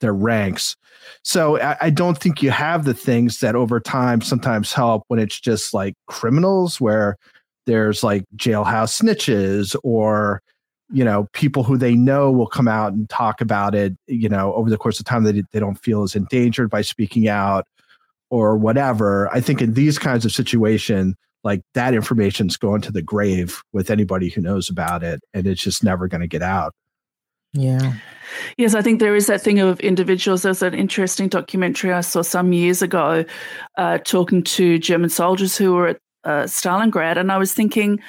their 0.00 0.14
ranks. 0.14 0.76
So 1.22 1.60
I, 1.60 1.76
I, 1.80 1.90
don't 1.90 2.18
think 2.18 2.42
you 2.42 2.50
have 2.50 2.84
the 2.84 2.94
things 2.94 3.40
that 3.40 3.54
over 3.54 3.80
time 3.80 4.20
sometimes 4.20 4.72
help 4.72 5.04
when 5.08 5.18
it's 5.18 5.38
just 5.38 5.74
like 5.74 5.94
criminals 6.06 6.80
where 6.80 7.16
there's 7.66 8.02
like 8.02 8.24
jailhouse 8.36 9.00
snitches 9.00 9.76
or 9.82 10.42
you 10.92 11.04
know 11.04 11.28
people 11.32 11.62
who 11.62 11.76
they 11.76 11.94
know 11.94 12.30
will 12.30 12.46
come 12.46 12.68
out 12.68 12.92
and 12.92 13.08
talk 13.08 13.40
about 13.40 13.74
it 13.74 13.94
you 14.06 14.28
know 14.28 14.52
over 14.54 14.68
the 14.68 14.78
course 14.78 14.98
of 14.98 15.06
time 15.06 15.24
they, 15.24 15.42
they 15.52 15.60
don't 15.60 15.82
feel 15.82 16.02
as 16.02 16.16
endangered 16.16 16.70
by 16.70 16.82
speaking 16.82 17.28
out 17.28 17.66
or 18.30 18.56
whatever. 18.56 19.28
I 19.32 19.40
think 19.40 19.60
in 19.60 19.74
these 19.74 19.98
kinds 19.98 20.24
of 20.24 20.32
situation, 20.32 21.16
like 21.42 21.62
that 21.74 21.94
information's 21.94 22.56
going 22.56 22.80
to 22.82 22.92
the 22.92 23.02
grave 23.02 23.62
with 23.72 23.90
anybody 23.90 24.28
who 24.28 24.40
knows 24.40 24.70
about 24.70 25.02
it, 25.02 25.20
and 25.34 25.46
it's 25.46 25.62
just 25.62 25.84
never 25.84 26.08
going 26.08 26.20
to 26.20 26.28
get 26.28 26.42
out. 26.42 26.72
Yeah. 27.52 27.94
Yes, 28.56 28.74
I 28.74 28.82
think 28.82 29.00
there 29.00 29.16
is 29.16 29.26
that 29.26 29.42
thing 29.42 29.58
of 29.58 29.80
individuals. 29.80 30.42
There's 30.42 30.62
an 30.62 30.74
interesting 30.74 31.28
documentary 31.28 31.92
I 31.92 32.00
saw 32.00 32.22
some 32.22 32.52
years 32.52 32.80
ago 32.80 33.24
uh, 33.76 33.98
talking 33.98 34.42
to 34.44 34.78
German 34.78 35.10
soldiers 35.10 35.56
who 35.56 35.74
were 35.74 35.88
at 35.88 36.00
uh, 36.24 36.44
Stalingrad, 36.44 37.16
and 37.16 37.32
I 37.32 37.38
was 37.38 37.52
thinking, 37.52 38.00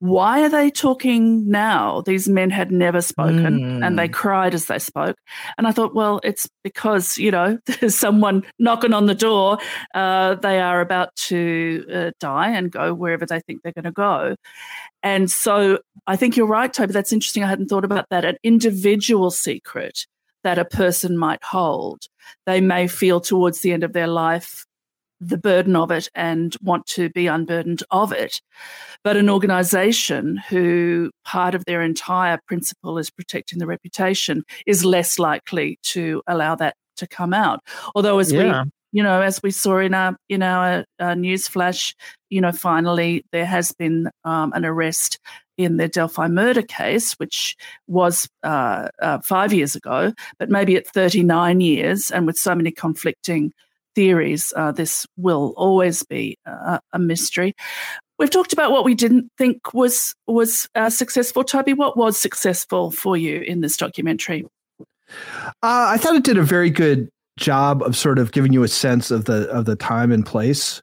why 0.00 0.42
are 0.44 0.48
they 0.48 0.70
talking 0.70 1.48
now? 1.48 2.02
These 2.02 2.28
men 2.28 2.50
had 2.50 2.70
never 2.70 3.00
spoken 3.00 3.58
mm. 3.58 3.84
and 3.84 3.98
they 3.98 4.06
hmm. 4.06 4.12
cried 4.12 4.54
as 4.54 4.66
they 4.66 4.78
spoke. 4.78 5.16
And 5.56 5.66
I 5.66 5.72
thought, 5.72 5.92
well, 5.92 6.20
it's 6.22 6.48
because, 6.62 7.18
you 7.18 7.32
know, 7.32 7.58
there's 7.66 7.96
someone 7.96 8.44
knocking 8.60 8.92
on 8.92 9.06
the 9.06 9.14
door. 9.14 9.58
Uh, 9.94 10.36
they 10.36 10.60
are 10.60 10.80
about 10.80 11.16
to 11.16 11.84
uh, 11.92 12.10
die 12.20 12.50
and 12.50 12.70
go 12.70 12.94
wherever 12.94 13.26
they 13.26 13.40
think 13.40 13.62
they're 13.62 13.72
going 13.72 13.84
to 13.84 13.90
go. 13.90 14.36
And 15.02 15.28
so 15.28 15.78
I 16.08 16.16
think 16.16 16.36
you're 16.36 16.46
right, 16.46 16.72
Toby. 16.72 16.92
That's 16.92 17.12
interesting. 17.12 17.44
I 17.44 17.48
hadn't 17.48 17.68
thought 17.68 17.84
about 17.84 18.06
that. 18.10 18.24
An 18.24 18.38
individual 18.42 19.30
secret 19.30 20.06
that 20.42 20.58
a 20.58 20.64
person 20.64 21.18
might 21.18 21.44
hold, 21.44 22.06
they 22.46 22.60
may 22.60 22.88
feel 22.88 23.20
towards 23.20 23.60
the 23.60 23.72
end 23.72 23.84
of 23.84 23.92
their 23.92 24.06
life 24.06 24.64
the 25.20 25.36
burden 25.36 25.76
of 25.76 25.90
it 25.90 26.08
and 26.14 26.56
want 26.62 26.86
to 26.86 27.10
be 27.10 27.26
unburdened 27.26 27.82
of 27.90 28.12
it. 28.12 28.40
But 29.02 29.16
an 29.16 29.28
organization 29.28 30.36
who 30.36 31.10
part 31.24 31.54
of 31.54 31.64
their 31.64 31.82
entire 31.82 32.38
principle 32.46 32.98
is 32.98 33.10
protecting 33.10 33.58
the 33.58 33.66
reputation 33.66 34.44
is 34.66 34.84
less 34.84 35.18
likely 35.18 35.78
to 35.84 36.22
allow 36.26 36.54
that 36.56 36.76
to 36.96 37.06
come 37.06 37.34
out. 37.34 37.60
Although, 37.94 38.18
as 38.18 38.32
yeah. 38.32 38.62
we 38.64 38.70
you 38.98 39.04
know, 39.04 39.22
as 39.22 39.40
we 39.44 39.52
saw 39.52 39.78
in 39.78 39.94
our 39.94 40.16
in 40.28 40.42
our 40.42 40.84
uh, 40.98 41.14
news 41.14 41.46
flash, 41.46 41.94
you 42.30 42.40
know, 42.40 42.50
finally 42.50 43.24
there 43.30 43.46
has 43.46 43.70
been 43.70 44.10
um, 44.24 44.52
an 44.56 44.64
arrest 44.64 45.20
in 45.56 45.76
the 45.76 45.86
Delphi 45.86 46.26
murder 46.26 46.62
case, 46.62 47.12
which 47.12 47.56
was 47.86 48.28
uh, 48.42 48.88
uh, 49.00 49.20
five 49.20 49.52
years 49.52 49.76
ago, 49.76 50.12
but 50.40 50.50
maybe 50.50 50.74
at 50.74 50.88
39 50.88 51.60
years, 51.60 52.10
and 52.10 52.26
with 52.26 52.36
so 52.36 52.56
many 52.56 52.72
conflicting 52.72 53.52
theories, 53.94 54.52
uh, 54.56 54.72
this 54.72 55.06
will 55.16 55.54
always 55.56 56.02
be 56.02 56.36
a, 56.44 56.80
a, 56.92 56.98
mystery. 56.98 57.54
We've 58.18 58.30
talked 58.30 58.52
about 58.52 58.72
what 58.72 58.84
we 58.84 58.96
didn't 58.96 59.30
think 59.38 59.72
was 59.72 60.12
was 60.26 60.68
uh, 60.74 60.90
successful. 60.90 61.44
Toby, 61.44 61.72
what 61.72 61.96
was 61.96 62.18
successful 62.18 62.90
for 62.90 63.16
you 63.16 63.42
in 63.42 63.60
this 63.60 63.76
documentary? 63.76 64.44
Uh, 65.62 65.94
I 65.94 65.98
thought 65.98 66.16
it 66.16 66.24
did 66.24 66.36
a 66.36 66.42
very 66.42 66.68
good 66.68 67.10
job 67.38 67.82
of 67.82 67.96
sort 67.96 68.18
of 68.18 68.32
giving 68.32 68.52
you 68.52 68.62
a 68.62 68.68
sense 68.68 69.10
of 69.10 69.24
the 69.24 69.48
of 69.50 69.64
the 69.64 69.76
time 69.76 70.12
and 70.12 70.24
place. 70.24 70.82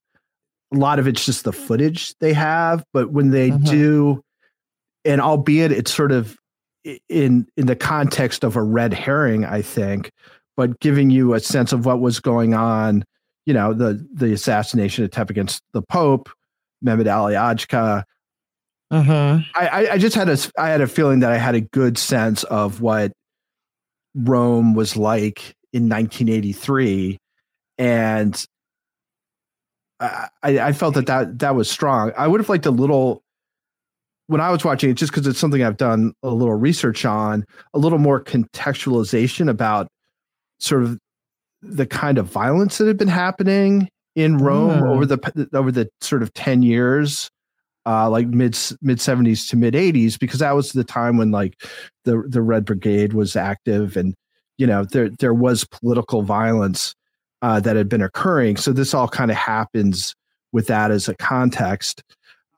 A 0.73 0.77
lot 0.77 0.99
of 0.99 1.07
it's 1.07 1.25
just 1.25 1.43
the 1.43 1.53
footage 1.53 2.15
they 2.19 2.33
have, 2.33 2.83
but 2.93 3.11
when 3.11 3.31
they 3.31 3.51
mm-hmm. 3.51 3.63
do, 3.63 4.23
and 5.03 5.21
albeit 5.21 5.71
it's 5.71 5.93
sort 5.93 6.11
of 6.11 6.37
in 7.09 7.47
in 7.57 7.67
the 7.67 7.75
context 7.75 8.43
of 8.43 8.55
a 8.55 8.63
red 8.63 8.93
herring, 8.93 9.45
I 9.45 9.61
think 9.61 10.11
but 10.57 10.79
giving 10.79 11.09
you 11.09 11.33
a 11.33 11.39
sense 11.39 11.73
of 11.73 11.85
what 11.85 11.99
was 11.99 12.19
going 12.19 12.53
on. 12.53 13.03
You 13.45 13.53
know, 13.53 13.73
the 13.73 14.05
the 14.13 14.33
assassination 14.33 15.03
attempt 15.03 15.29
against 15.29 15.61
the 15.73 15.81
Pope, 15.81 16.29
Mehmet 16.83 17.13
Ali 17.13 17.35
Ağca. 17.35 18.03
Uh-huh. 18.91 19.39
I, 19.55 19.87
I 19.93 19.97
just 19.97 20.15
had 20.15 20.29
a 20.29 20.37
I 20.57 20.69
had 20.69 20.81
a 20.81 20.87
feeling 20.87 21.19
that 21.19 21.31
I 21.31 21.37
had 21.37 21.55
a 21.55 21.61
good 21.61 21.97
sense 21.97 22.43
of 22.45 22.81
what 22.81 23.11
Rome 24.15 24.73
was 24.73 24.95
like 24.95 25.55
in 25.75 25.89
1983, 25.89 27.17
and 27.77 28.45
I, 29.99 30.29
I 30.43 30.71
felt 30.71 30.95
that, 30.95 31.07
that 31.07 31.39
that 31.39 31.55
was 31.55 31.69
strong. 31.69 32.11
I 32.17 32.27
would 32.27 32.39
have 32.39 32.49
liked 32.49 32.65
a 32.65 32.71
little 32.71 33.21
when 34.27 34.41
I 34.41 34.49
was 34.49 34.63
watching 34.63 34.89
it, 34.89 34.95
just 34.95 35.11
because 35.11 35.27
it's 35.27 35.37
something 35.37 35.63
I've 35.63 35.77
done 35.77 36.13
a 36.23 36.29
little 36.29 36.55
research 36.55 37.05
on, 37.05 37.45
a 37.73 37.79
little 37.79 37.99
more 37.99 38.23
contextualization 38.23 39.49
about 39.49 39.87
sort 40.59 40.83
of 40.83 40.97
the 41.61 41.85
kind 41.85 42.17
of 42.17 42.27
violence 42.27 42.77
that 42.77 42.87
had 42.87 42.97
been 42.97 43.07
happening 43.07 43.89
in 44.15 44.37
Rome 44.37 44.81
mm. 44.81 44.89
over 44.89 45.05
the 45.05 45.49
over 45.53 45.71
the 45.71 45.89
sort 46.01 46.23
of 46.23 46.33
10 46.33 46.63
years 46.63 47.29
uh, 47.85 48.09
like 48.09 48.27
mid 48.27 48.57
mid 48.81 48.97
70s 48.97 49.49
to 49.49 49.55
mid 49.55 49.73
80s 49.73 50.17
because 50.17 50.39
that 50.39 50.55
was 50.55 50.71
the 50.71 50.83
time 50.83 51.17
when 51.17 51.31
like 51.31 51.61
the 52.03 52.23
the 52.27 52.41
red 52.41 52.65
brigade 52.65 53.13
was 53.13 53.35
active 53.35 53.95
and 53.95 54.15
you 54.57 54.67
know 54.67 54.83
there 54.85 55.09
there 55.09 55.33
was 55.33 55.63
political 55.65 56.21
violence 56.21 56.95
uh, 57.41 57.59
that 57.59 57.75
had 57.75 57.89
been 57.89 58.01
occurring. 58.01 58.57
So 58.57 58.71
this 58.71 58.93
all 58.93 59.07
kind 59.07 59.29
of 59.29 59.37
happens 59.37 60.15
with 60.51 60.67
that 60.67 60.91
as 60.91 61.07
a 61.07 61.15
context. 61.15 62.01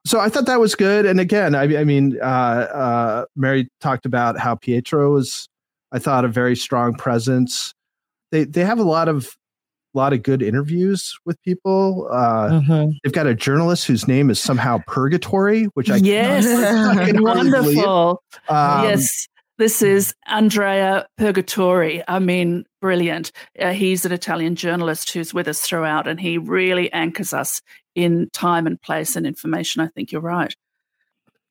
So 0.05 0.19
I 0.19 0.29
thought 0.29 0.45
that 0.45 0.59
was 0.59 0.75
good. 0.75 1.05
And 1.05 1.19
again 1.19 1.55
I, 1.55 1.79
I 1.79 1.83
mean 1.83 2.17
uh, 2.21 2.25
uh 2.25 3.25
Mari 3.35 3.69
talked 3.81 4.05
about 4.05 4.39
how 4.39 4.55
Pietro 4.55 5.13
was 5.13 5.49
I 5.91 5.99
thought 5.99 6.25
a 6.25 6.29
very 6.29 6.55
strong 6.55 6.95
presence. 6.95 7.73
They 8.31 8.43
they 8.43 8.63
have 8.63 8.79
a 8.79 8.83
lot 8.83 9.07
of 9.07 9.35
a 9.93 9.97
lot 9.97 10.13
of 10.13 10.21
good 10.21 10.41
interviews 10.41 11.17
with 11.25 11.41
people. 11.41 12.07
Uh, 12.11 12.49
mm-hmm. 12.49 12.91
They've 13.03 13.13
got 13.13 13.25
a 13.25 13.33
journalist 13.33 13.87
whose 13.87 14.07
name 14.07 14.29
is 14.29 14.39
somehow 14.39 14.79
Purgatory, 14.85 15.65
which 15.73 15.89
I 15.89 15.97
yes, 15.97 16.45
wonderful. 17.15 18.21
Um, 18.49 18.83
yes, 18.83 19.27
this 19.57 19.81
is 19.81 20.13
Andrea 20.27 21.07
Purgatori. 21.19 22.03
I 22.07 22.19
mean, 22.19 22.65
brilliant. 22.81 23.31
Uh, 23.59 23.71
he's 23.71 24.05
an 24.05 24.11
Italian 24.11 24.55
journalist 24.55 25.11
who's 25.11 25.33
with 25.33 25.47
us 25.47 25.61
throughout, 25.61 26.07
and 26.07 26.19
he 26.19 26.37
really 26.37 26.91
anchors 26.93 27.33
us 27.33 27.61
in 27.95 28.29
time 28.33 28.67
and 28.67 28.81
place 28.81 29.15
and 29.15 29.25
information. 29.25 29.81
I 29.81 29.87
think 29.87 30.11
you're 30.11 30.21
right. 30.21 30.55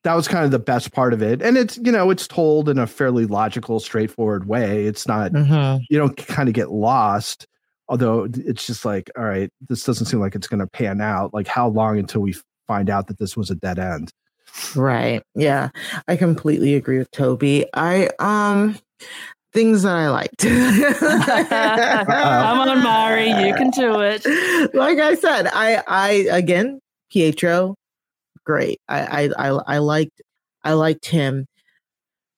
That 0.03 0.13
was 0.13 0.27
kind 0.27 0.45
of 0.45 0.51
the 0.51 0.59
best 0.59 0.93
part 0.93 1.11
of 1.11 1.21
it. 1.21 1.41
And 1.41 1.57
it's, 1.57 1.77
you 1.77 1.91
know, 1.91 2.09
it's 2.09 2.27
told 2.27 2.69
in 2.69 2.79
a 2.79 2.87
fairly 2.87 3.25
logical, 3.25 3.79
straightforward 3.79 4.47
way. 4.47 4.85
It's 4.85 5.07
not, 5.07 5.33
mm-hmm. 5.33 5.83
you 5.89 5.97
don't 5.97 6.15
kind 6.15 6.47
of 6.47 6.55
get 6.55 6.71
lost. 6.71 7.45
Although 7.89 8.27
it's 8.33 8.67
just 8.67 8.85
like, 8.85 9.09
all 9.17 9.23
right, 9.23 9.49
this 9.67 9.83
doesn't 9.83 10.05
seem 10.05 10.19
like 10.19 10.35
it's 10.35 10.47
going 10.47 10.59
to 10.59 10.67
pan 10.67 11.01
out. 11.01 11.33
Like, 11.33 11.47
how 11.47 11.67
long 11.67 11.97
until 11.97 12.21
we 12.21 12.35
find 12.67 12.89
out 12.89 13.07
that 13.07 13.17
this 13.17 13.35
was 13.35 13.49
a 13.49 13.55
dead 13.55 13.79
end? 13.79 14.11
Right. 14.75 15.21
Yeah. 15.35 15.69
I 16.07 16.15
completely 16.15 16.75
agree 16.75 16.97
with 16.97 17.11
Toby. 17.11 17.65
I 17.73 18.09
um 18.19 18.77
things 19.53 19.83
that 19.83 19.95
I 19.95 20.09
liked. 20.09 20.39
Come 20.39 20.49
on, 22.69 22.83
Mari, 22.83 23.29
you 23.29 23.53
can 23.55 23.69
do 23.71 23.99
it. 24.01 24.25
Like 24.73 24.99
I 24.99 25.15
said, 25.15 25.47
I 25.47 25.81
I 25.87 26.09
again, 26.31 26.79
Pietro, 27.11 27.75
great. 28.43 28.79
I 28.87 29.29
I 29.29 29.29
I, 29.37 29.49
I 29.67 29.77
liked 29.79 30.21
I 30.63 30.73
liked 30.73 31.05
him. 31.05 31.45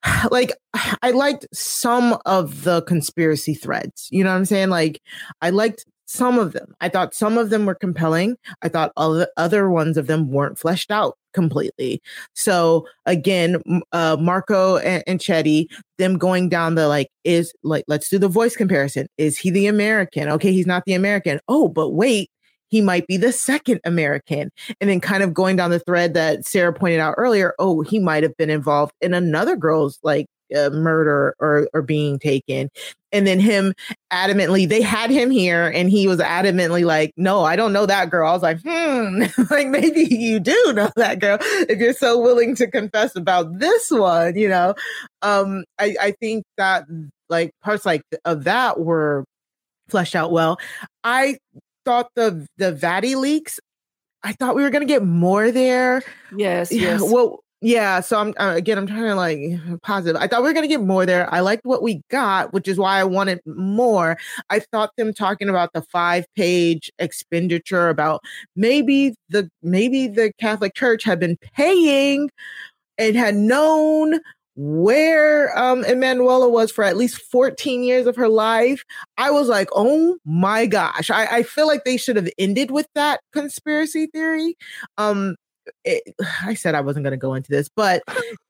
Like 0.32 0.54
I 1.02 1.12
liked 1.12 1.48
some 1.54 2.18
of 2.26 2.64
the 2.64 2.82
conspiracy 2.84 3.54
threads. 3.54 4.08
You 4.12 4.24
know 4.24 4.32
what 4.32 4.38
I'm 4.38 4.46
saying? 4.46 4.70
Like 4.70 5.02
I 5.42 5.50
liked 5.50 5.86
some 6.06 6.40
of 6.40 6.54
them. 6.54 6.74
I 6.82 6.90
thought 6.90 7.14
some 7.14 7.38
of 7.38 7.50
them 7.50 7.66
were 7.66 7.76
compelling. 7.76 8.38
I 8.62 8.70
thought 8.70 8.92
other 8.98 9.28
other 9.38 9.70
ones 9.70 9.98
of 9.98 10.08
them 10.08 10.32
weren't 10.32 10.58
fleshed 10.58 10.92
out 10.92 11.18
completely. 11.34 12.02
So 12.34 12.88
again, 13.06 13.62
uh, 13.92 14.18
Marco 14.20 14.78
and, 14.78 15.04
and 15.08 15.20
Chedi, 15.20 15.68
them 15.98 16.18
going 16.18 16.50
down 16.50 16.76
the 16.76 16.88
like 16.88 17.10
is 17.24 17.54
like 17.64 17.86
let's 17.88 18.10
do 18.10 18.18
the 18.18 18.28
voice 18.28 18.56
comparison. 18.56 19.08
Is 19.18 19.38
he 19.38 19.50
the 19.50 19.68
American? 19.68 20.30
Okay, 20.30 20.52
he's 20.52 20.68
not 20.68 20.86
the 20.86 20.94
American. 20.94 21.40
Oh, 21.48 21.68
but 21.68 21.90
wait, 21.90 22.30
he 22.70 22.82
might 22.82 23.08
be 23.08 23.18
the 23.18 23.32
second 23.32 23.82
American. 23.84 24.52
And 24.80 24.90
then 24.90 25.02
kind 25.02 25.24
of 25.24 25.34
going 25.34 25.56
down 25.56 25.72
the 25.72 25.80
thread 25.80 26.14
that 26.14 26.46
Sarah 26.46 26.74
pointed 26.74 27.00
out 27.00 27.16
earlier, 27.18 27.54
oh, 27.60 27.82
he 27.82 28.00
might 28.00 28.24
have 28.24 28.38
been 28.38 28.50
involved 28.50 28.94
in 29.02 29.14
another 29.14 29.56
girl's 29.56 30.00
like 30.04 30.28
uh, 30.56 30.70
murder 30.70 31.36
or 31.40 31.68
or 31.74 31.82
being 31.82 32.20
taken 32.20 32.70
and 33.12 33.26
then 33.26 33.40
him 33.40 33.74
adamantly 34.12 34.68
they 34.68 34.82
had 34.82 35.10
him 35.10 35.32
here 35.32 35.68
and 35.68 35.90
he 35.90 36.08
was 36.08 36.20
adamantly 36.20 36.84
like 36.84 37.12
no 37.18 37.44
i 37.44 37.56
don't 37.56 37.74
know 37.74 37.86
that 37.86 38.10
girl 38.10 38.30
i 38.30 38.34
was 38.34 38.42
like 38.42 38.60
hmm 38.62 39.24
like 39.50 39.68
maybe 39.68 40.08
you 40.10 40.40
do 40.40 40.74
know 40.74 40.90
that 40.96 41.20
girl 41.20 41.38
if 41.42 41.80
you're 41.80 41.94
so 41.94 42.20
willing 42.20 42.56
to 42.56 42.68
confess 42.68 43.16
about 43.16 43.60
this 43.60 43.90
one 43.92 44.36
you 44.36 44.50
know 44.50 44.74
um 45.22 45.64
i 45.80 45.96
i 46.02 46.12
think 46.20 46.44
that 46.58 46.86
like 47.30 47.52
parts 47.64 47.86
like 47.86 48.02
of 48.26 48.44
that 48.46 48.80
were 48.80 49.24
fleshed 49.90 50.16
out 50.16 50.32
well 50.32 50.58
i 51.04 51.36
thought 51.90 52.10
the 52.16 52.46
the 52.58 52.72
Vatileaks, 52.72 53.58
I 54.24 54.34
thought 54.34 54.56
we 54.56 54.62
were 54.62 54.70
going 54.70 54.86
to 54.88 54.94
get 54.94 55.04
more 55.04 55.52
there. 55.52 56.04
Yes, 56.36 56.72
yes. 56.74 57.02
Well, 57.04 57.40
yeah 57.62 58.00
so 58.00 58.18
i'm 58.18 58.34
uh, 58.40 58.54
again 58.56 58.78
i'm 58.78 58.88
trying 58.88 59.04
to 59.04 59.16
like 59.16 59.40
positive 59.84 60.22
i 60.22 60.28
thought 60.28 60.42
we 60.42 60.48
were 60.48 60.54
going 60.54 60.64
to 60.64 60.68
get 60.68 60.82
more 60.82 61.06
there 61.06 61.32
i 61.34 61.42
liked 61.42 61.66
what 61.66 61.84
we 61.84 62.02
got 62.10 62.54
which 62.54 62.68
is 62.68 62.78
why 62.78 63.00
i 63.00 63.04
wanted 63.04 63.40
more 63.46 64.18
i 64.50 64.60
thought 64.60 64.92
them 64.98 65.14
talking 65.14 65.50
about 65.50 65.74
the 65.74 65.82
five 65.82 66.26
page 66.36 66.90
expenditure 67.00 67.90
about 67.90 68.22
maybe 68.56 69.14
the 69.30 69.50
maybe 69.62 70.08
the 70.08 70.32
catholic 70.40 70.74
church 70.74 71.04
had 71.04 71.20
been 71.20 71.38
paying 71.56 72.30
and 72.98 73.16
had 73.16 73.36
known 73.36 74.20
where 74.62 75.58
um 75.58 75.86
Emanuela 75.86 76.50
was 76.50 76.70
for 76.70 76.84
at 76.84 76.98
least 76.98 77.22
14 77.32 77.82
years 77.82 78.08
of 78.08 78.18
her 78.18 78.28
life, 78.28 78.84
I 79.18 79.32
was 79.32 79.48
like, 79.48 79.70
oh 79.72 80.18
my 80.26 80.66
gosh. 80.66 81.10
I, 81.10 81.38
I 81.38 81.44
feel 81.44 81.66
like 81.66 81.86
they 81.86 81.96
should 81.96 82.18
have 82.18 82.28
ended 82.38 82.70
with 82.70 82.88
that 82.94 83.22
conspiracy 83.32 84.08
theory. 84.08 84.58
Um, 84.98 85.38
it, 85.84 86.04
I 86.46 86.54
said 86.54 86.76
I 86.76 86.82
wasn't 86.82 87.04
going 87.04 87.12
to 87.12 87.18
go 87.18 87.34
into 87.34 87.50
this, 87.50 87.70
but 87.76 88.04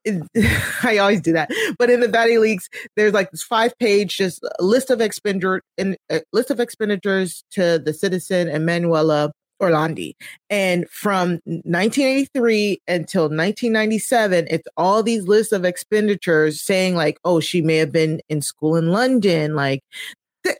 it, 0.04 0.22
I 0.82 0.98
always 0.98 1.20
do 1.20 1.32
that. 1.32 1.50
But 1.78 1.90
in 1.90 2.00
the 2.00 2.08
Vatileaks, 2.08 2.68
there's 2.96 3.12
like 3.12 3.30
this 3.30 3.42
five 3.42 3.76
page 3.78 4.16
just 4.16 4.44
list 4.58 4.90
of 4.90 5.00
expenditure 5.00 5.62
and 5.78 5.96
uh, 6.10 6.20
list 6.32 6.50
of 6.50 6.60
expenditures 6.60 7.44
to 7.52 7.78
the 7.78 7.92
citizen 7.92 8.48
Emanuela 8.48 9.32
Orlandi. 9.60 10.14
And 10.48 10.88
from 10.88 11.40
1983 11.44 12.80
until 12.88 13.24
1997, 13.24 14.46
it's 14.50 14.66
all 14.76 15.02
these 15.02 15.24
lists 15.28 15.52
of 15.52 15.64
expenditures 15.64 16.62
saying 16.62 16.94
like, 16.94 17.18
oh, 17.24 17.40
she 17.40 17.60
may 17.60 17.76
have 17.76 17.92
been 17.92 18.20
in 18.28 18.40
school 18.40 18.76
in 18.76 18.90
London, 18.90 19.54
like 19.54 19.82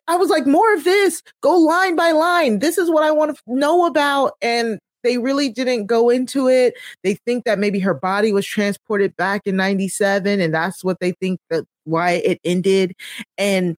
I 0.07 0.17
was 0.17 0.29
like, 0.29 0.47
more 0.47 0.75
of 0.75 0.85
this, 0.85 1.23
go 1.43 1.57
line 1.57 1.97
by 1.97 2.13
line. 2.13 2.59
This 2.59 2.79
is 2.79 2.91
what 2.91 3.03
I 3.03 3.11
want 3.11 3.37
to 3.37 3.43
know 3.47 3.87
about. 3.87 4.33
And 4.43 4.79
they 5.03 5.19
really 5.19 5.49
didn't 5.49 5.87
go 5.87 6.11
into 6.11 6.49
it. 6.49 6.75
They 7.03 7.15
think 7.15 7.45
that 7.45 7.59
maybe 7.59 7.79
her 7.81 7.95
body 7.95 8.33
was 8.33 8.47
transported 8.47 9.17
back 9.17 9.43
in 9.47 9.57
97 9.57 10.41
and 10.41 10.55
that's 10.55 10.85
what 10.85 10.99
they 11.01 11.13
think 11.13 11.41
that 11.51 11.65
why 11.85 12.13
it 12.13 12.41
ended. 12.45 12.95
And 13.39 13.77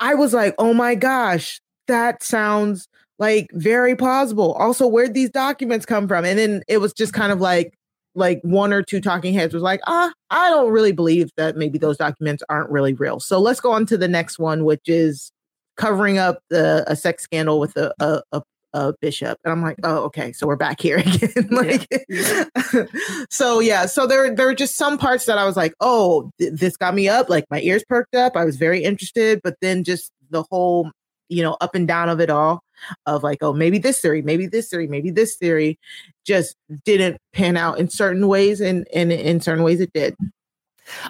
I 0.00 0.14
was 0.14 0.34
like, 0.34 0.54
"Oh 0.58 0.74
my 0.74 0.94
gosh, 0.94 1.60
that 1.88 2.22
sounds 2.22 2.88
like 3.18 3.48
very 3.52 3.96
plausible." 3.96 4.52
Also, 4.54 4.86
where'd 4.86 5.14
these 5.14 5.30
documents 5.30 5.86
come 5.86 6.08
from? 6.08 6.24
And 6.24 6.38
then 6.38 6.62
it 6.68 6.78
was 6.78 6.92
just 6.92 7.12
kind 7.12 7.32
of 7.32 7.40
like 7.40 7.74
like 8.14 8.40
one 8.42 8.72
or 8.72 8.82
two 8.82 9.00
talking 9.00 9.34
heads 9.34 9.54
was 9.54 9.62
like, 9.62 9.80
ah, 9.86 10.12
I 10.30 10.50
don't 10.50 10.70
really 10.70 10.92
believe 10.92 11.30
that 11.36 11.56
maybe 11.56 11.78
those 11.78 11.96
documents 11.96 12.42
aren't 12.48 12.70
really 12.70 12.92
real. 12.94 13.20
So 13.20 13.40
let's 13.40 13.60
go 13.60 13.72
on 13.72 13.86
to 13.86 13.96
the 13.96 14.08
next 14.08 14.38
one, 14.38 14.64
which 14.64 14.82
is 14.86 15.32
covering 15.76 16.18
up 16.18 16.40
the 16.50 16.84
a 16.86 16.94
sex 16.96 17.22
scandal 17.22 17.58
with 17.58 17.76
a, 17.76 17.92
a, 18.00 18.22
a 18.32 18.42
uh, 18.74 18.92
Bishop. 19.00 19.38
And 19.44 19.52
I'm 19.52 19.62
like, 19.62 19.76
oh, 19.82 20.04
okay, 20.04 20.32
so 20.32 20.46
we're 20.46 20.56
back 20.56 20.80
here 20.80 20.96
again. 21.06 21.48
like, 21.50 21.86
yeah. 22.08 22.44
so 23.30 23.60
yeah, 23.60 23.86
so 23.86 24.06
there 24.06 24.34
there 24.34 24.46
were 24.46 24.54
just 24.54 24.76
some 24.76 24.98
parts 24.98 25.26
that 25.26 25.38
I 25.38 25.44
was 25.44 25.56
like, 25.56 25.74
oh, 25.80 26.30
th- 26.38 26.54
this 26.54 26.76
got 26.76 26.94
me 26.94 27.08
up. 27.08 27.28
Like 27.28 27.44
my 27.50 27.60
ears 27.60 27.84
perked 27.88 28.14
up. 28.14 28.36
I 28.36 28.44
was 28.44 28.56
very 28.56 28.82
interested, 28.82 29.40
but 29.42 29.56
then 29.60 29.84
just 29.84 30.12
the 30.30 30.44
whole, 30.50 30.90
you 31.28 31.42
know, 31.42 31.56
up 31.60 31.74
and 31.74 31.86
down 31.86 32.08
of 32.08 32.20
it 32.20 32.30
all, 32.30 32.62
of 33.06 33.22
like, 33.22 33.38
oh, 33.42 33.52
maybe 33.52 33.78
this 33.78 34.00
theory, 34.00 34.22
maybe 34.22 34.46
this 34.46 34.68
theory, 34.68 34.88
maybe 34.88 35.10
this 35.10 35.36
theory, 35.36 35.78
just 36.24 36.56
didn't 36.84 37.18
pan 37.32 37.56
out 37.56 37.78
in 37.78 37.88
certain 37.88 38.28
ways, 38.28 38.60
and 38.60 38.86
and 38.94 39.12
in 39.12 39.40
certain 39.40 39.64
ways 39.64 39.80
it 39.80 39.92
did. 39.92 40.16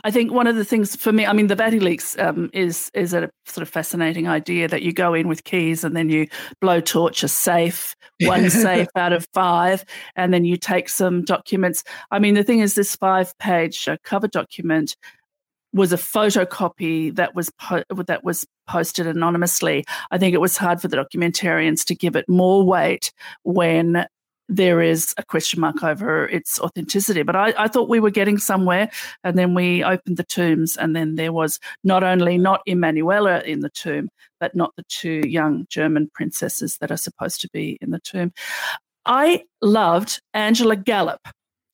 I 0.05 0.11
think 0.11 0.33
one 0.33 0.47
of 0.47 0.57
the 0.57 0.65
things 0.65 0.97
for 0.97 1.13
me, 1.13 1.27
I 1.27 1.33
mean, 1.33 1.47
the 1.47 1.57
Vatileaks 1.57 2.19
um, 2.23 2.51
is 2.53 2.91
is 2.95 3.15
a 3.15 3.31
sort 3.47 3.63
of 3.63 3.69
fascinating 3.69 4.29
idea 4.29 4.69
that 4.69 4.83
you 4.83 4.93
go 4.93 5.15
in 5.15 5.29
with 5.29 5.45
keys 5.45 5.85
and 5.85 5.97
then 5.97 6.09
you 6.09 6.27
blow 6.61 6.81
torch 6.81 7.23
a 7.23 7.29
safe, 7.29 7.95
one 8.21 8.51
safe 8.65 8.89
out 8.97 9.13
of 9.13 9.27
five, 9.33 9.85
and 10.17 10.33
then 10.33 10.45
you 10.45 10.57
take 10.57 10.89
some 10.89 11.25
documents. 11.25 11.85
I 12.11 12.19
mean, 12.19 12.35
the 12.35 12.45
thing 12.45 12.61
is, 12.61 12.75
this 12.75 12.97
five 12.97 13.37
page 13.39 13.89
uh, 13.89 13.97
cover 14.05 14.29
document 14.29 14.97
was 15.73 15.93
a 15.93 15.97
photocopy 15.97 17.15
that 17.17 17.35
was 17.35 17.51
po- 17.59 17.85
that 18.07 18.25
was 18.25 18.47
posted 18.69 19.07
anonymously. 19.07 19.85
I 20.11 20.19
think 20.19 20.35
it 20.35 20.41
was 20.41 20.57
hard 20.57 20.81
for 20.81 20.89
the 20.89 20.97
documentarians 20.97 21.85
to 21.87 21.95
give 21.95 22.17
it 22.17 22.29
more 22.29 22.65
weight 22.65 23.13
when 23.43 24.07
there 24.57 24.83
is 24.83 25.15
a 25.17 25.23
question 25.23 25.61
mark 25.61 25.83
over 25.83 26.29
its 26.29 26.61
authenticity. 26.61 27.23
But 27.23 27.37
I, 27.37 27.55
I, 27.57 27.69
thought 27.69 27.89
we 27.89 28.01
were 28.01 28.11
getting 28.11 28.39
somewhere. 28.39 28.91
And 29.25 29.39
then 29.39 29.55
we 29.55 29.83
opened 29.83 30.19
the 30.19 30.25
tombs, 30.25 30.77
and 30.77 30.95
then 30.95 31.15
there 31.15 31.33
was 31.33 31.59
not 31.83 32.05
only 32.05 32.39
not 32.39 32.61
Emanuela 32.67 33.41
in 33.41 33.61
the 33.61 33.71
tomb, 33.71 34.09
but 34.41 34.55
not 34.55 34.75
the 34.77 34.85
two 34.89 35.23
young 35.27 35.67
German 35.69 36.11
princesses 36.13 36.79
that 36.79 36.91
are 36.91 36.97
supposed 36.97 37.41
to 37.41 37.49
be 37.53 37.79
in 37.81 37.91
the 37.91 38.01
tomb. 38.01 38.33
I 39.07 39.45
loved 39.61 40.21
Angela 40.35 40.77
Gallop. 40.77 41.21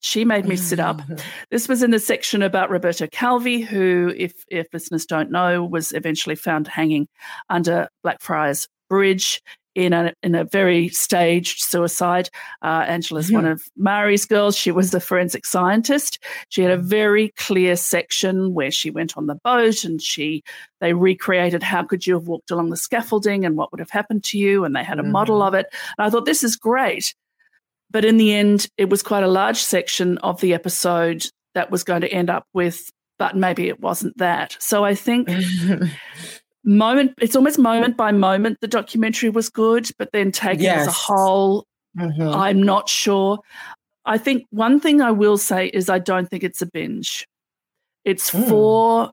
She 0.01 0.23
made 0.23 0.45
me 0.45 0.55
sit 0.55 0.79
up. 0.79 1.01
Mm. 1.01 1.21
This 1.51 1.67
was 1.67 1.83
in 1.83 1.91
the 1.91 1.99
section 1.99 2.41
about 2.41 2.69
Roberto 2.69 3.07
Calvi, 3.07 3.59
who, 3.59 4.13
if, 4.15 4.33
if 4.47 4.67
listeners 4.71 5.05
don't 5.05 5.31
know, 5.31 5.63
was 5.63 5.91
eventually 5.91 6.35
found 6.35 6.67
hanging 6.67 7.07
under 7.49 7.89
Blackfriars 8.03 8.67
Bridge 8.89 9.41
in 9.75 9.93
a 9.93 10.13
in 10.23 10.35
a 10.35 10.43
very 10.43 10.89
staged 10.89 11.61
suicide. 11.61 12.29
Uh, 12.61 12.85
Angela's 12.87 13.27
mm-hmm. 13.27 13.35
one 13.35 13.45
of 13.45 13.63
Mari's 13.77 14.25
girls. 14.25 14.55
She 14.55 14.71
was 14.71 14.91
the 14.91 14.99
forensic 14.99 15.45
scientist. 15.45 16.19
She 16.49 16.61
had 16.61 16.71
a 16.71 16.77
very 16.77 17.29
clear 17.37 17.75
section 17.75 18.53
where 18.53 18.71
she 18.71 18.89
went 18.89 19.17
on 19.17 19.27
the 19.27 19.39
boat 19.43 19.83
and 19.83 20.01
she 20.01 20.43
they 20.81 20.93
recreated 20.93 21.63
how 21.63 21.83
could 21.83 22.07
you 22.07 22.13
have 22.15 22.27
walked 22.27 22.51
along 22.51 22.69
the 22.69 22.77
scaffolding 22.77 23.45
and 23.45 23.55
what 23.57 23.71
would 23.71 23.79
have 23.79 23.89
happened 23.89 24.23
to 24.25 24.37
you, 24.37 24.63
and 24.63 24.75
they 24.75 24.83
had 24.83 24.99
a 24.99 25.01
mm-hmm. 25.01 25.11
model 25.11 25.41
of 25.41 25.53
it. 25.53 25.67
And 25.97 26.05
I 26.05 26.09
thought 26.09 26.25
this 26.25 26.43
is 26.43 26.55
great. 26.55 27.13
But 27.91 28.05
in 28.05 28.17
the 28.17 28.33
end, 28.33 28.67
it 28.77 28.89
was 28.89 29.01
quite 29.01 29.23
a 29.23 29.27
large 29.27 29.57
section 29.57 30.19
of 30.19 30.41
the 30.41 30.53
episode 30.53 31.25
that 31.55 31.71
was 31.71 31.83
going 31.83 32.01
to 32.01 32.11
end 32.11 32.29
up 32.29 32.45
with, 32.53 32.91
but 33.17 33.35
maybe 33.35 33.67
it 33.67 33.79
wasn't 33.79 34.17
that. 34.17 34.55
So 34.59 34.85
I 34.85 34.93
think 34.93 35.29
moment 36.69 37.13
it's 37.19 37.35
almost 37.35 37.57
moment 37.57 37.97
by 37.97 38.11
moment 38.11 38.59
the 38.61 38.67
documentary 38.67 39.29
was 39.29 39.49
good 39.49 39.89
but 39.97 40.11
then 40.13 40.31
taken 40.31 40.63
yes. 40.63 40.81
as 40.81 40.87
a 40.87 40.91
whole 40.91 41.65
mm-hmm. 41.97 42.29
i'm 42.29 42.61
not 42.61 42.87
sure 42.87 43.39
i 44.05 44.19
think 44.19 44.45
one 44.51 44.79
thing 44.79 45.01
i 45.01 45.09
will 45.09 45.37
say 45.37 45.65
is 45.67 45.89
i 45.89 45.97
don't 45.97 46.29
think 46.29 46.43
it's 46.43 46.61
a 46.61 46.67
binge 46.67 47.27
it's 48.05 48.29
mm. 48.29 48.47
four 48.47 49.11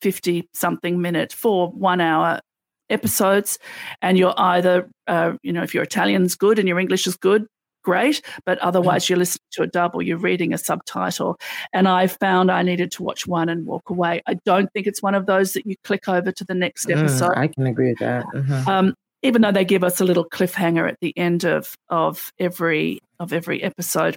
50 0.00 0.48
something 0.54 1.02
minute 1.02 1.34
four 1.34 1.68
one 1.68 2.00
hour 2.00 2.40
episodes 2.88 3.58
and 4.00 4.16
you're 4.16 4.34
either 4.38 4.88
uh, 5.06 5.34
you 5.42 5.52
know 5.52 5.62
if 5.62 5.74
your 5.74 5.82
italian's 5.82 6.34
good 6.34 6.58
and 6.58 6.66
your 6.66 6.80
english 6.80 7.06
is 7.06 7.14
good 7.14 7.46
great. 7.82 8.22
But 8.44 8.58
otherwise, 8.58 9.08
you're 9.08 9.18
listening 9.18 9.46
to 9.52 9.62
a 9.62 9.66
dub 9.66 9.94
or 9.94 10.02
you're 10.02 10.18
reading 10.18 10.52
a 10.52 10.58
subtitle. 10.58 11.38
And 11.72 11.88
I 11.88 12.06
found 12.06 12.50
I 12.50 12.62
needed 12.62 12.92
to 12.92 13.02
watch 13.02 13.26
one 13.26 13.48
and 13.48 13.66
walk 13.66 13.90
away. 13.90 14.22
I 14.26 14.34
don't 14.44 14.72
think 14.72 14.86
it's 14.86 15.02
one 15.02 15.14
of 15.14 15.26
those 15.26 15.52
that 15.54 15.66
you 15.66 15.76
click 15.84 16.08
over 16.08 16.32
to 16.32 16.44
the 16.44 16.54
next 16.54 16.86
Mm, 16.86 16.98
episode. 16.98 17.32
I 17.36 17.48
can 17.48 17.66
agree 17.66 17.90
with 17.90 17.98
that. 17.98 18.24
Mhm. 18.34 18.66
Um, 18.66 18.94
even 19.22 19.42
though 19.42 19.52
they 19.52 19.64
give 19.64 19.84
us 19.84 20.00
a 20.00 20.04
little 20.04 20.24
cliffhanger 20.24 20.88
at 20.88 20.98
the 21.00 21.16
end 21.16 21.44
of 21.44 21.74
of 21.88 22.32
every 22.38 23.00
of 23.18 23.32
every 23.32 23.62
episode. 23.62 24.16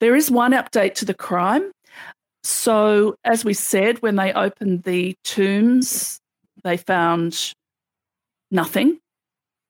There 0.00 0.14
is 0.14 0.30
one 0.30 0.52
update 0.52 0.94
to 0.96 1.04
the 1.04 1.14
crime. 1.14 1.72
So, 2.44 3.16
as 3.24 3.44
we 3.44 3.54
said, 3.54 4.02
when 4.02 4.16
they 4.16 4.32
opened 4.32 4.84
the 4.84 5.14
tombs, 5.24 6.20
they 6.62 6.76
found 6.76 7.52
nothing, 8.50 8.98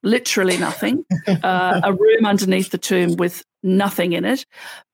literally 0.03 0.57
nothing. 0.59 1.05
uh, 1.43 1.81
a 1.85 1.93
room 1.93 2.25
underneath 2.27 2.71
the 2.71 2.79
tomb 2.79 3.17
with 3.17 3.43
nothing 3.63 4.13
in 4.13 4.25
it. 4.25 4.45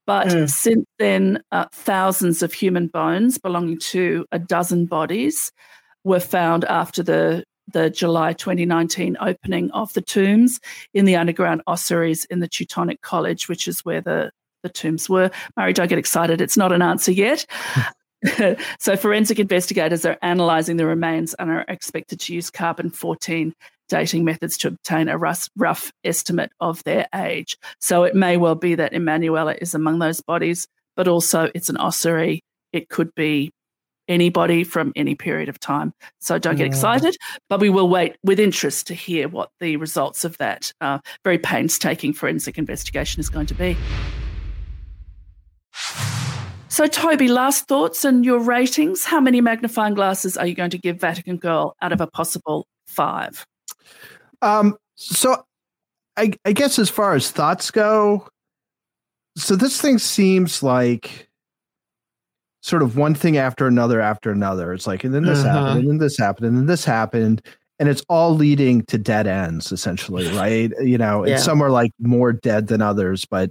But 0.07 0.28
Mm. 0.28 0.50
since 0.50 0.86
then, 0.98 1.42
uh, 1.53 1.66
thousands 1.72 2.42
of 2.42 2.53
human 2.53 2.88
bones 2.88 3.38
belonging 3.38 3.78
to 3.78 4.26
a 4.32 4.38
dozen 4.38 4.86
bodies 4.86 5.53
were 6.05 6.20
found 6.20 6.64
after 6.64 7.03
the 7.03 7.44
the 7.72 7.88
July 7.88 8.32
2019 8.32 9.16
opening 9.20 9.70
of 9.70 9.92
the 9.92 10.03
tombs 10.03 10.59
in 10.92 11.05
the 11.05 11.14
underground 11.14 11.62
ossuaries 11.68 12.24
in 12.26 12.40
the 12.40 12.48
Teutonic 12.48 13.00
College, 13.03 13.48
which 13.48 13.68
is 13.68 13.84
where 13.84 14.00
the, 14.00 14.30
the 14.64 14.68
tombs 14.68 15.09
were. 15.09 15.30
Mari, 15.57 15.72
don't 15.72 15.88
get 15.88 15.96
excited. 15.96 16.40
It's 16.40 16.57
not 16.57 16.72
an 16.72 16.82
answer 16.82 17.12
yet. 17.12 17.46
so, 18.78 18.96
forensic 18.96 19.38
investigators 19.38 20.05
are 20.05 20.18
analysing 20.22 20.76
the 20.76 20.86
remains 20.86 21.34
and 21.34 21.50
are 21.50 21.64
expected 21.68 22.20
to 22.20 22.34
use 22.34 22.50
carbon 22.50 22.90
14 22.90 23.55
dating 23.89 24.24
methods 24.24 24.57
to 24.59 24.68
obtain 24.68 25.09
a 25.09 25.18
rough, 25.18 25.49
rough 25.57 25.93
estimate 26.05 26.51
of 26.61 26.83
their 26.85 27.07
age. 27.14 27.57
So, 27.80 28.05
it 28.05 28.14
may 28.14 28.37
well 28.37 28.55
be 28.55 28.74
that 28.76 28.93
Emanuela 28.93 29.55
is 29.61 29.74
among 29.74 29.99
those 29.99 30.20
bodies, 30.20 30.66
but 30.97 31.09
also 31.09 31.51
it's 31.55 31.68
an 31.68 31.76
ossuary. 31.76 32.43
It 32.72 32.89
could 32.89 33.14
be 33.14 33.53
anybody 34.09 34.64
from 34.64 34.93
any 34.97 35.14
period 35.14 35.49
of 35.49 35.59
time. 35.59 35.93
So 36.20 36.39
don't 36.39 36.57
get 36.57 36.66
excited, 36.66 37.16
but 37.49 37.61
we 37.61 37.70
will 37.70 37.89
wait 37.89 38.16
with 38.22 38.41
interest 38.41 38.87
to 38.89 38.95
hear 38.95 39.28
what 39.28 39.51
the 39.61 39.76
results 39.76 40.24
of 40.24 40.37
that 40.39 40.72
uh, 40.80 40.99
very 41.24 41.39
painstaking 41.39 42.12
forensic 42.12 42.59
investigation 42.59 43.20
is 43.20 43.28
going 43.28 43.47
to 43.47 43.55
be. 43.55 43.76
So, 46.68 46.87
Toby, 46.87 47.28
last 47.28 47.68
thoughts 47.68 48.03
and 48.03 48.24
your 48.24 48.39
ratings. 48.39 49.05
How 49.05 49.20
many 49.20 49.43
magnifying 49.43 49.93
glasses 49.93 50.39
are 50.39 50.47
you 50.47 50.55
going 50.55 50.70
to 50.70 50.78
give 50.78 50.99
Vatican 50.99 51.37
Girl 51.37 51.76
out 51.83 51.93
of 51.93 52.01
a 52.01 52.07
possible 52.07 52.66
five? 52.87 53.47
Um, 54.41 54.77
so 54.97 55.45
I, 56.17 56.33
I 56.45 56.53
guess 56.53 56.79
as 56.79 56.91
far 56.91 57.15
as 57.15 57.31
thoughts 57.31 57.71
go, 57.71 58.29
so 59.37 59.57
this 59.57 59.81
thing 59.81 59.99
seems 59.99 60.63
like 60.63 61.29
sort 62.61 62.83
of 62.83 62.97
one 62.97 63.15
thing 63.15 63.37
after 63.37 63.67
another 63.67 64.01
after 64.01 64.31
another. 64.31 64.73
It's 64.73 64.87
like, 64.87 65.05
and 65.05 65.13
then 65.15 65.25
this 65.25 65.39
Uh-huh. 65.39 65.59
happened, 65.59 65.79
and 65.79 65.89
then 65.91 65.99
this 65.99 66.19
happened, 66.19 66.47
and 66.47 66.57
then 66.57 66.67
this 66.67 66.85
happened. 66.85 67.43
And 67.79 67.89
it's 67.89 68.05
all 68.09 68.35
leading 68.37 68.83
to 68.87 68.99
dead 68.99 69.27
ends, 69.27 69.73
essentially, 69.73 70.29
right? 70.35 70.71
You 70.81 70.99
know, 70.99 71.27
Yeah. 71.27 71.35
and 71.35 71.43
some 71.43 71.61
are 71.61 71.71
like 71.71 71.91
more 71.99 72.33
dead 72.33 72.69
than 72.69 72.81
others, 72.81 73.25
but 73.25 73.51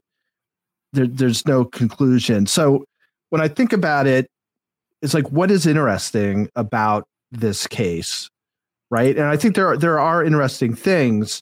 there, 0.93 1.07
there's 1.07 1.45
no 1.45 1.65
conclusion. 1.65 2.45
So 2.45 2.85
when 3.31 3.41
I 3.41 3.49
think 3.49 3.73
about 3.73 4.07
it, 4.07 4.27
it's 5.01 5.13
like, 5.13 5.29
what 5.31 5.51
is 5.51 5.65
interesting 5.65 6.47
about 6.55 7.05
this 7.31 7.67
case? 7.67 8.29
Right? 8.91 9.15
And 9.17 9.25
I 9.25 9.37
think 9.37 9.55
there 9.55 9.69
are, 9.69 9.77
there 9.77 9.99
are 9.99 10.23
interesting 10.23 10.75
things, 10.75 11.41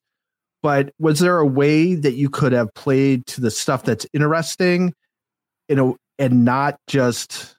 but 0.62 0.94
was 1.00 1.20
there 1.20 1.40
a 1.40 1.46
way 1.46 1.96
that 1.96 2.14
you 2.14 2.30
could 2.30 2.54
have 2.54 2.74
played 2.76 3.26
to 3.28 3.42
the 3.42 3.52
stuff 3.52 3.84
that's 3.84 4.06
interesting, 4.14 4.94
you 5.68 5.76
know, 5.76 5.98
and 6.18 6.46
not 6.46 6.78
just 6.88 7.56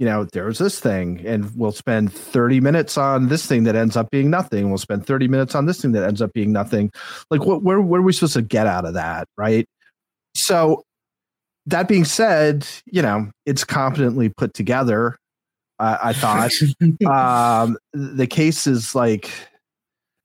you 0.00 0.06
know 0.06 0.24
there's 0.32 0.58
this 0.58 0.80
thing 0.80 1.24
and 1.24 1.54
we'll 1.54 1.72
spend 1.72 2.12
30 2.12 2.60
minutes 2.60 2.98
on 2.98 3.28
this 3.28 3.46
thing 3.46 3.64
that 3.64 3.76
ends 3.76 3.96
up 3.96 4.10
being 4.10 4.28
nothing. 4.28 4.68
We'll 4.68 4.78
spend 4.78 5.06
30 5.06 5.28
minutes 5.28 5.54
on 5.54 5.66
this 5.66 5.80
thing 5.80 5.92
that 5.92 6.02
ends 6.02 6.20
up 6.20 6.32
being 6.32 6.52
nothing. 6.52 6.90
Like 7.30 7.44
what 7.44 7.62
where, 7.62 7.80
what 7.80 7.98
are 7.98 8.02
we 8.02 8.12
supposed 8.12 8.34
to 8.34 8.42
get 8.42 8.66
out 8.66 8.84
of 8.84 8.94
that 8.94 9.28
right? 9.36 9.66
So 10.34 10.82
that 11.66 11.88
being 11.88 12.04
said 12.04 12.66
you 12.86 13.02
know 13.02 13.30
it's 13.46 13.64
competently 13.64 14.28
put 14.28 14.52
together 14.52 15.16
uh, 15.78 15.98
i 16.02 16.12
thought. 16.12 16.50
Um 17.06 17.76
the 17.92 18.26
case 18.26 18.66
is 18.66 18.94
like 18.94 19.30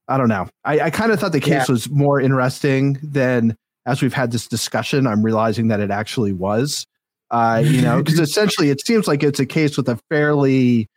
i 0.08 0.18
don't 0.18 0.30
know. 0.30 0.48
I, 0.66 0.80
I 0.82 0.90
kind 0.90 1.12
of 1.12 1.20
thought 1.20 1.32
the 1.32 1.40
case 1.40 1.50
Yeah. 1.52 1.66
was 1.70 1.90
more 1.90 2.20
interesting 2.20 2.98
than 3.04 3.56
as 3.86 4.02
we've 4.02 4.14
had 4.14 4.32
this 4.32 4.48
discussion 4.48 5.08
i'm 5.08 5.24
realizing 5.24 5.68
that 5.70 5.80
it 5.80 5.92
actually 5.92 6.34
was. 6.34 6.86
Uh 7.32 7.62
you 7.66 7.82
know 7.82 8.02
because 8.04 8.20
essentially 8.30 8.70
it 8.70 8.86
seems 8.86 9.08
like 9.08 9.22
it's 9.24 9.40
a 9.40 9.46
case 9.46 9.78
with 9.78 9.88
a 9.90 9.98
fairly 10.10 10.88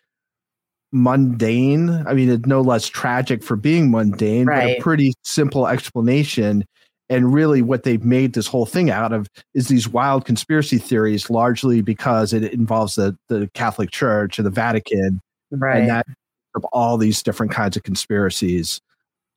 mundane 0.94 1.88
i 2.07 2.12
mean 2.12 2.28
it's 2.30 2.46
no 2.46 2.61
less 2.61 2.86
tragic 2.86 3.42
for 3.42 3.57
being 3.57 3.90
mundane 3.90 4.44
but 4.44 4.62
a 4.64 4.78
pretty 4.80 5.14
simple 5.24 5.66
explanation 5.66 6.64
and 7.12 7.32
really 7.32 7.62
what 7.62 7.82
they've 7.82 8.04
made 8.04 8.32
this 8.32 8.46
whole 8.46 8.66
thing 8.66 8.90
out 8.90 9.12
of 9.12 9.28
is 9.54 9.68
these 9.68 9.88
wild 9.88 10.24
conspiracy 10.24 10.78
theories 10.78 11.28
largely 11.28 11.82
because 11.82 12.32
it 12.32 12.52
involves 12.52 12.94
the 12.94 13.16
the 13.28 13.48
catholic 13.54 13.90
church 13.90 14.38
and 14.38 14.46
the 14.46 14.50
vatican 14.50 15.20
right. 15.50 15.80
and 15.80 15.90
that 15.90 16.06
of 16.54 16.64
all 16.72 16.96
these 16.96 17.22
different 17.22 17.52
kinds 17.52 17.76
of 17.76 17.82
conspiracies 17.82 18.80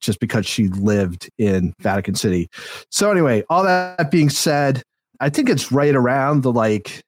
just 0.00 0.20
because 0.20 0.46
she 0.46 0.68
lived 0.68 1.30
in 1.38 1.72
Vatican 1.80 2.14
City. 2.14 2.50
So 2.90 3.10
anyway, 3.10 3.42
all 3.48 3.62
that 3.62 4.10
being 4.10 4.28
said, 4.28 4.82
I 5.20 5.30
think 5.30 5.48
it's 5.48 5.72
right 5.72 5.94
around 5.94 6.42
the 6.42 6.52
like 6.52 7.02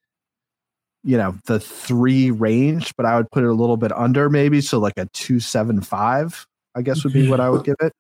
you 1.05 1.17
know, 1.17 1.37
the 1.45 1.61
3 1.61 2.33
range, 2.33 2.93
but 2.97 3.07
I 3.07 3.17
would 3.17 3.31
put 3.31 3.45
it 3.45 3.49
a 3.49 3.53
little 3.53 3.77
bit 3.77 3.93
under 3.93 4.29
maybe, 4.29 4.61
so 4.61 4.79
like 4.79 4.95
a 4.97 5.07
275 5.13 6.47
I 6.75 6.83
guess 6.83 7.03
would 7.03 7.13
be 7.13 7.29
what 7.29 7.41
I 7.41 7.51
would 7.51 7.65
give 7.65 7.77
it. 7.81 7.93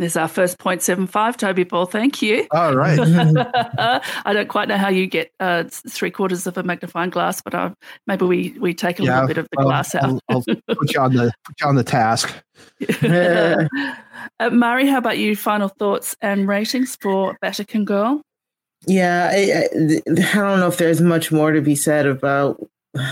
There's 0.00 0.16
our 0.16 0.28
first 0.28 0.56
0.75, 0.56 1.36
Toby 1.36 1.64
Ball. 1.64 1.84
Thank 1.84 2.22
you. 2.22 2.46
All 2.52 2.74
right. 2.74 2.98
I 4.24 4.32
don't 4.32 4.48
quite 4.48 4.66
know 4.66 4.78
how 4.78 4.88
you 4.88 5.06
get 5.06 5.30
uh, 5.40 5.64
three 5.68 6.10
quarters 6.10 6.46
of 6.46 6.56
a 6.56 6.62
magnifying 6.62 7.10
glass, 7.10 7.42
but 7.42 7.54
uh, 7.54 7.74
maybe 8.06 8.24
we, 8.24 8.56
we 8.58 8.72
take 8.72 8.98
a 8.98 9.02
Yeah, 9.02 9.20
little 9.20 9.28
bit 9.28 9.38
of 9.38 9.48
the 9.52 9.58
I'll- 9.60 9.66
glass 9.66 9.94
out. 9.94 10.04
I'll, 10.04 10.20
I'll 10.30 10.74
put 10.74 10.94
you 10.94 11.00
on 11.00 11.12
the 11.14 11.30
put 11.44 11.60
you 11.60 11.66
on 11.66 11.74
the 11.74 11.84
task. 11.84 12.34
Yeah. 13.02 13.68
uh, 14.40 14.48
Mari, 14.48 14.86
how 14.86 14.96
about 14.96 15.18
you? 15.18 15.36
Final 15.36 15.68
thoughts 15.68 16.16
and 16.22 16.48
ratings 16.48 16.96
for 16.96 17.36
Vatican 17.42 17.84
Girl? 17.84 18.22
Yeah, 18.86 19.28
I, 19.30 19.36
I, 19.36 20.00
I 20.10 20.34
don't 20.34 20.60
know 20.60 20.68
if 20.68 20.78
there's 20.78 21.02
much 21.02 21.30
more 21.30 21.52
to 21.52 21.60
be 21.60 21.74
said 21.76 22.06
about 22.06 22.58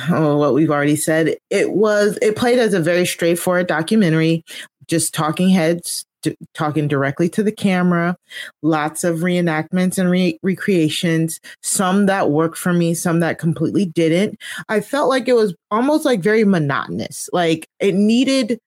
oh, 0.08 0.38
what 0.38 0.54
we've 0.54 0.70
already 0.70 0.96
said. 0.96 1.36
It 1.50 1.72
was 1.72 2.18
it 2.22 2.34
played 2.34 2.58
as 2.58 2.72
a 2.72 2.80
very 2.80 3.04
straightforward 3.04 3.66
documentary, 3.66 4.42
just 4.86 5.12
talking 5.12 5.50
heads 5.50 6.06
d- 6.22 6.36
talking 6.54 6.88
directly 6.88 7.28
to 7.30 7.42
the 7.42 7.52
camera. 7.52 8.16
Lots 8.62 9.04
of 9.04 9.18
reenactments 9.18 9.98
and 9.98 10.10
re- 10.10 10.38
recreations. 10.42 11.40
Some 11.62 12.06
that 12.06 12.30
worked 12.30 12.58
for 12.58 12.72
me, 12.72 12.94
some 12.94 13.20
that 13.20 13.38
completely 13.38 13.86
didn't. 13.86 14.38
I 14.68 14.80
felt 14.80 15.08
like 15.08 15.28
it 15.28 15.34
was 15.34 15.54
almost 15.70 16.04
like 16.04 16.20
very 16.20 16.44
monotonous. 16.44 17.28
Like 17.32 17.68
it 17.80 17.94
needed 17.94 18.60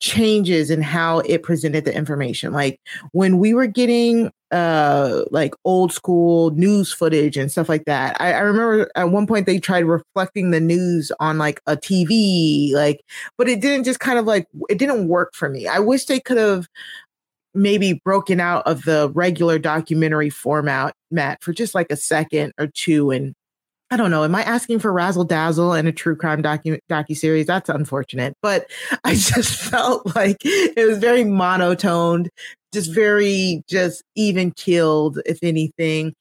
changes 0.00 0.70
in 0.70 0.82
how 0.82 1.20
it 1.20 1.42
presented 1.42 1.84
the 1.84 1.94
information. 1.94 2.52
Like 2.52 2.80
when 3.12 3.38
we 3.38 3.54
were 3.54 3.66
getting 3.66 4.30
uh 4.52 5.24
like 5.32 5.54
old 5.64 5.92
school 5.92 6.50
news 6.52 6.92
footage 6.92 7.36
and 7.36 7.50
stuff 7.50 7.68
like 7.68 7.84
that. 7.84 8.20
I, 8.20 8.32
I 8.32 8.38
remember 8.38 8.88
at 8.94 9.10
one 9.10 9.26
point 9.26 9.46
they 9.46 9.58
tried 9.58 9.80
reflecting 9.80 10.52
the 10.52 10.60
news 10.60 11.10
on 11.18 11.38
like 11.38 11.60
a 11.66 11.76
TV, 11.76 12.72
like, 12.72 13.00
but 13.36 13.48
it 13.48 13.60
didn't 13.60 13.84
just 13.84 13.98
kind 13.98 14.18
of 14.18 14.24
like 14.24 14.46
it 14.68 14.78
didn't 14.78 15.08
work 15.08 15.34
for 15.34 15.48
me. 15.48 15.66
I 15.66 15.80
wish 15.80 16.04
they 16.04 16.20
could 16.20 16.36
have 16.36 16.68
maybe 17.54 17.94
broken 18.04 18.38
out 18.38 18.64
of 18.66 18.84
the 18.84 19.10
regular 19.14 19.58
documentary 19.58 20.30
format 20.30 20.94
Matt 21.10 21.42
for 21.42 21.52
just 21.52 21.74
like 21.74 21.90
a 21.90 21.96
second 21.96 22.52
or 22.58 22.68
two 22.68 23.10
and 23.10 23.34
I 23.90 23.96
don't 23.96 24.10
know. 24.10 24.24
Am 24.24 24.34
I 24.34 24.42
asking 24.42 24.80
for 24.80 24.92
razzle 24.92 25.24
dazzle 25.24 25.72
and 25.72 25.86
a 25.86 25.92
true 25.92 26.16
crime 26.16 26.42
docu 26.42 27.16
series? 27.16 27.46
That's 27.46 27.68
unfortunate, 27.68 28.34
but 28.42 28.68
I 29.04 29.14
just 29.14 29.54
felt 29.54 30.14
like 30.16 30.38
it 30.42 30.86
was 30.86 30.98
very 30.98 31.24
monotoned, 31.24 32.28
just 32.72 32.92
very 32.92 33.62
just 33.68 34.02
even 34.16 34.50
killed, 34.50 35.20
if 35.24 35.38
anything. 35.42 36.14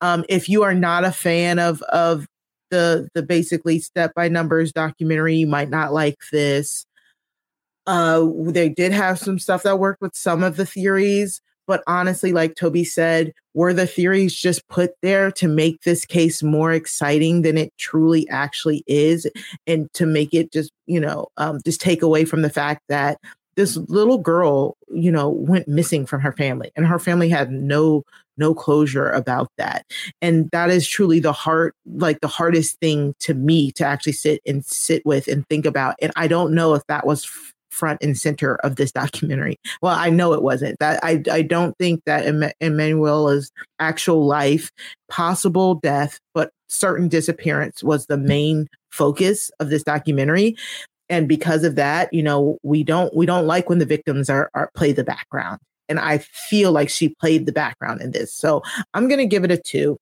Um, 0.00 0.24
if 0.28 0.48
you 0.48 0.64
are 0.64 0.74
not 0.74 1.04
a 1.04 1.12
fan 1.12 1.60
of 1.60 1.80
of 1.82 2.26
the 2.70 3.08
the 3.14 3.22
basically 3.22 3.78
step 3.78 4.14
by 4.14 4.28
numbers 4.28 4.72
documentary, 4.72 5.36
you 5.36 5.46
might 5.46 5.70
not 5.70 5.92
like 5.92 6.18
this. 6.32 6.86
Uh, 7.86 8.26
they 8.46 8.68
did 8.68 8.92
have 8.92 9.18
some 9.18 9.38
stuff 9.38 9.62
that 9.62 9.78
worked 9.78 10.00
with 10.00 10.14
some 10.14 10.42
of 10.42 10.56
the 10.56 10.66
theories, 10.66 11.40
but 11.66 11.82
honestly, 11.86 12.32
like 12.32 12.54
Toby 12.54 12.84
said, 12.84 13.32
were 13.54 13.74
the 13.74 13.86
theories 13.86 14.34
just 14.34 14.66
put 14.68 14.92
there 15.02 15.30
to 15.32 15.48
make 15.48 15.82
this 15.82 16.04
case 16.04 16.42
more 16.42 16.72
exciting 16.72 17.42
than 17.42 17.58
it 17.58 17.72
truly 17.78 18.28
actually 18.28 18.82
is, 18.86 19.26
and 19.66 19.92
to 19.94 20.06
make 20.06 20.32
it 20.32 20.52
just, 20.52 20.72
you 20.86 21.00
know, 21.00 21.28
um, 21.36 21.60
just 21.64 21.80
take 21.80 22.02
away 22.02 22.24
from 22.24 22.42
the 22.42 22.50
fact 22.50 22.82
that 22.88 23.18
this 23.56 23.76
little 23.88 24.18
girl, 24.18 24.76
you 24.92 25.12
know, 25.12 25.28
went 25.28 25.68
missing 25.68 26.06
from 26.06 26.20
her 26.20 26.32
family 26.32 26.72
and 26.76 26.86
her 26.86 26.98
family 26.98 27.28
had 27.28 27.50
no 27.50 28.02
no 28.38 28.54
closure 28.54 29.10
about 29.10 29.48
that. 29.58 29.84
And 30.22 30.50
that 30.52 30.70
is 30.70 30.88
truly 30.88 31.20
the 31.20 31.34
heart 31.34 31.74
like 31.86 32.20
the 32.20 32.28
hardest 32.28 32.78
thing 32.80 33.14
to 33.20 33.34
me 33.34 33.72
to 33.72 33.84
actually 33.84 34.14
sit 34.14 34.40
and 34.46 34.64
sit 34.64 35.04
with 35.04 35.28
and 35.28 35.46
think 35.48 35.66
about. 35.66 35.96
And 36.00 36.12
I 36.16 36.28
don't 36.28 36.54
know 36.54 36.74
if 36.74 36.82
that 36.86 37.06
was 37.06 37.51
front 37.72 38.02
and 38.02 38.16
center 38.16 38.56
of 38.56 38.76
this 38.76 38.92
documentary. 38.92 39.58
Well, 39.80 39.96
I 39.96 40.10
know 40.10 40.32
it 40.32 40.42
wasn't. 40.42 40.78
That 40.78 41.02
I 41.02 41.22
I 41.30 41.42
don't 41.42 41.76
think 41.78 42.02
that 42.06 42.26
em- 42.26 42.52
Emanuela's 42.60 43.50
actual 43.78 44.26
life, 44.26 44.70
possible 45.08 45.76
death, 45.76 46.18
but 46.34 46.50
certain 46.68 47.08
disappearance 47.08 47.82
was 47.82 48.06
the 48.06 48.16
main 48.16 48.68
focus 48.90 49.50
of 49.60 49.70
this 49.70 49.82
documentary. 49.82 50.56
And 51.08 51.28
because 51.28 51.64
of 51.64 51.74
that, 51.76 52.12
you 52.12 52.22
know, 52.22 52.58
we 52.62 52.82
don't 52.84 53.14
we 53.14 53.26
don't 53.26 53.46
like 53.46 53.68
when 53.68 53.78
the 53.78 53.86
victims 53.86 54.30
are, 54.30 54.50
are 54.54 54.70
play 54.74 54.92
the 54.92 55.04
background. 55.04 55.60
And 55.88 55.98
I 55.98 56.18
feel 56.18 56.72
like 56.72 56.88
she 56.88 57.10
played 57.20 57.44
the 57.44 57.52
background 57.52 58.00
in 58.00 58.12
this. 58.12 58.34
So 58.34 58.62
I'm 58.94 59.08
gonna 59.08 59.26
give 59.26 59.44
it 59.44 59.50
a 59.50 59.58
two. 59.58 59.98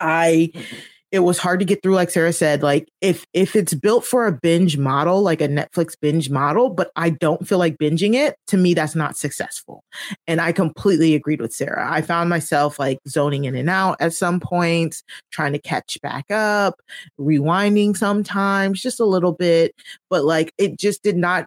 I 0.00 0.50
mm-hmm. 0.54 0.76
It 1.14 1.20
was 1.20 1.38
hard 1.38 1.60
to 1.60 1.64
get 1.64 1.80
through 1.80 1.94
like 1.94 2.10
sarah 2.10 2.32
said 2.32 2.60
like 2.60 2.88
if 3.00 3.24
if 3.32 3.54
it's 3.54 3.72
built 3.72 4.04
for 4.04 4.26
a 4.26 4.32
binge 4.32 4.76
model 4.76 5.22
like 5.22 5.40
a 5.40 5.46
netflix 5.46 5.94
binge 5.98 6.28
model 6.28 6.68
but 6.68 6.90
i 6.96 7.08
don't 7.08 7.46
feel 7.46 7.56
like 7.56 7.78
binging 7.78 8.14
it 8.14 8.36
to 8.48 8.56
me 8.56 8.74
that's 8.74 8.96
not 8.96 9.16
successful. 9.16 9.84
And 10.26 10.40
i 10.40 10.50
completely 10.50 11.14
agreed 11.14 11.40
with 11.40 11.54
sarah. 11.54 11.88
I 11.88 12.02
found 12.02 12.30
myself 12.30 12.80
like 12.80 12.98
zoning 13.08 13.44
in 13.44 13.54
and 13.54 13.70
out 13.70 13.96
at 14.00 14.12
some 14.12 14.40
points 14.40 15.04
trying 15.30 15.52
to 15.52 15.60
catch 15.60 16.00
back 16.02 16.28
up 16.32 16.80
rewinding 17.18 17.96
sometimes 17.96 18.82
just 18.82 18.98
a 18.98 19.04
little 19.04 19.32
bit 19.32 19.72
but 20.10 20.24
like 20.24 20.52
it 20.58 20.76
just 20.76 21.04
did 21.04 21.16
not 21.16 21.46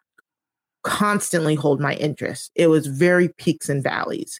constantly 0.83 1.53
hold 1.53 1.81
my 1.81 1.95
interest. 1.95 2.49
It 2.55 2.67
was 2.67 2.87
very 2.87 3.27
peaks 3.27 3.67
and 3.67 3.83
valleys 3.83 4.39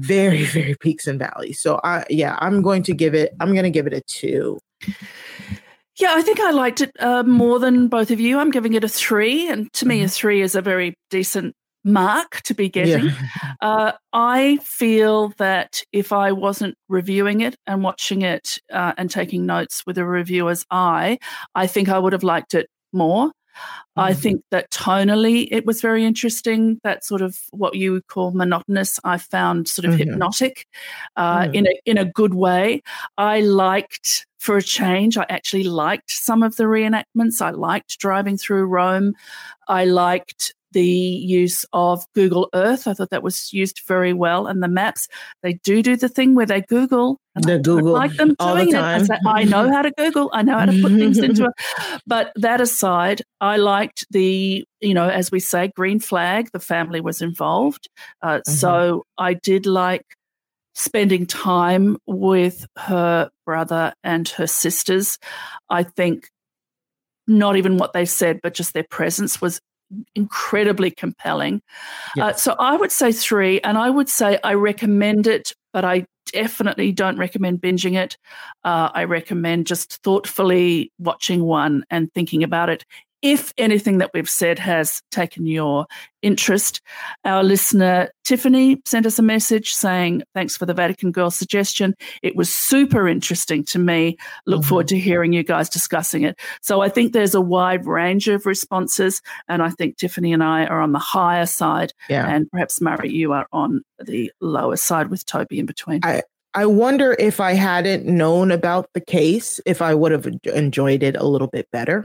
very 0.00 0.44
very 0.44 0.74
peaks 0.80 1.06
and 1.06 1.18
valleys. 1.18 1.60
So 1.60 1.80
i 1.84 2.04
yeah 2.10 2.36
i'm 2.40 2.62
going 2.62 2.82
to 2.84 2.94
give 2.94 3.14
it 3.14 3.34
i'm 3.40 3.52
going 3.52 3.64
to 3.64 3.70
give 3.70 3.86
it 3.86 3.92
a 3.92 4.00
two. 4.02 4.58
Yeah 5.98 6.14
i 6.14 6.22
think 6.22 6.40
i 6.40 6.50
liked 6.50 6.80
it 6.80 6.92
uh, 7.00 7.22
more 7.22 7.58
than 7.58 7.88
both 7.88 8.10
of 8.10 8.20
you. 8.20 8.38
I'm 8.38 8.50
giving 8.50 8.74
it 8.74 8.84
a 8.84 8.88
three 8.88 9.48
and 9.48 9.72
to 9.74 9.86
me 9.86 10.00
a 10.00 10.04
mm-hmm. 10.04 10.10
three 10.10 10.42
is 10.42 10.54
a 10.54 10.62
very 10.62 10.94
decent 11.10 11.54
mark 11.84 12.40
to 12.42 12.52
be 12.52 12.68
getting. 12.68 13.06
Yeah. 13.06 13.54
uh, 13.60 13.92
i 14.12 14.58
feel 14.62 15.28
that 15.38 15.82
if 15.92 16.12
i 16.12 16.32
wasn't 16.32 16.74
reviewing 16.88 17.40
it 17.42 17.56
and 17.66 17.82
watching 17.82 18.22
it 18.22 18.58
uh, 18.72 18.92
and 18.98 19.08
taking 19.10 19.46
notes 19.46 19.84
with 19.86 19.96
a 19.96 20.04
reviewer's 20.04 20.66
eye 20.70 21.18
i 21.54 21.66
think 21.66 21.88
i 21.88 21.98
would 21.98 22.12
have 22.12 22.24
liked 22.24 22.54
it 22.54 22.68
more 22.92 23.30
I 23.96 24.12
mm-hmm. 24.12 24.20
think 24.20 24.42
that 24.50 24.70
tonally 24.70 25.48
it 25.50 25.64
was 25.66 25.80
very 25.80 26.04
interesting. 26.04 26.80
That 26.84 27.04
sort 27.04 27.22
of 27.22 27.38
what 27.50 27.74
you 27.74 27.92
would 27.92 28.06
call 28.06 28.32
monotonous, 28.32 29.00
I 29.04 29.18
found 29.18 29.68
sort 29.68 29.86
of 29.86 29.92
mm-hmm. 29.92 30.10
hypnotic 30.10 30.66
uh, 31.16 31.44
mm. 31.44 31.54
in 31.54 31.66
a 31.66 31.80
in 31.84 31.98
a 31.98 32.04
good 32.04 32.34
way. 32.34 32.82
I 33.16 33.40
liked 33.40 34.26
for 34.38 34.56
a 34.56 34.62
change. 34.62 35.16
I 35.16 35.26
actually 35.28 35.64
liked 35.64 36.10
some 36.10 36.42
of 36.42 36.56
the 36.56 36.64
reenactments. 36.64 37.40
I 37.40 37.50
liked 37.50 37.98
driving 37.98 38.36
through 38.36 38.66
Rome. 38.66 39.14
I 39.66 39.86
liked 39.86 40.54
the 40.72 40.84
use 40.84 41.64
of 41.72 42.04
Google 42.14 42.48
Earth. 42.54 42.86
I 42.86 42.94
thought 42.94 43.10
that 43.10 43.22
was 43.22 43.52
used 43.52 43.82
very 43.86 44.12
well. 44.12 44.46
And 44.46 44.62
the 44.62 44.68
maps, 44.68 45.08
they 45.42 45.54
do 45.54 45.82
do 45.82 45.96
the 45.96 46.08
thing 46.08 46.34
where 46.34 46.46
they 46.46 46.62
Google. 46.62 47.18
the 47.34 47.54
I 47.54 47.58
Google 47.58 47.92
like 47.92 48.16
them 48.16 48.36
all 48.40 48.54
the 48.54 48.70
time. 48.70 49.02
It. 49.04 49.10
I, 49.26 49.44
know 49.44 49.70
how 49.70 49.82
to 49.82 49.92
Google. 49.92 50.30
I 50.32 50.42
know 50.42 50.58
how 50.58 50.66
to 50.66 50.82
put 50.82 50.92
things 50.92 51.18
into 51.18 51.44
it. 51.44 51.52
But 52.06 52.32
that 52.36 52.60
aside, 52.60 53.22
I 53.40 53.56
liked 53.56 54.06
the, 54.10 54.64
you 54.80 54.94
know, 54.94 55.08
as 55.08 55.30
we 55.30 55.40
say, 55.40 55.72
green 55.74 56.00
flag. 56.00 56.50
The 56.52 56.60
family 56.60 57.00
was 57.00 57.20
involved, 57.20 57.88
uh, 58.22 58.38
mm-hmm. 58.38 58.52
so 58.52 59.04
I 59.18 59.34
did 59.34 59.66
like 59.66 60.04
spending 60.74 61.26
time 61.26 61.96
with 62.06 62.66
her 62.76 63.30
brother 63.46 63.94
and 64.04 64.28
her 64.28 64.46
sisters. 64.46 65.18
I 65.70 65.82
think 65.82 66.28
not 67.26 67.56
even 67.56 67.76
what 67.76 67.92
they 67.92 68.04
said, 68.04 68.40
but 68.42 68.54
just 68.54 68.74
their 68.74 68.86
presence 68.88 69.40
was 69.40 69.60
incredibly 70.14 70.90
compelling. 70.90 71.56
Uh, 71.56 72.12
yes. 72.16 72.24
Uh, 72.24 72.32
so 72.34 72.56
I 72.58 72.76
would 72.76 72.92
say 72.92 73.12
three, 73.12 73.60
and 73.60 73.78
I 73.78 73.90
would 73.90 74.08
say 74.08 74.38
I 74.42 74.54
recommend 74.54 75.26
it, 75.26 75.52
but 75.72 75.84
I 75.84 76.06
definitely 76.32 76.92
don't 76.92 77.18
recommend 77.18 77.60
binging 77.60 77.96
it. 77.96 78.16
Uh, 78.64 78.90
I 78.92 79.04
recommend 79.04 79.66
just 79.66 80.02
thoughtfully 80.02 80.92
watching 80.98 81.44
one 81.44 81.84
and 81.90 82.12
thinking 82.12 82.42
about 82.42 82.68
it 82.68 82.84
if 83.22 83.52
anything 83.58 83.98
that 83.98 84.10
we've 84.12 84.28
said 84.28 84.58
has 84.58 85.02
taken 85.10 85.46
your 85.46 85.86
interest. 86.22 86.80
Our 87.24 87.42
listener 87.42 88.10
Tiffany 88.24 88.82
sent 88.84 89.06
us 89.06 89.18
a 89.18 89.22
message 89.22 89.72
saying, 89.72 90.24
Thanks 90.34 90.56
for 90.56 90.66
the 90.66 90.74
Vatican 90.74 91.12
Girl 91.12 91.30
suggestion. 91.30 91.94
It 92.22 92.34
was 92.34 92.52
super 92.52 93.06
interesting 93.08 93.64
to 93.66 93.78
me. 93.78 94.16
Look 94.46 94.60
mm-hmm. 94.60 94.68
forward 94.68 94.88
to 94.88 94.98
hearing 94.98 95.32
you 95.32 95.44
guys 95.44 95.68
discussing 95.68 96.24
it. 96.24 96.38
So 96.60 96.80
I 96.80 96.88
think 96.88 97.12
there's 97.12 97.34
a 97.34 97.40
wide 97.40 97.86
range 97.86 98.28
of 98.28 98.44
responses. 98.44 99.22
And 99.48 99.62
I 99.62 99.70
think 99.70 99.96
Tiffany 99.96 100.32
and 100.32 100.42
I 100.42 100.66
are 100.66 100.80
on 100.80 100.92
the 100.92 100.98
higher 100.98 101.46
side. 101.46 101.92
Yeah. 102.08 102.28
And 102.28 102.50
perhaps, 102.50 102.80
Mari, 102.80 103.12
you 103.12 103.32
are 103.32 103.46
on 103.52 103.82
the 104.04 104.32
lower 104.40 104.76
side 104.76 105.08
with 105.08 105.24
Toby 105.24 105.60
in 105.60 105.66
between. 105.66 106.00
I, 106.02 106.22
I 106.54 106.66
wonder 106.66 107.14
if 107.18 107.38
I 107.38 107.52
hadn't 107.52 108.06
known 108.06 108.50
about 108.50 108.88
the 108.94 109.00
case, 109.00 109.60
if 109.66 109.80
I 109.80 109.94
would 109.94 110.10
have 110.10 110.26
enjoyed 110.44 111.02
it 111.02 111.16
a 111.16 111.24
little 111.24 111.48
bit 111.48 111.70
better 111.70 112.04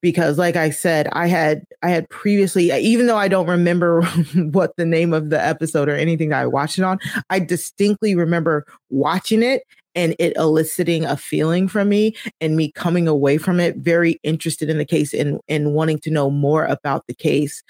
because 0.00 0.38
like 0.38 0.56
i 0.56 0.70
said 0.70 1.08
i 1.12 1.26
had 1.26 1.62
i 1.82 1.88
had 1.88 2.08
previously 2.10 2.72
even 2.72 3.06
though 3.06 3.16
i 3.16 3.28
don't 3.28 3.48
remember 3.48 4.02
what 4.52 4.76
the 4.76 4.86
name 4.86 5.12
of 5.12 5.30
the 5.30 5.44
episode 5.44 5.88
or 5.88 5.94
anything 5.94 6.30
that 6.30 6.40
i 6.40 6.46
watched 6.46 6.78
it 6.78 6.84
on 6.84 6.98
i 7.30 7.38
distinctly 7.38 8.14
remember 8.14 8.66
watching 8.90 9.42
it 9.42 9.62
and 9.94 10.14
it 10.18 10.36
eliciting 10.36 11.04
a 11.04 11.16
feeling 11.16 11.68
from 11.68 11.88
me 11.88 12.14
and 12.40 12.56
me 12.56 12.72
coming 12.72 13.06
away 13.06 13.38
from 13.38 13.60
it 13.60 13.76
very 13.76 14.18
interested 14.22 14.68
in 14.68 14.78
the 14.78 14.84
case 14.84 15.14
and 15.14 15.40
and 15.48 15.74
wanting 15.74 15.98
to 15.98 16.10
know 16.10 16.30
more 16.30 16.64
about 16.64 17.06
the 17.06 17.14
case 17.14 17.62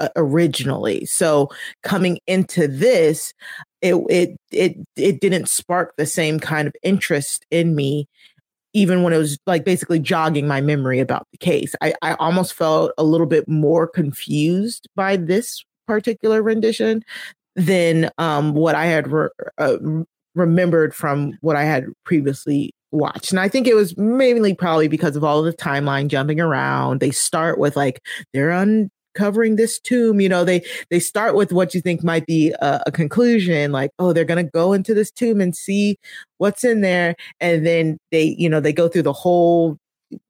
uh, 0.00 0.08
originally. 0.16 1.04
So 1.04 1.50
coming 1.82 2.18
into 2.26 2.66
this 2.66 3.34
it 3.82 3.94
it 4.08 4.36
it 4.50 4.76
it 4.96 5.20
didn't 5.20 5.48
spark 5.48 5.94
the 5.96 6.06
same 6.06 6.40
kind 6.40 6.66
of 6.66 6.74
interest 6.82 7.46
in 7.50 7.74
me 7.74 8.08
even 8.72 9.02
when 9.02 9.12
it 9.12 9.18
was 9.18 9.38
like 9.46 9.64
basically 9.64 9.98
jogging 9.98 10.46
my 10.46 10.60
memory 10.60 11.00
about 11.00 11.26
the 11.32 11.38
case. 11.38 11.74
I, 11.80 11.94
I 12.02 12.14
almost 12.14 12.54
felt 12.54 12.92
a 12.98 13.04
little 13.04 13.26
bit 13.26 13.48
more 13.48 13.86
confused 13.86 14.88
by 14.94 15.16
this 15.16 15.64
particular 15.86 16.42
rendition 16.42 17.02
than 17.56 18.10
um, 18.18 18.54
what 18.54 18.74
I 18.74 18.86
had 18.86 19.10
re- 19.10 19.28
uh, 19.58 19.76
remembered 20.34 20.94
from 20.94 21.36
what 21.40 21.56
I 21.56 21.64
had 21.64 21.86
previously 22.04 22.72
watched. 22.92 23.30
And 23.30 23.40
I 23.40 23.48
think 23.48 23.66
it 23.66 23.74
was 23.74 23.96
mainly 23.96 24.54
probably 24.54 24.88
because 24.88 25.16
of 25.16 25.24
all 25.24 25.42
the 25.42 25.52
timeline 25.52 26.08
jumping 26.08 26.40
around. 26.40 27.00
They 27.00 27.10
start 27.10 27.58
with 27.58 27.76
like 27.76 28.02
they're 28.32 28.52
on 28.52 28.90
covering 29.14 29.56
this 29.56 29.78
tomb 29.78 30.20
you 30.20 30.28
know 30.28 30.44
they 30.44 30.62
they 30.90 31.00
start 31.00 31.34
with 31.34 31.52
what 31.52 31.74
you 31.74 31.80
think 31.80 32.02
might 32.02 32.26
be 32.26 32.52
a, 32.60 32.82
a 32.86 32.92
conclusion 32.92 33.72
like 33.72 33.90
oh 33.98 34.12
they're 34.12 34.24
going 34.24 34.44
to 34.44 34.50
go 34.50 34.72
into 34.72 34.94
this 34.94 35.10
tomb 35.10 35.40
and 35.40 35.56
see 35.56 35.96
what's 36.38 36.64
in 36.64 36.80
there 36.80 37.14
and 37.40 37.66
then 37.66 37.98
they 38.10 38.34
you 38.38 38.48
know 38.48 38.60
they 38.60 38.72
go 38.72 38.88
through 38.88 39.02
the 39.02 39.12
whole 39.12 39.76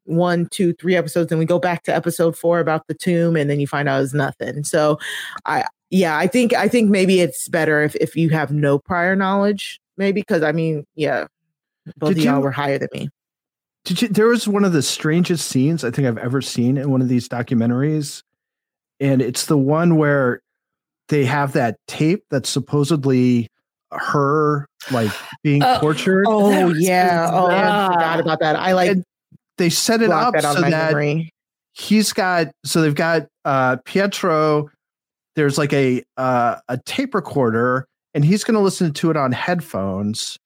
one 0.04 0.46
two 0.50 0.72
three 0.74 0.96
episodes 0.96 1.30
and 1.32 1.38
we 1.38 1.44
go 1.44 1.58
back 1.58 1.82
to 1.82 1.94
episode 1.94 2.36
four 2.36 2.60
about 2.60 2.86
the 2.86 2.94
tomb 2.94 3.36
and 3.36 3.48
then 3.48 3.60
you 3.60 3.66
find 3.66 3.88
out 3.88 4.02
it's 4.02 4.12
nothing. 4.12 4.64
So 4.64 4.98
i 5.46 5.64
yeah 5.90 6.18
i 6.18 6.26
think 6.26 6.52
i 6.54 6.68
think 6.68 6.90
maybe 6.90 7.20
it's 7.20 7.48
better 7.48 7.82
if 7.82 7.94
if 7.96 8.14
you 8.14 8.28
have 8.30 8.52
no 8.52 8.78
prior 8.78 9.16
knowledge 9.16 9.80
maybe 9.96 10.20
because 10.20 10.42
i 10.42 10.52
mean 10.52 10.84
yeah 10.94 11.26
both 11.96 12.10
Did 12.10 12.18
of 12.18 12.24
y'all 12.24 12.36
you, 12.36 12.40
were 12.42 12.50
higher 12.50 12.78
than 12.78 12.88
me. 12.92 13.08
Did 13.84 14.02
you, 14.02 14.08
there 14.08 14.26
was 14.26 14.46
one 14.46 14.64
of 14.64 14.72
the 14.72 14.82
strangest 14.82 15.48
scenes 15.48 15.84
I 15.84 15.90
think 15.90 16.06
I've 16.06 16.18
ever 16.18 16.42
seen 16.42 16.76
in 16.76 16.90
one 16.90 17.00
of 17.00 17.08
these 17.08 17.28
documentaries 17.28 18.22
and 19.00 19.22
it's 19.22 19.46
the 19.46 19.56
one 19.56 19.96
where 19.96 20.40
they 21.08 21.24
have 21.24 21.54
that 21.54 21.76
tape 21.88 22.24
that's 22.30 22.50
supposedly 22.50 23.48
her 23.90 24.66
like 24.92 25.10
being 25.42 25.62
uh, 25.62 25.80
tortured. 25.80 26.26
Oh 26.28 26.72
yeah. 26.74 27.28
Oh, 27.32 27.46
I 27.46 27.92
forgot 27.92 28.20
about 28.20 28.40
that. 28.40 28.56
I 28.56 28.72
like. 28.72 28.90
And 28.90 29.04
they 29.58 29.70
set 29.70 30.02
it 30.02 30.10
up 30.10 30.34
that 30.34 30.42
so 30.42 30.60
that 30.60 30.70
memory. 30.70 31.30
he's 31.72 32.12
got. 32.12 32.48
So 32.64 32.82
they've 32.82 32.94
got 32.94 33.26
uh 33.44 33.78
Pietro. 33.84 34.70
There's 35.34 35.58
like 35.58 35.72
a 35.72 36.02
uh, 36.16 36.56
a 36.68 36.78
tape 36.84 37.14
recorder, 37.14 37.86
and 38.14 38.24
he's 38.24 38.44
going 38.44 38.54
to 38.54 38.60
listen 38.60 38.92
to 38.92 39.10
it 39.10 39.16
on 39.16 39.32
headphones. 39.32 40.36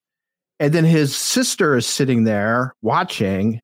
And 0.61 0.73
then 0.73 0.85
his 0.85 1.17
sister 1.17 1.77
is 1.77 1.87
sitting 1.87 2.25
there 2.25 2.75
watching. 2.81 3.61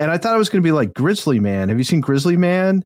And 0.00 0.10
I 0.10 0.18
thought 0.18 0.34
it 0.34 0.38
was 0.38 0.48
going 0.48 0.62
to 0.62 0.66
be 0.66 0.72
like 0.72 0.94
Grizzly 0.94 1.38
Man. 1.38 1.68
Have 1.68 1.78
you 1.78 1.84
seen 1.84 2.00
Grizzly 2.00 2.36
Man? 2.36 2.82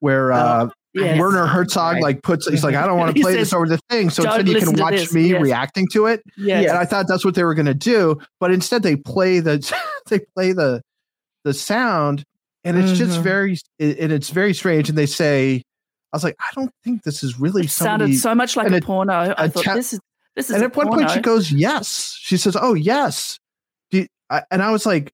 where 0.00 0.32
uh, 0.32 0.68
yes. 1.04 1.18
Werner 1.18 1.46
Herzog 1.46 1.94
right. 1.94 2.02
like 2.02 2.22
puts 2.22 2.48
he's 2.48 2.64
like 2.64 2.74
I 2.74 2.86
don't 2.86 2.98
want 2.98 3.14
to 3.14 3.22
play 3.22 3.32
says, 3.32 3.48
this 3.48 3.52
over 3.52 3.68
the 3.68 3.78
thing, 3.90 4.10
so 4.10 4.24
instead 4.24 4.48
you 4.48 4.58
can 4.58 4.78
watch 4.80 5.12
me 5.12 5.30
yes. 5.30 5.42
reacting 5.42 5.86
to 5.92 6.06
it. 6.06 6.22
Yeah, 6.36 6.60
and 6.60 6.70
I 6.72 6.84
thought 6.84 7.06
that's 7.08 7.24
what 7.24 7.34
they 7.34 7.44
were 7.44 7.54
going 7.54 7.66
to 7.66 7.74
do, 7.74 8.18
but 8.40 8.50
instead 8.50 8.82
they 8.82 8.96
play 8.96 9.40
the 9.40 9.58
they 10.08 10.20
play 10.34 10.52
the 10.52 10.82
the 11.44 11.54
sound, 11.54 12.24
and 12.64 12.78
it's 12.78 12.88
mm-hmm. 12.88 12.98
just 12.98 13.20
very 13.20 13.58
and 13.78 14.12
it's 14.12 14.30
very 14.30 14.54
strange. 14.54 14.88
And 14.88 14.96
they 14.96 15.06
say 15.06 15.62
I 16.12 16.16
was 16.16 16.24
like, 16.24 16.36
I 16.40 16.48
don't 16.54 16.72
think 16.82 17.02
this 17.02 17.22
is 17.22 17.38
really 17.38 17.64
It 17.64 17.70
sounded 17.70 18.14
so 18.16 18.34
much 18.34 18.56
like 18.56 18.66
and 18.66 18.76
a 18.76 18.80
porno. 18.80 19.12
I 19.12 19.44
a 19.44 19.48
thought 19.48 19.64
cha- 19.64 19.74
this 19.74 19.92
is 19.92 20.00
this 20.34 20.50
is 20.50 20.56
and 20.56 20.62
a 20.62 20.66
at 20.66 20.76
one 20.76 20.88
point 20.88 21.10
she 21.10 21.20
goes, 21.20 21.50
"Yes." 21.52 22.16
She 22.20 22.36
says, 22.36 22.56
"Oh, 22.60 22.74
yes." 22.74 23.38
Do 23.90 23.98
you- 23.98 24.08
I- 24.30 24.42
and 24.50 24.62
I 24.62 24.70
was 24.70 24.86
like, 24.86 25.12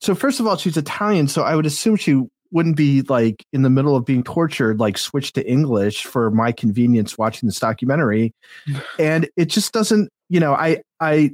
"So 0.00 0.14
first 0.14 0.40
of 0.40 0.46
all, 0.46 0.56
she's 0.56 0.76
Italian, 0.76 1.28
so 1.28 1.42
I 1.42 1.54
would 1.56 1.66
assume 1.66 1.96
she 1.96 2.22
wouldn't 2.52 2.76
be 2.76 3.02
like 3.02 3.44
in 3.52 3.62
the 3.62 3.70
middle 3.70 3.96
of 3.96 4.04
being 4.04 4.22
tortured, 4.22 4.80
like 4.80 4.98
switch 4.98 5.32
to 5.34 5.46
English 5.48 6.04
for 6.04 6.30
my 6.30 6.52
convenience 6.52 7.16
watching 7.18 7.48
this 7.48 7.58
documentary." 7.60 8.34
and 8.98 9.28
it 9.36 9.46
just 9.46 9.72
doesn't, 9.72 10.10
you 10.28 10.40
know, 10.40 10.54
I 10.54 10.82
I 11.00 11.32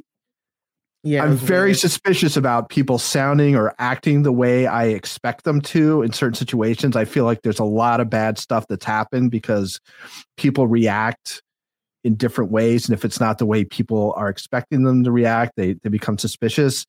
Yeah, 1.03 1.23
I'm 1.25 1.37
very 1.37 1.69
weird. 1.69 1.79
suspicious 1.79 2.37
about 2.37 2.69
people 2.69 2.99
sounding 2.99 3.55
or 3.55 3.75
acting 3.79 4.23
the 4.25 4.33
way 4.33 4.67
I 4.67 4.87
expect 4.87 5.45
them 5.45 5.61
to 5.63 6.03
in 6.03 6.13
certain 6.13 6.35
situations. 6.35 6.97
I 6.97 7.05
feel 7.05 7.25
like 7.25 7.43
there's 7.43 7.61
a 7.61 7.65
lot 7.65 8.01
of 8.01 8.11
bad 8.11 8.39
stuff 8.39 8.67
that's 8.69 8.85
happened 8.85 9.31
because 9.31 9.81
people 10.37 10.67
react 10.67 11.43
in 12.03 12.15
different 12.15 12.51
ways. 12.53 12.89
And 12.89 12.97
if 12.97 13.05
it's 13.05 13.21
not 13.21 13.39
the 13.39 13.47
way 13.47 13.65
people 13.65 14.15
are 14.17 14.29
expecting 14.29 14.85
them 14.85 15.03
to 15.05 15.11
react, 15.11 15.53
they, 15.57 15.75
they 15.83 15.91
become 15.91 16.19
suspicious. 16.19 16.87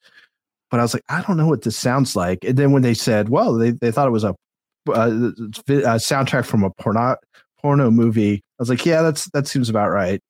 But 0.69 0.79
I 0.79 0.83
was 0.83 0.93
like, 0.93 1.03
I 1.09 1.21
don't 1.21 1.37
know 1.37 1.47
what 1.47 1.61
this 1.61 1.77
sounds 1.77 2.15
like. 2.15 2.43
And 2.43 2.57
then 2.57 2.71
when 2.71 2.81
they 2.81 2.93
said, 2.93 3.29
well, 3.29 3.53
they, 3.53 3.71
they 3.71 3.91
thought 3.91 4.07
it 4.07 4.11
was 4.11 4.23
a, 4.25 4.35
uh, 4.89 5.07
a 5.07 5.95
soundtrack 5.99 6.45
from 6.45 6.63
a 6.63 6.69
porno, 6.71 7.15
porno 7.61 7.89
movie, 7.91 8.35
I 8.35 8.61
was 8.61 8.69
like, 8.69 8.85
yeah, 8.85 9.01
that's 9.01 9.29
that 9.31 9.47
seems 9.47 9.69
about 9.69 9.89
right. 9.89 10.21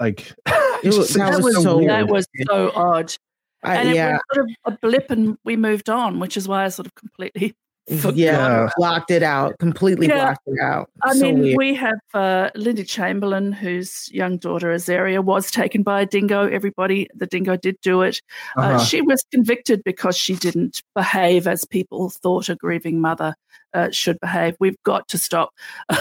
Like, 0.00 0.32
It 0.82 0.94
was- 0.94 1.10
that 1.14 1.30
that 1.32 1.42
was 1.42 1.54
was 1.56 1.62
so 1.64 1.80
that 1.80 2.08
was 2.08 2.26
so 2.48 2.72
odd. 2.74 3.14
I- 3.62 3.76
and 3.76 3.94
yeah, 3.94 4.08
it 4.08 4.12
was 4.12 4.20
sort 4.34 4.46
of 4.66 4.74
a 4.74 4.78
blip 4.82 5.10
and 5.10 5.36
we 5.44 5.56
moved 5.56 5.88
on, 5.88 6.18
which 6.20 6.36
is 6.36 6.48
why 6.48 6.64
I 6.64 6.68
sort 6.68 6.86
of 6.86 6.94
completely 6.94 7.54
forgot. 7.88 8.16
yeah, 8.16 8.68
blocked 8.76 9.10
it 9.10 9.22
out, 9.22 9.58
completely 9.58 10.06
Yeah. 10.06 10.24
blocked 10.26 10.42
it 10.46 10.60
out. 10.60 10.88
I 11.02 11.14
So 11.14 11.20
mean, 11.24 11.40
weird. 11.40 11.56
we 11.58 11.74
have 11.74 11.98
uh, 12.14 12.50
Linda 12.54 12.84
Chamberlain, 12.84 13.52
whose 13.52 14.08
young 14.12 14.38
daughter 14.38 14.68
Azaria 14.74 15.22
was 15.22 15.50
taken 15.50 15.82
by 15.82 16.02
a 16.02 16.06
dingo. 16.06 16.46
Everybody, 16.46 17.08
the 17.14 17.26
dingo 17.26 17.56
did 17.56 17.76
do 17.82 18.02
it. 18.02 18.20
Uh, 18.56 18.60
uh-huh. 18.60 18.84
she 18.84 19.02
was 19.02 19.24
convicted 19.32 19.82
because 19.84 20.16
she 20.16 20.34
didn't 20.36 20.82
behave 20.94 21.46
as 21.48 21.64
people 21.64 22.10
thought 22.10 22.48
a 22.48 22.54
grieving 22.54 23.00
mother 23.00 23.34
uh, 23.74 23.90
should 23.90 24.18
behave. 24.20 24.54
We've 24.60 24.80
got 24.84 25.08
to 25.08 25.18
stop 25.18 25.50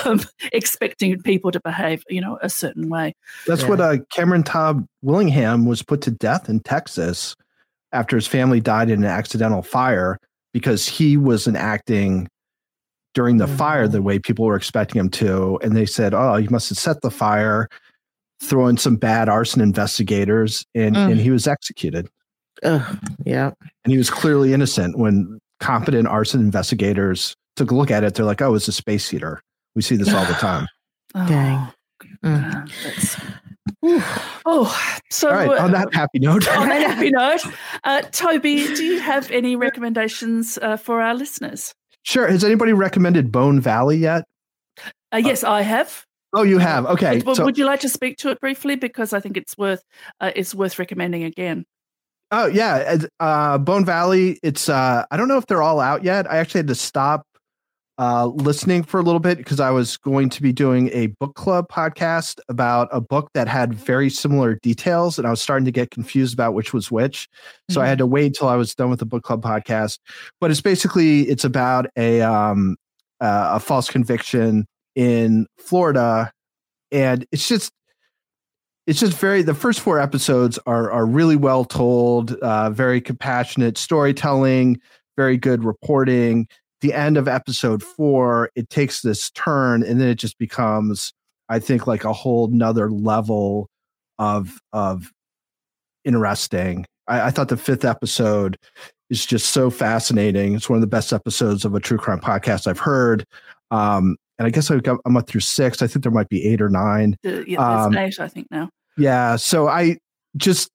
um, 0.06 0.22
expecting 0.52 1.20
people 1.22 1.52
to 1.52 1.60
behave, 1.62 2.04
you 2.10 2.22
know, 2.22 2.38
a 2.42 2.50
certain 2.50 2.90
way. 2.90 3.16
That's 3.48 3.64
Yeah. 3.64 3.70
what 3.70 3.82
uh, 3.82 3.98
Cameron 4.12 4.44
Todd 4.44 4.86
Willingham 5.02 5.66
was 5.66 5.82
put 5.82 6.02
to 6.02 6.12
death 6.12 6.48
in 6.50 6.60
Texas 6.60 7.36
after 7.92 8.16
his 8.16 8.28
family 8.28 8.60
died 8.62 8.90
in 8.90 9.04
an 9.04 9.10
accidental 9.10 9.62
fire 9.62 10.18
because 10.54 10.88
he 10.88 11.18
wasn't 11.18 11.58
acting 11.58 12.28
during 13.14 13.38
the 13.38 13.47
fire 13.47 13.88
Mhm. 13.88 13.91
the 13.91 14.02
way 14.02 14.20
people 14.20 14.45
were 14.45 14.56
expecting 14.56 14.99
him 14.99 15.10
to. 15.10 15.60
And 15.62 15.76
they 15.76 15.86
said, 15.86 16.14
oh, 16.14 16.36
he 16.38 16.47
must 16.47 16.70
have 16.70 16.78
set 16.78 17.02
the 17.02 17.12
fire, 17.12 17.68
throw 18.41 18.68
in 18.68 18.78
some 18.78 18.95
bad 18.95 19.28
arson 19.30 19.62
investigators, 19.62 20.66
and, 20.74 20.95
Mm. 20.95 21.12
and 21.12 21.20
he 21.20 21.30
was 21.30 21.45
executed. 21.47 22.08
Ugh, 22.64 22.97
yeah, 23.26 23.52
And 23.84 23.91
he 23.91 23.97
was 23.97 24.10
clearly 24.10 24.54
innocent 24.54 24.97
when 24.97 25.39
competent 25.60 26.08
arson 26.08 26.39
investigators 26.41 27.36
took 27.56 27.72
a 27.72 27.76
look 27.76 27.91
at 27.91 28.04
it. 28.04 28.14
They're 28.16 28.26
like, 28.26 28.41
oh, 28.41 28.54
it's 28.56 28.68
a 28.68 28.72
space 28.72 29.10
heater. 29.10 29.41
We 29.76 29.82
see 29.82 29.95
this 29.95 30.14
all 30.14 30.26
the 30.26 30.34
time. 30.39 30.68
Oh, 31.16 31.28
Dang. 31.28 31.68
Mm. 32.24 33.41
Uh, 33.84 34.30
oh, 34.45 34.95
so 35.09 35.30
all 35.30 35.36
right. 35.36 35.49
uh, 35.49 35.64
On 35.64 35.72
that 35.72 35.93
happy 35.93 36.20
note. 36.20 36.47
on 36.49 36.68
that 36.70 36.82
happy 36.82 37.09
note, 37.12 37.41
uh, 37.84 38.01
Toby, 38.12 38.68
do 38.76 38.84
you 38.84 38.99
have 38.99 39.30
any 39.32 39.55
recommendations 39.55 40.57
uh, 40.62 40.78
for 40.78 41.01
our 41.01 41.14
listeners? 41.14 41.74
Sure. 42.03 42.28
Has 42.28 42.43
anybody 42.43 42.74
recommended 42.74 43.32
Bone 43.32 43.62
Valley 43.62 43.97
yet? 43.97 44.24
Uh, 45.12 45.18
yes, 45.18 45.43
I 45.43 45.62
have. 45.62 46.05
Oh, 46.34 46.43
you 46.43 46.57
have. 46.57 46.86
Okay. 46.86 47.22
Would- 47.22 47.36
So, 47.36 47.45
would 47.45 47.57
you 47.57 47.66
like 47.66 47.82
to 47.82 47.89
speak 47.89 48.18
to 48.20 48.30
it 48.30 48.39
briefly 48.39 48.76
because 48.76 49.14
I 49.14 49.20
think 49.20 49.38
it's 49.38 49.57
worth 49.57 49.84
uh, 50.20 50.32
it's 50.36 50.55
worth 50.55 50.80
recommending 50.80 51.24
again. 51.24 51.66
oh 52.32 52.47
yeah, 52.47 52.97
uh, 53.20 53.57
Bone 53.57 53.86
Valley. 53.86 54.39
It's. 54.41 54.70
Uh, 54.70 55.05
I 55.12 55.18
don't 55.18 55.28
know 55.28 55.38
if 55.38 55.45
they're 55.47 55.62
all 55.62 55.80
out 55.80 56.03
yet. 56.03 56.32
I 56.32 56.38
actually 56.38 56.59
had 56.59 56.68
to 56.70 56.76
stop 56.76 57.28
uh, 58.02 58.26
listening 58.26 58.82
for 58.82 58.99
a 58.99 59.04
little 59.04 59.20
bit 59.20 59.38
because 59.38 59.60
I 59.60 59.70
was 59.70 59.95
going 59.95 60.30
to 60.30 60.41
be 60.41 60.52
doing 60.52 60.89
a 60.91 61.06
book 61.20 61.36
club 61.36 61.70
podcast 61.70 62.39
about 62.49 62.89
a 62.91 62.99
book 62.99 63.30
that 63.36 63.47
had 63.47 63.76
very 63.76 64.10
similar 64.10 64.56
details, 64.56 65.20
and 65.20 65.28
I 65.28 65.30
was 65.30 65.39
starting 65.39 65.66
to 65.66 65.72
get 65.72 65.91
confused 65.91 66.34
about 66.34 66.56
which 66.56 66.74
was 66.74 66.89
which. 66.89 67.30
So 67.70 67.80
I 67.80 67.86
had 67.86 67.99
to 67.99 68.08
wait 68.08 68.26
until 68.26 68.47
I 68.47 68.56
was 68.56 68.74
done 68.74 68.89
with 68.89 68.97
the 68.97 69.06
book 69.06 69.22
club 69.22 69.43
podcast. 69.43 69.99
But 70.39 70.49
it's 70.49 70.62
basically 70.62 71.30
it's 71.30 71.43
about 71.43 71.91
a 71.95 72.22
um, 72.22 72.76
uh, 73.20 73.52
a 73.54 73.60
false 73.60 73.88
conviction 73.88 74.66
in 74.95 75.45
Florida, 75.60 76.32
and 76.91 77.24
it's 77.32 77.47
just 77.47 77.72
it's 78.88 78.99
just 78.99 79.16
very 79.16 79.43
the 79.43 79.54
first 79.54 79.80
four 79.80 79.99
episodes 79.99 80.58
are 80.66 80.89
are 80.89 81.06
really 81.06 81.36
well 81.36 81.66
told, 81.66 82.34
uh, 82.38 82.72
very 82.72 82.99
compassionate 82.99 83.78
storytelling, 83.78 84.82
very 85.16 85.38
good 85.38 85.64
reporting. 85.64 86.47
The 86.82 86.94
end 86.94 87.18
of 87.18 87.28
episode 87.28 87.84
four, 87.84 88.50
it 88.56 88.70
takes 88.70 89.02
this 89.02 89.30
turn, 89.32 89.84
and 89.84 90.02
then 90.02 90.08
it 90.08 90.16
just 90.16 90.38
becomes, 90.38 91.14
I 91.50 91.60
think, 91.60 91.88
like 91.88 92.04
a 92.04 92.14
whole 92.14 92.48
nother 92.48 92.90
level 92.90 93.70
of 94.20 94.60
of 94.74 95.12
interesting. 96.04 96.86
I, 97.08 97.28
I 97.28 97.30
thought 97.32 97.50
the 97.50 97.58
fifth 97.58 97.86
episode 97.86 98.58
is 99.10 99.26
just 99.26 99.52
so 99.52 99.70
fascinating. 99.70 100.56
It's 100.56 100.70
one 100.70 100.78
of 100.78 100.82
the 100.82 100.88
best 100.88 101.14
episodes 101.14 101.66
of 101.66 101.76
a 101.76 101.80
true 101.80 101.98
crime 101.98 102.20
podcast 102.20 102.66
I've 102.68 102.80
heard. 102.80 103.26
Um, 103.70 104.16
and 104.40 104.48
I 104.48 104.50
guess 104.50 104.72
I've 104.72 104.84
got, 104.84 105.00
I'm 105.06 105.18
up 105.18 105.28
through 105.28 105.42
six. 105.42 105.82
I 105.82 105.88
think 105.88 106.04
there 106.04 106.12
might 106.12 106.30
be 106.30 106.46
eight 106.46 106.62
or 106.62 106.70
nine. 106.70 107.16
The- 107.22 107.44
yeah, 107.48 107.60
Um, 107.84 107.96
eight, 107.96 108.20
I 108.20 108.28
think 108.28 108.48
now. 108.50 108.70
Yeah. 108.98 109.36
So 109.36 109.68
I 109.68 109.98
just 110.38 110.70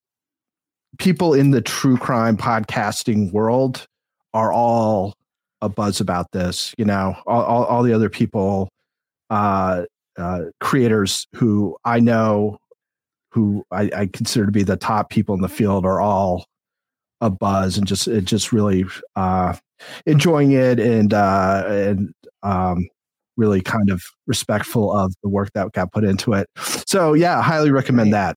people 0.99 1.35
in 1.35 1.51
the 1.51 1.61
true 1.61 1.97
crime 1.97 2.37
podcasting 2.37 3.33
world 3.33 3.87
are 4.35 4.53
all 4.53 5.15
a 5.63 5.69
buzz 5.69 6.01
about 6.01 6.31
this. 6.33 6.75
You 6.79 6.85
know, 6.85 7.17
all, 7.27 7.43
all, 7.43 7.65
all 7.65 7.83
the 7.83 7.93
other 7.93 8.11
people, 8.11 8.69
uh, 9.31 9.85
uh, 10.19 10.41
creators 10.61 11.27
who 11.35 11.77
I 11.85 12.01
know, 12.01 12.59
who 13.31 13.65
I, 13.71 13.91
I 13.95 14.07
consider 14.07 14.47
to 14.47 14.53
be 14.53 14.63
the 14.63 14.77
top 14.77 15.11
people 15.11 15.35
in 15.35 15.43
the 15.43 15.49
field, 15.49 15.85
are 15.85 16.01
all 16.01 16.47
a 17.21 17.31
buzz 17.31 17.79
and 17.79 17.87
just 17.87 18.09
it 18.09 18.25
just 18.25 18.53
really 18.53 18.85
uh, 19.17 19.55
enjoying 20.07 20.53
it 20.53 20.79
and 20.79 21.15
uh, 21.15 21.65
and 21.67 22.13
um, 22.43 22.89
really 23.37 23.61
kind 23.61 23.91
of 23.91 24.03
respectful 24.27 24.93
of 24.93 25.15
the 25.23 25.29
work 25.29 25.51
that 25.55 25.73
got 25.73 25.93
put 25.93 26.05
into 26.05 26.33
it. 26.33 26.49
So 26.87 27.13
yeah, 27.13 27.43
highly 27.43 27.71
recommend 27.71 28.13
that. 28.13 28.37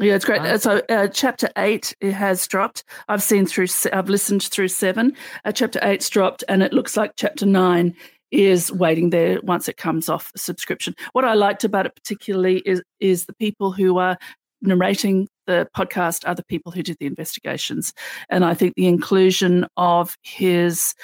Yeah, 0.00 0.14
it's 0.14 0.24
great. 0.24 0.60
So, 0.60 0.80
uh, 0.88 1.08
chapter 1.08 1.48
eight 1.56 1.94
it 2.00 2.12
has 2.12 2.46
dropped. 2.46 2.84
I've 3.08 3.22
seen 3.22 3.46
through. 3.46 3.66
I've 3.92 4.08
listened 4.08 4.44
through 4.44 4.68
seven. 4.68 5.12
Uh, 5.44 5.52
chapter 5.52 5.80
eight's 5.82 6.08
dropped, 6.08 6.44
and 6.48 6.62
it 6.62 6.72
looks 6.72 6.96
like 6.96 7.12
chapter 7.16 7.46
nine 7.46 7.96
is 8.30 8.70
waiting 8.70 9.10
there 9.10 9.40
once 9.42 9.68
it 9.68 9.76
comes 9.76 10.08
off 10.08 10.30
subscription. 10.36 10.94
What 11.12 11.24
I 11.24 11.34
liked 11.34 11.64
about 11.64 11.86
it 11.86 11.96
particularly 11.96 12.58
is 12.64 12.82
is 13.00 13.26
the 13.26 13.34
people 13.34 13.72
who 13.72 13.98
are 13.98 14.16
narrating 14.62 15.28
the 15.46 15.68
podcast 15.76 16.28
are 16.28 16.34
the 16.34 16.44
people 16.44 16.70
who 16.70 16.82
did 16.82 16.98
the 17.00 17.06
investigations, 17.06 17.92
and 18.28 18.44
I 18.44 18.54
think 18.54 18.74
the 18.76 18.86
inclusion 18.86 19.66
of 19.76 20.16
his 20.22 20.94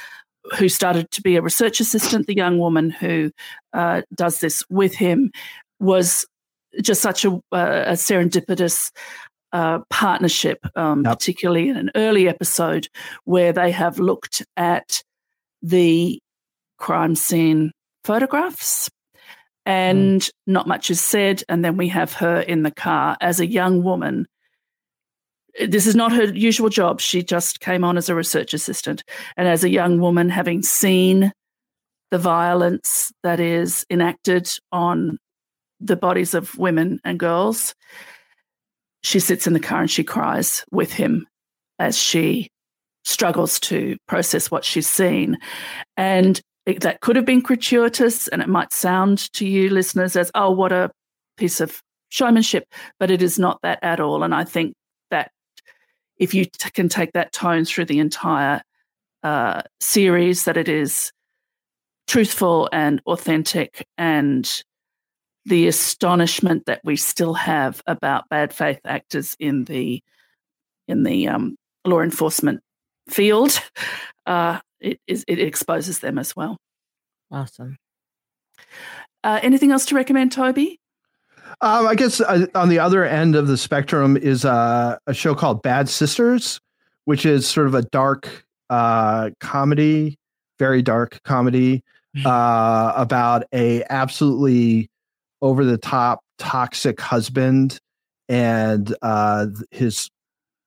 who 0.58 0.68
started 0.68 1.10
to 1.10 1.22
be 1.22 1.36
a 1.36 1.42
research 1.42 1.80
assistant, 1.80 2.26
the 2.26 2.36
young 2.36 2.58
woman 2.58 2.90
who 2.90 3.32
uh, 3.72 4.02
does 4.14 4.40
this 4.40 4.62
with 4.68 4.94
him, 4.94 5.32
was 5.80 6.26
just 6.82 7.00
such 7.00 7.24
a, 7.24 7.40
a 7.52 7.92
serendipitous 7.94 8.90
uh, 9.52 9.80
partnership, 9.90 10.58
um, 10.76 11.04
Yep. 11.04 11.18
particularly 11.18 11.68
in 11.68 11.76
an 11.76 11.90
early 11.94 12.28
episode 12.28 12.88
where 13.24 13.52
they 13.52 13.70
have 13.70 13.98
looked 13.98 14.44
at 14.56 15.02
the 15.62 16.18
crime 16.78 17.14
scene 17.14 17.70
photographs 18.02 18.90
and 19.64 20.28
not 20.46 20.66
much 20.66 20.90
is 20.90 21.00
said. 21.00 21.42
And 21.48 21.64
then 21.64 21.76
we 21.76 21.88
have 21.88 22.12
her 22.14 22.40
in 22.40 22.64
the 22.64 22.70
car 22.70 23.16
as 23.20 23.40
a 23.40 23.46
young 23.46 23.82
woman. 23.82 24.26
This 25.68 25.86
is 25.86 25.94
not 25.94 26.12
her 26.12 26.24
usual 26.24 26.68
job. 26.68 27.00
She 27.00 27.22
just 27.22 27.60
came 27.60 27.84
on 27.84 27.96
as 27.96 28.08
a 28.08 28.14
research 28.14 28.54
assistant. 28.54 29.04
And 29.36 29.46
as 29.46 29.62
a 29.62 29.70
young 29.70 30.00
woman, 30.00 30.28
having 30.28 30.62
seen 30.62 31.32
the 32.10 32.18
violence 32.18 33.12
that 33.22 33.40
is 33.40 33.86
enacted 33.88 34.50
on 34.72 35.18
the 35.80 35.96
bodies 35.96 36.34
of 36.34 36.56
women 36.58 37.00
and 37.04 37.18
girls, 37.18 37.74
she 39.02 39.20
sits 39.20 39.46
in 39.46 39.52
the 39.52 39.60
car 39.60 39.80
and 39.80 39.90
she 39.90 40.04
cries 40.04 40.64
with 40.70 40.92
him 40.92 41.26
as 41.78 41.98
she 41.98 42.50
struggles 43.04 43.60
to 43.60 43.96
process 44.08 44.50
what 44.50 44.64
she's 44.64 44.88
seen. 44.88 45.36
And 45.96 46.40
it, 46.66 46.80
that 46.80 47.00
could 47.00 47.16
have 47.16 47.26
been 47.26 47.40
gratuitous, 47.40 48.28
and 48.28 48.40
it 48.40 48.48
might 48.48 48.72
sound 48.72 49.30
to 49.34 49.46
you 49.46 49.68
listeners 49.68 50.16
as, 50.16 50.30
oh, 50.34 50.50
what 50.50 50.72
a 50.72 50.90
piece 51.36 51.60
of 51.60 51.82
showmanship, 52.08 52.64
but 52.98 53.10
it 53.10 53.20
is 53.20 53.38
not 53.38 53.58
that 53.62 53.78
at 53.82 54.00
all. 54.00 54.22
And 54.22 54.34
I 54.34 54.44
think 54.44 54.74
that 55.10 55.30
if 56.16 56.32
you 56.32 56.46
t- 56.46 56.70
can 56.70 56.88
take 56.88 57.12
that 57.12 57.32
tone 57.32 57.66
through 57.66 57.84
the 57.86 57.98
entire 57.98 58.62
uh, 59.22 59.62
series, 59.80 60.44
that 60.44 60.56
it 60.56 60.68
is 60.68 61.12
truthful 62.06 62.68
and 62.72 63.02
authentic 63.06 63.86
and 63.98 64.62
the 65.46 65.66
astonishment 65.66 66.66
that 66.66 66.80
we 66.84 66.96
still 66.96 67.34
have 67.34 67.82
about 67.86 68.28
bad 68.28 68.52
faith 68.52 68.80
actors 68.84 69.36
in 69.38 69.64
the 69.64 70.02
in 70.88 71.02
the 71.02 71.28
um, 71.28 71.56
law 71.84 72.00
enforcement 72.00 72.60
field, 73.08 73.60
uh, 74.26 74.60
it, 74.80 74.98
it 75.06 75.38
exposes 75.38 76.00
them 76.00 76.18
as 76.18 76.36
well. 76.36 76.58
Awesome. 77.30 77.76
Uh, 79.22 79.40
anything 79.42 79.72
else 79.72 79.86
to 79.86 79.94
recommend, 79.94 80.32
Toby? 80.32 80.78
Um, 81.60 81.86
I 81.86 81.94
guess 81.94 82.20
uh, 82.20 82.46
on 82.54 82.68
the 82.68 82.78
other 82.78 83.04
end 83.04 83.36
of 83.36 83.48
the 83.48 83.56
spectrum 83.56 84.16
is 84.16 84.44
uh, 84.44 84.98
a 85.06 85.14
show 85.14 85.34
called 85.34 85.62
Bad 85.62 85.88
Sisters, 85.88 86.60
which 87.04 87.24
is 87.24 87.48
sort 87.48 87.66
of 87.66 87.74
a 87.74 87.82
dark 87.82 88.44
uh, 88.70 89.30
comedy, 89.40 90.18
very 90.58 90.82
dark 90.82 91.22
comedy 91.22 91.82
mm-hmm. 92.16 92.26
uh, 92.26 92.92
about 92.96 93.44
a 93.52 93.84
absolutely 93.88 94.90
over 95.44 95.62
the 95.62 95.76
top 95.76 96.20
toxic 96.38 96.98
husband 96.98 97.78
and 98.30 98.96
uh, 99.02 99.46
his 99.70 100.08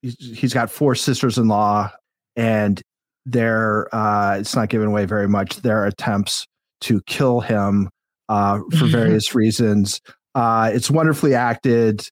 he's 0.01 0.53
got 0.53 0.69
four 0.69 0.93
sisters 0.93 1.39
in 1.39 1.47
law 1.47 1.91
and 2.35 2.81
their 3.25 3.93
uh, 3.93 4.37
it's 4.39 4.55
not 4.55 4.69
giving 4.69 4.87
away 4.87 5.05
very 5.05 5.27
much 5.27 5.57
their 5.57 5.85
attempts 5.85 6.45
to 6.81 7.01
kill 7.07 7.41
him 7.41 7.89
uh, 8.29 8.59
for 8.77 8.85
various 8.85 9.33
reasons. 9.33 9.99
Uh, 10.35 10.69
it's 10.71 10.91
wonderfully 10.91 11.33
acted. 11.33 12.07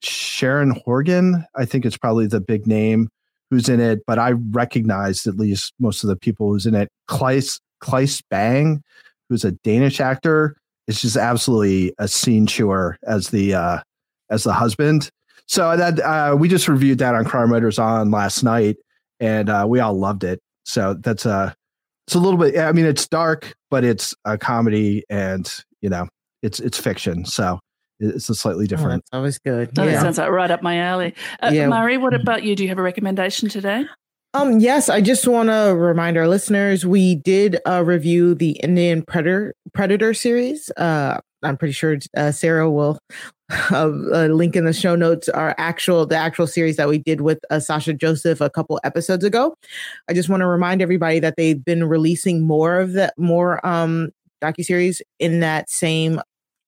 Sharon 0.00 0.70
Horgan, 0.70 1.44
I 1.56 1.66
think 1.66 1.84
it's 1.84 1.98
probably 1.98 2.26
the 2.26 2.40
big 2.40 2.66
name 2.66 3.10
who's 3.50 3.68
in 3.68 3.80
it, 3.80 4.00
but 4.06 4.18
I 4.18 4.30
recognized 4.30 5.26
at 5.26 5.36
least 5.36 5.74
most 5.78 6.02
of 6.04 6.08
the 6.08 6.16
people 6.16 6.50
who's 6.50 6.64
in 6.64 6.74
it. 6.74 6.88
Claes 7.06 7.60
Claes 7.80 8.22
Bang, 8.30 8.82
who's 9.28 9.44
a 9.44 9.52
Danish 9.52 10.00
actor, 10.00 10.56
is 10.88 11.00
just 11.00 11.16
absolutely 11.16 11.94
a 11.98 12.08
scene 12.08 12.46
chewer 12.46 12.96
as 13.06 13.28
the 13.28 13.54
uh, 13.54 13.78
as 14.30 14.42
the 14.42 14.52
husband. 14.52 15.10
So 15.46 15.76
that 15.76 16.00
uh, 16.00 16.36
we 16.36 16.48
just 16.48 16.68
reviewed 16.68 16.98
that 16.98 17.14
on 17.14 17.24
Crime 17.24 17.52
Writers 17.52 17.78
on 17.78 18.10
last 18.10 18.42
night, 18.42 18.76
and 19.20 19.48
uh, 19.48 19.66
we 19.68 19.80
all 19.80 19.94
loved 19.94 20.24
it. 20.24 20.40
So 20.64 20.94
that's 20.94 21.24
a 21.24 21.30
uh, 21.30 21.52
it's 22.06 22.14
a 22.14 22.18
little 22.18 22.38
bit. 22.38 22.58
I 22.58 22.72
mean, 22.72 22.86
it's 22.86 23.06
dark, 23.06 23.54
but 23.70 23.84
it's 23.84 24.14
a 24.24 24.36
comedy, 24.36 25.04
and 25.08 25.48
you 25.80 25.90
know, 25.90 26.08
it's 26.42 26.58
it's 26.58 26.78
fiction. 26.78 27.24
So 27.24 27.60
it's 28.00 28.28
a 28.28 28.34
slightly 28.34 28.64
oh, 28.64 28.68
different. 28.68 29.04
Oh, 29.12 29.18
always 29.18 29.38
good. 29.38 29.74
That 29.74 29.86
yeah. 29.86 30.00
sounds 30.00 30.18
like 30.18 30.30
right 30.30 30.50
up 30.50 30.62
my 30.62 30.78
alley. 30.78 31.14
Uh, 31.42 31.50
yeah. 31.52 31.66
Mari, 31.68 31.98
what 31.98 32.12
mm-hmm. 32.12 32.22
about 32.22 32.44
you? 32.44 32.56
Do 32.56 32.62
you 32.62 32.68
have 32.70 32.78
a 32.78 32.82
recommendation 32.82 33.48
today? 33.48 33.84
Um, 34.34 34.60
yes, 34.60 34.88
I 34.88 35.00
just 35.00 35.26
want 35.26 35.48
to 35.48 35.74
remind 35.74 36.18
our 36.18 36.28
listeners 36.28 36.84
we 36.84 37.14
did 37.14 37.58
uh, 37.66 37.82
review 37.84 38.34
the 38.34 38.52
Indian 38.62 39.02
Predator 39.02 39.54
Predator 39.72 40.12
series. 40.12 40.70
Uh, 40.76 41.18
I'm 41.42 41.56
pretty 41.56 41.72
sure 41.72 41.98
uh, 42.16 42.30
Sarah 42.32 42.70
will 42.70 42.98
link 43.70 44.54
in 44.54 44.64
the 44.66 44.74
show 44.74 44.94
notes 44.94 45.28
our 45.30 45.54
actual 45.56 46.04
the 46.04 46.16
actual 46.16 46.46
series 46.46 46.76
that 46.76 46.88
we 46.88 46.98
did 46.98 47.22
with 47.22 47.38
uh, 47.50 47.58
Sasha 47.58 47.94
Joseph 47.94 48.42
a 48.42 48.50
couple 48.50 48.78
episodes 48.84 49.24
ago. 49.24 49.54
I 50.08 50.12
just 50.12 50.28
want 50.28 50.42
to 50.42 50.46
remind 50.46 50.82
everybody 50.82 51.20
that 51.20 51.34
they've 51.36 51.64
been 51.64 51.84
releasing 51.84 52.46
more 52.46 52.78
of 52.80 52.92
that 52.92 53.14
more 53.16 53.64
um 53.66 54.10
docu 54.42 54.64
series 54.64 55.00
in 55.18 55.40
that 55.40 55.70
same 55.70 56.20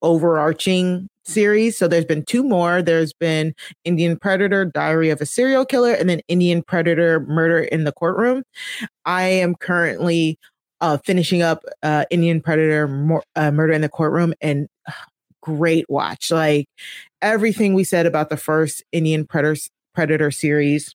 overarching 0.03 1.09
series. 1.25 1.79
So 1.79 1.89
there's 1.89 2.05
been 2.05 2.25
two 2.25 2.43
more. 2.43 2.83
There's 2.83 3.13
been 3.13 3.55
Indian 3.85 4.19
Predator, 4.19 4.65
Diary 4.65 5.11
of 5.11 5.21
a 5.21 5.27
Serial 5.27 5.65
Killer, 5.65 5.93
and 5.93 6.09
then 6.09 6.21
Indian 6.29 6.63
Predator, 6.63 7.21
Murder 7.21 7.61
in 7.61 7.85
the 7.85 7.93
Courtroom. 7.93 8.43
I 9.05 9.23
am 9.23 9.55
currently 9.55 10.39
uh, 10.81 10.99
finishing 10.99 11.43
up 11.43 11.65
uh, 11.83 12.05
Indian 12.11 12.41
Predator, 12.41 12.89
Mor- 12.89 13.25
uh, 13.37 13.51
Murder 13.51 13.73
in 13.73 13.83
the 13.83 13.89
Courtroom, 13.89 14.35
and 14.41 14.67
great 15.43 15.87
watch. 15.89 16.31
Like 16.31 16.67
everything 17.23 17.75
we 17.75 17.85
said 17.85 18.07
about 18.07 18.31
the 18.31 18.37
first 18.37 18.83
Indian 18.93 19.27
Predator 19.27 19.61
Predator 19.95 20.31
series, 20.31 20.95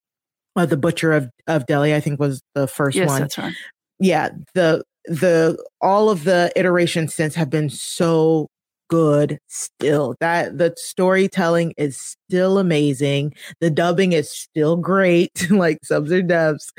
uh, 0.55 0.65
the 0.65 0.77
Butcher 0.77 1.13
of 1.13 1.29
of 1.47 1.65
Delhi, 1.65 1.93
I 1.93 1.99
think 1.99 2.19
was 2.19 2.41
the 2.53 2.67
first 2.67 2.97
yes, 2.97 3.07
one. 3.07 3.21
That's 3.21 3.37
right. 3.37 3.53
Yeah, 3.99 4.29
the 4.53 4.83
the 5.05 5.63
all 5.81 6.09
of 6.09 6.23
the 6.23 6.51
iterations 6.55 7.13
since 7.13 7.35
have 7.35 7.49
been 7.49 7.69
so 7.69 8.47
good 8.87 9.39
still. 9.47 10.15
That 10.19 10.57
the 10.57 10.73
storytelling 10.77 11.73
is 11.77 11.97
still 11.97 12.57
amazing. 12.57 13.33
The 13.59 13.69
dubbing 13.69 14.13
is 14.13 14.29
still 14.29 14.75
great, 14.77 15.47
like 15.51 15.79
subs 15.83 16.11
or 16.11 16.21
dubs. 16.21 16.71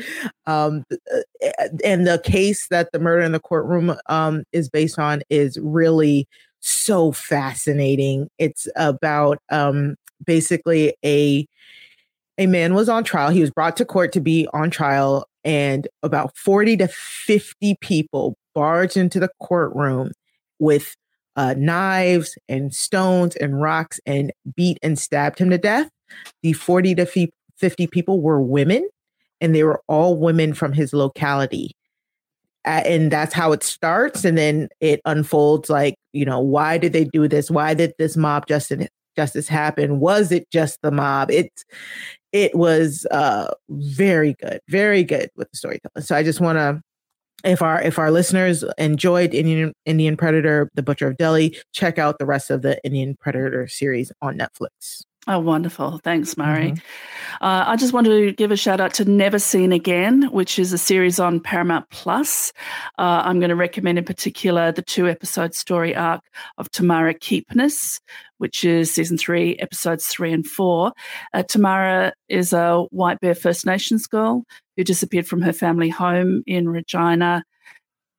Um, 0.46 0.84
uh, 0.92 1.68
and 1.84 2.06
the 2.06 2.20
case 2.24 2.68
that 2.68 2.92
the 2.92 2.98
murder 2.98 3.22
in 3.22 3.32
the 3.32 3.40
courtroom 3.40 3.96
um, 4.08 4.44
is 4.52 4.68
based 4.68 4.98
on 4.98 5.22
is 5.30 5.58
really 5.60 6.28
so 6.60 7.12
fascinating. 7.12 8.28
It's 8.38 8.68
about 8.76 9.38
um, 9.50 9.96
basically 10.24 10.94
a 11.04 11.46
a 12.38 12.46
man 12.46 12.74
was 12.74 12.88
on 12.88 13.02
trial. 13.02 13.30
He 13.30 13.40
was 13.40 13.50
brought 13.50 13.76
to 13.78 13.86
court 13.86 14.12
to 14.12 14.20
be 14.20 14.46
on 14.52 14.70
trial, 14.70 15.26
and 15.44 15.88
about 16.02 16.36
40 16.36 16.76
to 16.78 16.88
50 16.88 17.76
people 17.80 18.36
barged 18.54 18.96
into 18.96 19.20
the 19.20 19.30
courtroom 19.40 20.12
with 20.58 20.96
uh, 21.36 21.54
knives 21.56 22.36
and 22.48 22.74
stones 22.74 23.36
and 23.36 23.60
rocks 23.60 24.00
and 24.06 24.32
beat 24.54 24.78
and 24.82 24.98
stabbed 24.98 25.38
him 25.38 25.50
to 25.50 25.58
death. 25.58 25.90
The 26.42 26.54
40 26.54 26.94
to 26.96 27.30
50 27.56 27.86
people 27.88 28.20
were 28.20 28.40
women, 28.40 28.88
and 29.40 29.54
they 29.54 29.62
were 29.62 29.82
all 29.88 30.16
women 30.16 30.54
from 30.54 30.72
his 30.72 30.92
locality. 30.92 31.76
And 32.64 33.12
that's 33.12 33.32
how 33.32 33.52
it 33.52 33.62
starts. 33.62 34.24
And 34.24 34.36
then 34.36 34.68
it 34.80 35.00
unfolds 35.04 35.70
like, 35.70 35.94
you 36.12 36.24
know, 36.24 36.40
why 36.40 36.78
did 36.78 36.92
they 36.92 37.04
do 37.04 37.28
this? 37.28 37.48
Why 37.48 37.74
did 37.74 37.92
this 37.98 38.16
mob 38.16 38.48
justice 38.48 38.88
justice 39.14 39.48
happen? 39.48 40.00
Was 40.00 40.32
it 40.32 40.50
just 40.50 40.80
the 40.82 40.90
mob? 40.90 41.30
It's 41.30 41.64
it 42.32 42.54
was 42.56 43.06
uh 43.12 43.52
very 43.70 44.34
good, 44.40 44.60
very 44.68 45.04
good 45.04 45.30
with 45.36 45.48
the 45.50 45.56
storytelling. 45.56 46.04
So 46.04 46.16
I 46.16 46.24
just 46.24 46.40
want 46.40 46.56
to 46.58 46.82
if 47.44 47.62
our 47.62 47.80
if 47.80 47.98
our 47.98 48.10
listeners 48.10 48.64
enjoyed 48.78 49.34
Indian 49.34 49.72
Indian 49.84 50.16
Predator, 50.16 50.70
The 50.74 50.82
Butcher 50.82 51.08
of 51.08 51.16
Delhi, 51.16 51.56
check 51.72 51.98
out 51.98 52.18
the 52.18 52.26
rest 52.26 52.50
of 52.50 52.62
the 52.62 52.82
Indian 52.84 53.16
Predator 53.18 53.66
series 53.68 54.12
on 54.22 54.38
Netflix. 54.38 55.02
Oh, 55.28 55.40
wonderful. 55.40 55.98
Thanks, 56.04 56.36
Mari. 56.36 56.70
Mm-hmm. 56.70 57.44
Uh, 57.44 57.64
I 57.66 57.74
just 57.74 57.92
want 57.92 58.06
to 58.06 58.32
give 58.32 58.52
a 58.52 58.56
shout 58.56 58.80
out 58.80 58.94
to 58.94 59.04
Never 59.04 59.40
Seen 59.40 59.72
Again, 59.72 60.30
which 60.30 60.56
is 60.56 60.72
a 60.72 60.78
series 60.78 61.18
on 61.18 61.40
Paramount 61.40 61.90
Plus. 61.90 62.52
Uh, 62.96 63.22
I'm 63.24 63.40
going 63.40 63.50
to 63.50 63.56
recommend 63.56 63.98
in 63.98 64.04
particular 64.04 64.70
the 64.70 64.82
two 64.82 65.08
episode 65.08 65.52
story 65.52 65.96
arc 65.96 66.20
of 66.58 66.70
Tamara 66.70 67.12
Keepness, 67.12 68.00
which 68.38 68.64
is 68.64 68.94
season 68.94 69.18
three, 69.18 69.56
episodes 69.56 70.06
three 70.06 70.32
and 70.32 70.46
four. 70.46 70.92
Uh, 71.34 71.42
Tamara 71.42 72.12
is 72.28 72.52
a 72.52 72.82
White 72.90 73.18
Bear 73.18 73.34
First 73.34 73.66
Nations 73.66 74.06
girl 74.06 74.44
who 74.76 74.84
disappeared 74.84 75.26
from 75.26 75.42
her 75.42 75.52
family 75.52 75.88
home 75.88 76.42
in 76.46 76.68
Regina. 76.68 77.44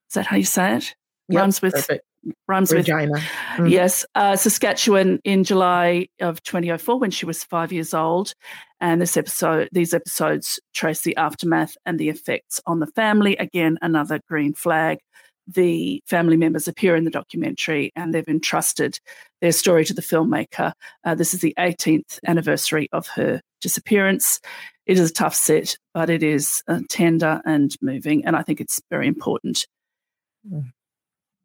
Is 0.10 0.14
that 0.16 0.26
how 0.26 0.38
you 0.38 0.46
say 0.46 0.78
it? 0.78 0.96
Yep, 1.30 1.40
Runs 1.40 1.62
with 1.62 1.74
perfect 1.74 2.04
rhymes 2.48 2.72
Regina. 2.72 3.12
with 3.12 3.22
mm. 3.58 3.70
yes 3.70 4.06
uh, 4.16 4.36
saskatchewan 4.36 5.20
in 5.24 5.44
july 5.44 6.08
of 6.20 6.42
2004 6.44 7.00
when 7.00 7.12
she 7.12 7.26
was 7.26 7.44
five 7.44 7.72
years 7.72 7.94
old 7.94 8.34
and 8.82 9.02
this 9.02 9.18
episode 9.18 9.70
these 9.72 9.94
episodes 9.94 10.60
trace 10.74 11.02
the 11.02 11.16
aftermath 11.16 11.78
and 11.86 12.00
the 12.00 12.10
effects 12.10 12.60
on 12.66 12.80
the 12.80 12.88
family 12.88 13.36
again 13.38 13.78
another 13.82 14.20
green 14.28 14.54
flag 14.54 15.00
the 15.48 16.04
family 16.06 16.36
members 16.36 16.68
appear 16.68 16.96
in 16.96 17.06
the 17.06 17.12
documentary 17.12 17.92
and 17.96 18.14
they've 18.14 18.28
entrusted 18.28 19.00
their 19.40 19.54
story 19.54 19.86
to 19.86 19.94
the 19.94 20.02
filmmaker 20.02 20.74
uh, 21.06 21.16
this 21.16 21.34
is 21.34 21.42
the 21.42 21.54
18th 21.58 22.20
anniversary 22.26 22.90
of 22.92 23.08
her 23.08 23.42
disappearance 23.62 24.40
it 24.88 24.98
is 24.98 25.10
a 25.10 25.14
tough 25.14 25.36
set 25.36 25.78
but 25.94 26.10
it 26.10 26.24
is 26.24 26.64
uh, 26.68 26.80
tender 26.90 27.42
and 27.46 27.76
moving 27.82 28.26
and 28.26 28.36
i 28.36 28.42
think 28.42 28.60
it's 28.60 28.82
very 28.90 29.08
important 29.08 29.66
mm. 30.50 30.64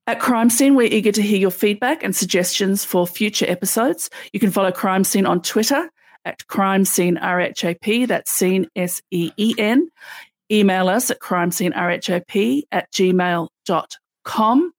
At 0.08 0.18
Crime 0.18 0.50
Seen, 0.50 0.74
we're 0.74 0.92
eager 0.92 1.12
to 1.12 1.22
hear 1.22 1.38
your 1.38 1.52
feedback 1.52 2.02
and 2.02 2.14
suggestions 2.14 2.84
for 2.84 3.06
future 3.06 3.46
episodes. 3.48 4.10
You 4.32 4.40
can 4.40 4.50
follow 4.50 4.72
Crime 4.72 5.04
Seen 5.04 5.26
on 5.26 5.40
Twitter 5.42 5.88
at 6.24 6.44
Crime 6.48 6.84
Seen 6.84 7.16
RHAP, 7.18 8.08
that's 8.08 8.32
Seen 8.32 8.66
S 8.74 9.00
E 9.12 9.30
E 9.36 9.54
N. 9.56 9.88
Email 10.50 10.88
us 10.88 11.10
at 11.10 11.18
crimeseenrhap 11.20 12.62
at 12.70 12.92
gmail.com. 12.92 14.72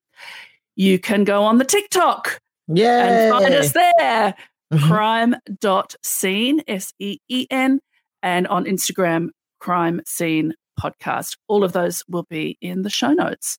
You 0.76 0.98
can 0.98 1.24
go 1.24 1.42
on 1.42 1.58
the 1.58 1.64
TikTok 1.64 2.40
Yay. 2.68 2.84
and 2.86 3.32
find 3.32 3.54
us 3.54 3.72
there, 3.72 4.34
mm-hmm. 4.72 4.86
crime.seen, 4.86 6.62
S 6.68 6.92
E 7.00 7.18
E 7.28 7.46
N, 7.50 7.80
and 8.24 8.48
on 8.48 8.64
Instagram, 8.64 9.28
Crime 9.60 10.00
Seen 10.04 10.54
Podcast. 10.80 11.36
All 11.46 11.62
of 11.62 11.72
those 11.72 12.02
will 12.08 12.24
be 12.24 12.58
in 12.60 12.82
the 12.82 12.90
show 12.90 13.12
notes. 13.12 13.56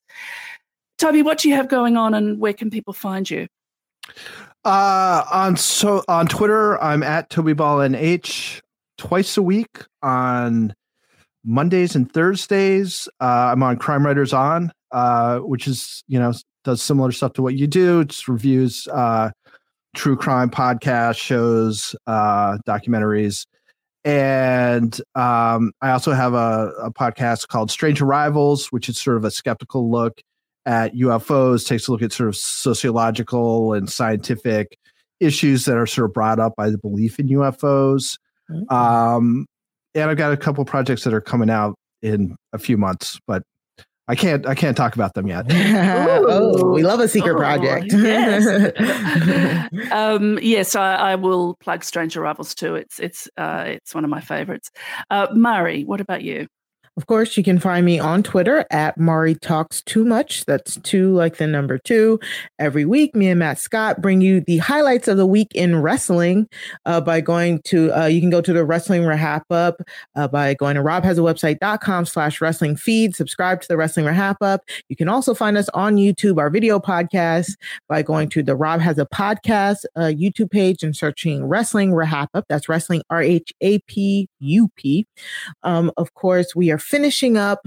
Toby, 0.98 1.22
what 1.22 1.38
do 1.38 1.48
you 1.48 1.54
have 1.54 1.68
going 1.68 1.96
on 1.96 2.12
and 2.12 2.38
where 2.38 2.52
can 2.52 2.68
people 2.68 2.92
find 2.92 3.28
you? 3.30 3.48
Uh, 4.64 5.24
on 5.32 5.56
so 5.56 6.04
on 6.08 6.26
Twitter, 6.26 6.78
I'm 6.82 7.02
at 7.02 7.30
Toby 7.30 7.54
Ball 7.54 7.78
NH 7.78 8.60
twice 8.98 9.38
a 9.38 9.42
week 9.42 9.84
on 10.02 10.74
Mondays 11.44 11.96
and 11.96 12.12
Thursdays. 12.12 13.08
Uh, 13.20 13.52
I'm 13.52 13.62
on 13.62 13.78
Crime 13.78 14.04
Writers 14.04 14.34
On 14.34 14.70
uh, 14.92 15.38
which 15.40 15.66
is 15.66 16.02
you 16.08 16.18
know 16.18 16.32
does 16.64 16.82
similar 16.82 17.12
stuff 17.12 17.32
to 17.34 17.42
what 17.42 17.54
you 17.54 17.66
do. 17.66 18.00
It's 18.00 18.28
reviews 18.28 18.88
uh, 18.88 19.30
true 19.94 20.16
crime 20.16 20.50
podcast 20.50 21.16
shows, 21.16 21.94
uh, 22.06 22.58
documentaries, 22.66 23.46
and 24.06 25.00
um, 25.16 25.72
I 25.82 25.90
also 25.90 26.12
have 26.12 26.32
a, 26.32 26.72
a 26.80 26.92
podcast 26.92 27.48
called 27.48 27.72
Strange 27.72 28.00
Arrivals, 28.00 28.68
which 28.68 28.88
is 28.88 28.98
sort 28.98 29.16
of 29.16 29.24
a 29.24 29.32
skeptical 29.32 29.90
look 29.90 30.22
at 30.64 30.94
UFOs. 30.94 31.66
Takes 31.66 31.88
a 31.88 31.92
look 31.92 32.02
at 32.02 32.12
sort 32.12 32.28
of 32.28 32.36
sociological 32.36 33.72
and 33.72 33.90
scientific 33.90 34.78
issues 35.18 35.64
that 35.64 35.76
are 35.76 35.86
sort 35.86 36.08
of 36.08 36.14
brought 36.14 36.38
up 36.38 36.54
by 36.56 36.70
the 36.70 36.78
belief 36.78 37.18
in 37.18 37.26
UFOs. 37.30 38.16
Mm-hmm. 38.48 38.72
Um, 38.72 39.46
and 39.96 40.08
I've 40.08 40.16
got 40.16 40.32
a 40.32 40.36
couple 40.36 40.64
projects 40.64 41.02
that 41.02 41.12
are 41.12 41.20
coming 41.20 41.50
out 41.50 41.74
in 42.00 42.36
a 42.52 42.58
few 42.58 42.76
months, 42.76 43.18
but 43.26 43.42
I 44.08 44.14
can't 44.14 44.46
I 44.46 44.54
can't 44.54 44.76
talk 44.76 44.94
about 44.94 45.14
them 45.14 45.26
yet. 45.26 45.46
oh, 45.50 46.70
we 46.70 46.84
love 46.84 47.00
a 47.00 47.08
secret 47.08 47.34
oh, 47.34 47.38
project. 47.38 47.92
yes, 47.92 48.72
um, 49.92 50.38
yes 50.40 50.76
I, 50.76 50.94
I, 50.94 51.14
will 51.16 51.56
plug 51.56 51.82
Strange 51.82 52.16
Arrivals 52.16 52.54
too. 52.54 52.76
It's 52.76 53.00
it's 53.00 53.28
uh, 53.36 53.64
it's 53.66 53.94
one 53.94 54.04
of 54.04 54.10
my 54.10 54.20
favorites. 54.20 54.70
Uh, 55.10 55.26
Mari, 55.34 55.84
what 55.84 56.00
about 56.00 56.22
you? 56.22 56.46
Of 56.96 57.06
course, 57.06 57.36
you 57.36 57.44
can 57.44 57.58
find 57.58 57.84
me 57.84 57.98
on 57.98 58.22
Twitter 58.22 58.64
at 58.70 58.96
Mari 58.96 59.34
Talks 59.34 59.82
Too 59.82 60.02
Much. 60.02 60.46
That's 60.46 60.78
two 60.78 61.12
like 61.14 61.36
the 61.36 61.46
number 61.46 61.76
two. 61.76 62.18
Every 62.58 62.86
week, 62.86 63.14
me 63.14 63.28
and 63.28 63.38
Matt 63.38 63.58
Scott 63.58 64.00
bring 64.00 64.22
you 64.22 64.40
the 64.40 64.56
highlights 64.56 65.06
of 65.06 65.18
the 65.18 65.26
week 65.26 65.54
in 65.54 65.82
wrestling 65.82 66.48
uh, 66.86 67.02
by 67.02 67.20
going 67.20 67.60
to, 67.64 67.92
uh, 67.92 68.06
you 68.06 68.20
can 68.22 68.30
go 68.30 68.40
to 68.40 68.52
the 68.52 68.64
Wrestling 68.64 69.02
RHAPup 69.02 69.74
uh, 70.14 70.28
by 70.28 70.54
going 70.54 70.76
to 70.76 70.82
robhasawebsite.com 70.82 72.06
slash 72.06 72.40
wrestling 72.40 72.76
feed. 72.76 73.14
Subscribe 73.14 73.60
to 73.60 73.68
the 73.68 73.76
Wrestling 73.76 74.06
RHAPup. 74.06 74.60
You 74.88 74.96
can 74.96 75.10
also 75.10 75.34
find 75.34 75.58
us 75.58 75.68
on 75.74 75.96
YouTube, 75.96 76.38
our 76.38 76.48
video 76.48 76.78
podcast, 76.78 77.56
by 77.88 78.00
going 78.00 78.30
to 78.30 78.42
the 78.42 78.56
Rob 78.56 78.80
Has 78.80 78.96
a 78.96 79.04
Podcast 79.04 79.84
uh, 79.96 80.12
YouTube 80.16 80.50
page 80.50 80.82
and 80.82 80.96
searching 80.96 81.44
Wrestling 81.44 81.90
RHAPup. 81.90 82.44
That's 82.48 82.70
Wrestling 82.70 83.02
R 83.10 83.20
H 83.20 83.52
A 83.60 83.80
P 83.80 84.30
U 84.40 84.70
P. 84.76 85.06
Um, 85.62 85.92
of 85.98 86.14
course, 86.14 86.56
we 86.56 86.70
are 86.70 86.78
finishing 86.86 87.36
up 87.36 87.66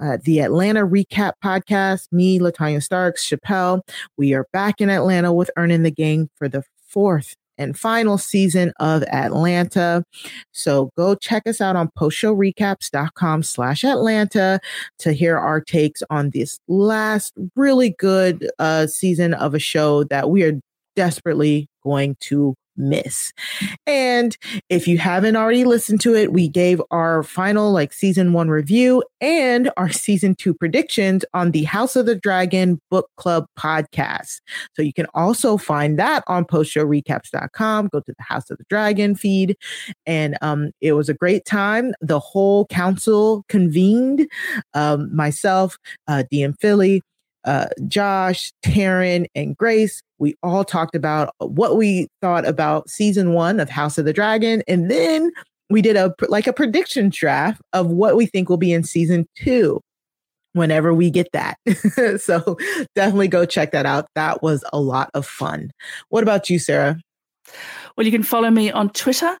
uh, 0.00 0.18
the 0.24 0.40
Atlanta 0.40 0.86
Recap 0.86 1.32
podcast. 1.44 2.06
Me, 2.12 2.38
Latanya 2.38 2.82
Starks, 2.82 3.28
Chappelle. 3.28 3.82
We 4.16 4.32
are 4.32 4.46
back 4.52 4.80
in 4.80 4.88
Atlanta 4.88 5.32
with 5.32 5.50
Earning 5.56 5.82
the 5.82 5.90
Gang 5.90 6.30
for 6.36 6.48
the 6.48 6.62
fourth 6.86 7.34
and 7.58 7.78
final 7.78 8.16
season 8.16 8.72
of 8.80 9.02
Atlanta. 9.04 10.04
So 10.52 10.90
go 10.96 11.14
check 11.14 11.46
us 11.46 11.60
out 11.60 11.76
on 11.76 11.90
postshowrecaps.com 11.98 13.42
slash 13.42 13.84
Atlanta 13.84 14.60
to 15.00 15.12
hear 15.12 15.36
our 15.36 15.60
takes 15.60 16.02
on 16.08 16.30
this 16.30 16.58
last 16.68 17.34
really 17.56 17.90
good 17.98 18.48
uh, 18.58 18.86
season 18.86 19.34
of 19.34 19.54
a 19.54 19.58
show 19.58 20.04
that 20.04 20.30
we 20.30 20.42
are 20.44 20.58
desperately 20.96 21.68
going 21.82 22.16
to 22.20 22.54
miss. 22.76 23.32
And 23.86 24.36
if 24.68 24.86
you 24.88 24.98
haven't 24.98 25.36
already 25.36 25.64
listened 25.64 26.00
to 26.02 26.14
it, 26.14 26.32
we 26.32 26.48
gave 26.48 26.80
our 26.90 27.22
final 27.22 27.72
like 27.72 27.92
season 27.92 28.32
one 28.32 28.48
review 28.48 29.02
and 29.20 29.70
our 29.76 29.90
season 29.90 30.34
two 30.34 30.54
predictions 30.54 31.24
on 31.34 31.50
the 31.50 31.64
House 31.64 31.96
of 31.96 32.06
the 32.06 32.14
Dragon 32.14 32.80
Book 32.90 33.10
Club 33.16 33.46
podcast. 33.58 34.40
So 34.74 34.82
you 34.82 34.92
can 34.92 35.06
also 35.14 35.56
find 35.56 35.98
that 35.98 36.24
on 36.26 36.44
postshowrecaps.com. 36.44 37.88
Go 37.92 38.00
to 38.00 38.14
the 38.16 38.22
House 38.22 38.50
of 38.50 38.58
the 38.58 38.64
Dragon 38.68 39.14
feed. 39.14 39.56
And 40.06 40.36
um, 40.42 40.70
it 40.80 40.92
was 40.92 41.08
a 41.08 41.14
great 41.14 41.44
time. 41.44 41.94
The 42.00 42.20
whole 42.20 42.66
council 42.66 43.44
convened. 43.48 44.28
Um, 44.74 45.14
myself, 45.14 45.78
uh, 46.08 46.24
DM 46.32 46.58
Philly, 46.60 47.02
uh, 47.44 47.66
Josh, 47.88 48.52
Taryn, 48.64 49.26
and 49.34 49.56
Grace, 49.56 50.02
we 50.18 50.34
all 50.42 50.64
talked 50.64 50.94
about 50.94 51.34
what 51.38 51.76
we 51.76 52.08
thought 52.20 52.46
about 52.46 52.90
season 52.90 53.32
one 53.32 53.60
of 53.60 53.70
House 53.70 53.98
of 53.98 54.04
the 54.04 54.12
Dragon. 54.12 54.62
And 54.68 54.90
then 54.90 55.30
we 55.70 55.82
did 55.82 55.96
a 55.96 56.14
like 56.28 56.46
a 56.46 56.52
prediction 56.52 57.10
draft 57.10 57.60
of 57.72 57.86
what 57.86 58.16
we 58.16 58.26
think 58.26 58.48
will 58.48 58.56
be 58.56 58.72
in 58.72 58.84
season 58.84 59.26
two 59.36 59.80
whenever 60.52 60.92
we 60.92 61.10
get 61.10 61.30
that. 61.32 61.56
so 62.20 62.58
definitely 62.94 63.28
go 63.28 63.46
check 63.46 63.70
that 63.72 63.86
out. 63.86 64.06
That 64.14 64.42
was 64.42 64.64
a 64.72 64.80
lot 64.80 65.10
of 65.14 65.24
fun. 65.26 65.70
What 66.08 66.22
about 66.22 66.50
you, 66.50 66.58
Sarah? 66.58 67.00
Well, 67.96 68.04
you 68.04 68.12
can 68.12 68.22
follow 68.22 68.50
me 68.50 68.70
on 68.70 68.90
Twitter 68.90 69.38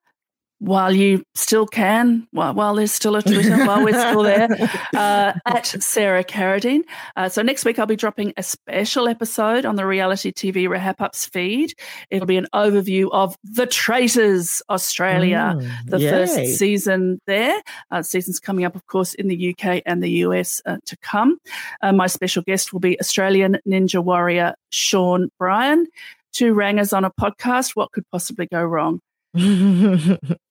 while 0.60 0.92
you 0.92 1.24
still 1.34 1.66
can, 1.66 2.28
while, 2.32 2.52
while 2.52 2.74
there's 2.74 2.92
still 2.92 3.16
a 3.16 3.22
Twitter, 3.22 3.64
while 3.66 3.82
we're 3.82 3.98
still 3.98 4.22
there, 4.22 4.46
uh, 4.94 5.32
at 5.46 5.66
Sarah 5.66 6.22
Carradine. 6.22 6.82
Uh, 7.16 7.30
so 7.30 7.40
next 7.40 7.64
week 7.64 7.78
I'll 7.78 7.86
be 7.86 7.96
dropping 7.96 8.34
a 8.36 8.42
special 8.42 9.08
episode 9.08 9.64
on 9.64 9.76
the 9.76 9.86
reality 9.86 10.30
TV 10.30 10.68
RHAPups 10.68 11.30
feed. 11.30 11.72
It'll 12.10 12.26
be 12.26 12.36
an 12.36 12.46
overview 12.54 13.08
of 13.10 13.36
The 13.42 13.66
Traitors 13.66 14.62
Australia, 14.68 15.56
mm, 15.58 15.70
the 15.86 15.98
yay. 15.98 16.10
first 16.10 16.58
season 16.58 17.20
there. 17.26 17.58
Uh, 17.90 18.02
season's 18.02 18.38
coming 18.38 18.66
up, 18.66 18.76
of 18.76 18.86
course, 18.86 19.14
in 19.14 19.28
the 19.28 19.54
UK 19.54 19.82
and 19.86 20.02
the 20.02 20.10
US 20.10 20.60
uh, 20.66 20.76
to 20.84 20.96
come. 20.98 21.38
Uh, 21.80 21.92
my 21.92 22.06
special 22.06 22.42
guest 22.42 22.74
will 22.74 22.80
be 22.80 23.00
Australian 23.00 23.56
Ninja 23.66 24.04
Warrior 24.04 24.54
Sean 24.68 25.30
Bryan. 25.38 25.86
Two 26.32 26.52
rangers 26.52 26.92
on 26.92 27.06
a 27.06 27.10
podcast. 27.10 27.74
What 27.76 27.92
could 27.92 28.04
possibly 28.10 28.46
go 28.46 28.62
wrong? 28.62 29.00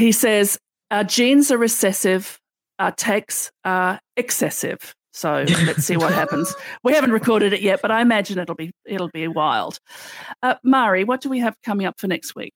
he 0.00 0.12
says, 0.12 0.58
Our 0.90 1.04
genes 1.04 1.50
are 1.50 1.58
recessive, 1.58 2.38
our 2.78 2.92
takes 2.92 3.50
are 3.64 4.00
excessive. 4.16 4.94
So 5.12 5.44
let's 5.66 5.84
see 5.84 5.96
what 5.96 6.12
happens. 6.12 6.54
We 6.84 6.92
haven't 6.94 7.10
recorded 7.10 7.52
it 7.52 7.60
yet, 7.60 7.80
but 7.82 7.90
I 7.90 8.02
imagine 8.02 8.38
it'll 8.38 8.54
be 8.54 8.70
it'll 8.86 9.10
be 9.12 9.26
wild. 9.26 9.78
Uh, 10.42 10.54
Mari, 10.62 11.02
what 11.04 11.20
do 11.20 11.28
we 11.28 11.40
have 11.40 11.56
coming 11.64 11.86
up 11.86 11.98
for 11.98 12.06
next 12.06 12.36
week? 12.36 12.52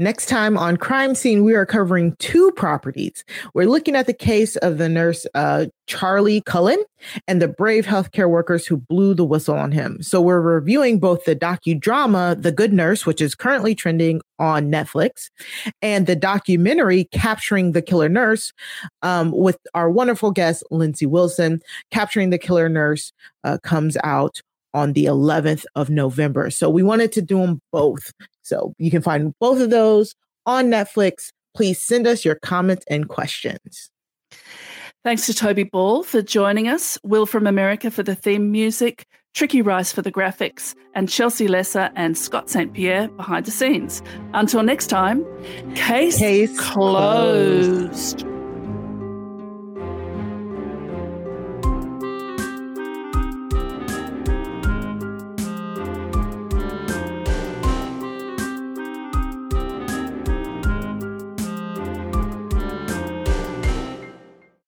Next 0.00 0.30
time 0.30 0.56
on 0.56 0.78
Crime 0.78 1.14
Seen, 1.14 1.44
we 1.44 1.52
are 1.52 1.66
covering 1.66 2.16
two 2.16 2.52
properties. 2.52 3.22
We're 3.52 3.68
looking 3.68 3.94
at 3.94 4.06
the 4.06 4.14
case 4.14 4.56
of 4.56 4.78
the 4.78 4.88
nurse 4.88 5.26
uh, 5.34 5.66
Charlie 5.88 6.40
Cullen 6.40 6.82
and 7.28 7.42
the 7.42 7.48
brave 7.48 7.84
healthcare 7.84 8.30
workers 8.30 8.66
who 8.66 8.78
blew 8.78 9.12
the 9.12 9.26
whistle 9.26 9.56
on 9.56 9.72
him. 9.72 10.02
So 10.02 10.22
we're 10.22 10.40
reviewing 10.40 11.00
both 11.00 11.26
the 11.26 11.36
docudrama 11.36 12.40
The 12.40 12.50
Good 12.50 12.72
Nurse, 12.72 13.04
which 13.04 13.20
is 13.20 13.34
currently 13.34 13.74
trending 13.74 14.22
on 14.38 14.70
Netflix, 14.70 15.28
and 15.82 16.06
the 16.06 16.16
documentary 16.16 17.04
Capturing 17.12 17.72
the 17.72 17.82
Killer 17.82 18.08
Nurse 18.08 18.54
um, 19.02 19.32
with 19.32 19.58
our 19.74 19.90
wonderful 19.90 20.30
guest, 20.30 20.64
Lindsay 20.70 21.04
Wilson. 21.04 21.60
Capturing 21.90 22.30
the 22.30 22.38
Killer 22.38 22.70
Nurse 22.70 23.12
uh, 23.44 23.58
comes 23.62 23.98
out 24.02 24.40
on 24.74 24.92
the 24.92 25.06
11th 25.06 25.64
of 25.74 25.90
November. 25.90 26.50
So 26.50 26.70
we 26.70 26.82
wanted 26.82 27.12
to 27.12 27.22
do 27.22 27.38
them 27.38 27.60
both. 27.72 28.12
So 28.42 28.74
you 28.78 28.90
can 28.90 29.02
find 29.02 29.34
both 29.38 29.60
of 29.60 29.70
those 29.70 30.14
on 30.46 30.66
Netflix. 30.66 31.30
Please 31.54 31.82
send 31.82 32.06
us 32.06 32.24
your 32.24 32.36
comments 32.36 32.84
and 32.88 33.08
questions. 33.08 33.90
Thanks 35.02 35.26
to 35.26 35.34
Toby 35.34 35.64
Ball 35.64 36.02
for 36.02 36.20
joining 36.20 36.68
us, 36.68 36.98
Will 37.02 37.26
from 37.26 37.46
America 37.46 37.90
for 37.90 38.02
the 38.02 38.14
theme 38.14 38.52
music, 38.52 39.06
Tricky 39.32 39.62
Rice 39.62 39.92
for 39.92 40.02
the 40.02 40.12
graphics, 40.12 40.74
and 40.94 41.08
Chelsea 41.08 41.48
Lesser 41.48 41.90
and 41.96 42.18
Scott 42.18 42.50
St. 42.50 42.72
Pierre 42.74 43.08
behind 43.08 43.46
the 43.46 43.50
scenes. 43.50 44.02
Until 44.34 44.62
next 44.62 44.88
time, 44.88 45.24
case, 45.74 46.18
case 46.18 46.58
closed. 46.60 48.18
closed. 48.18 48.39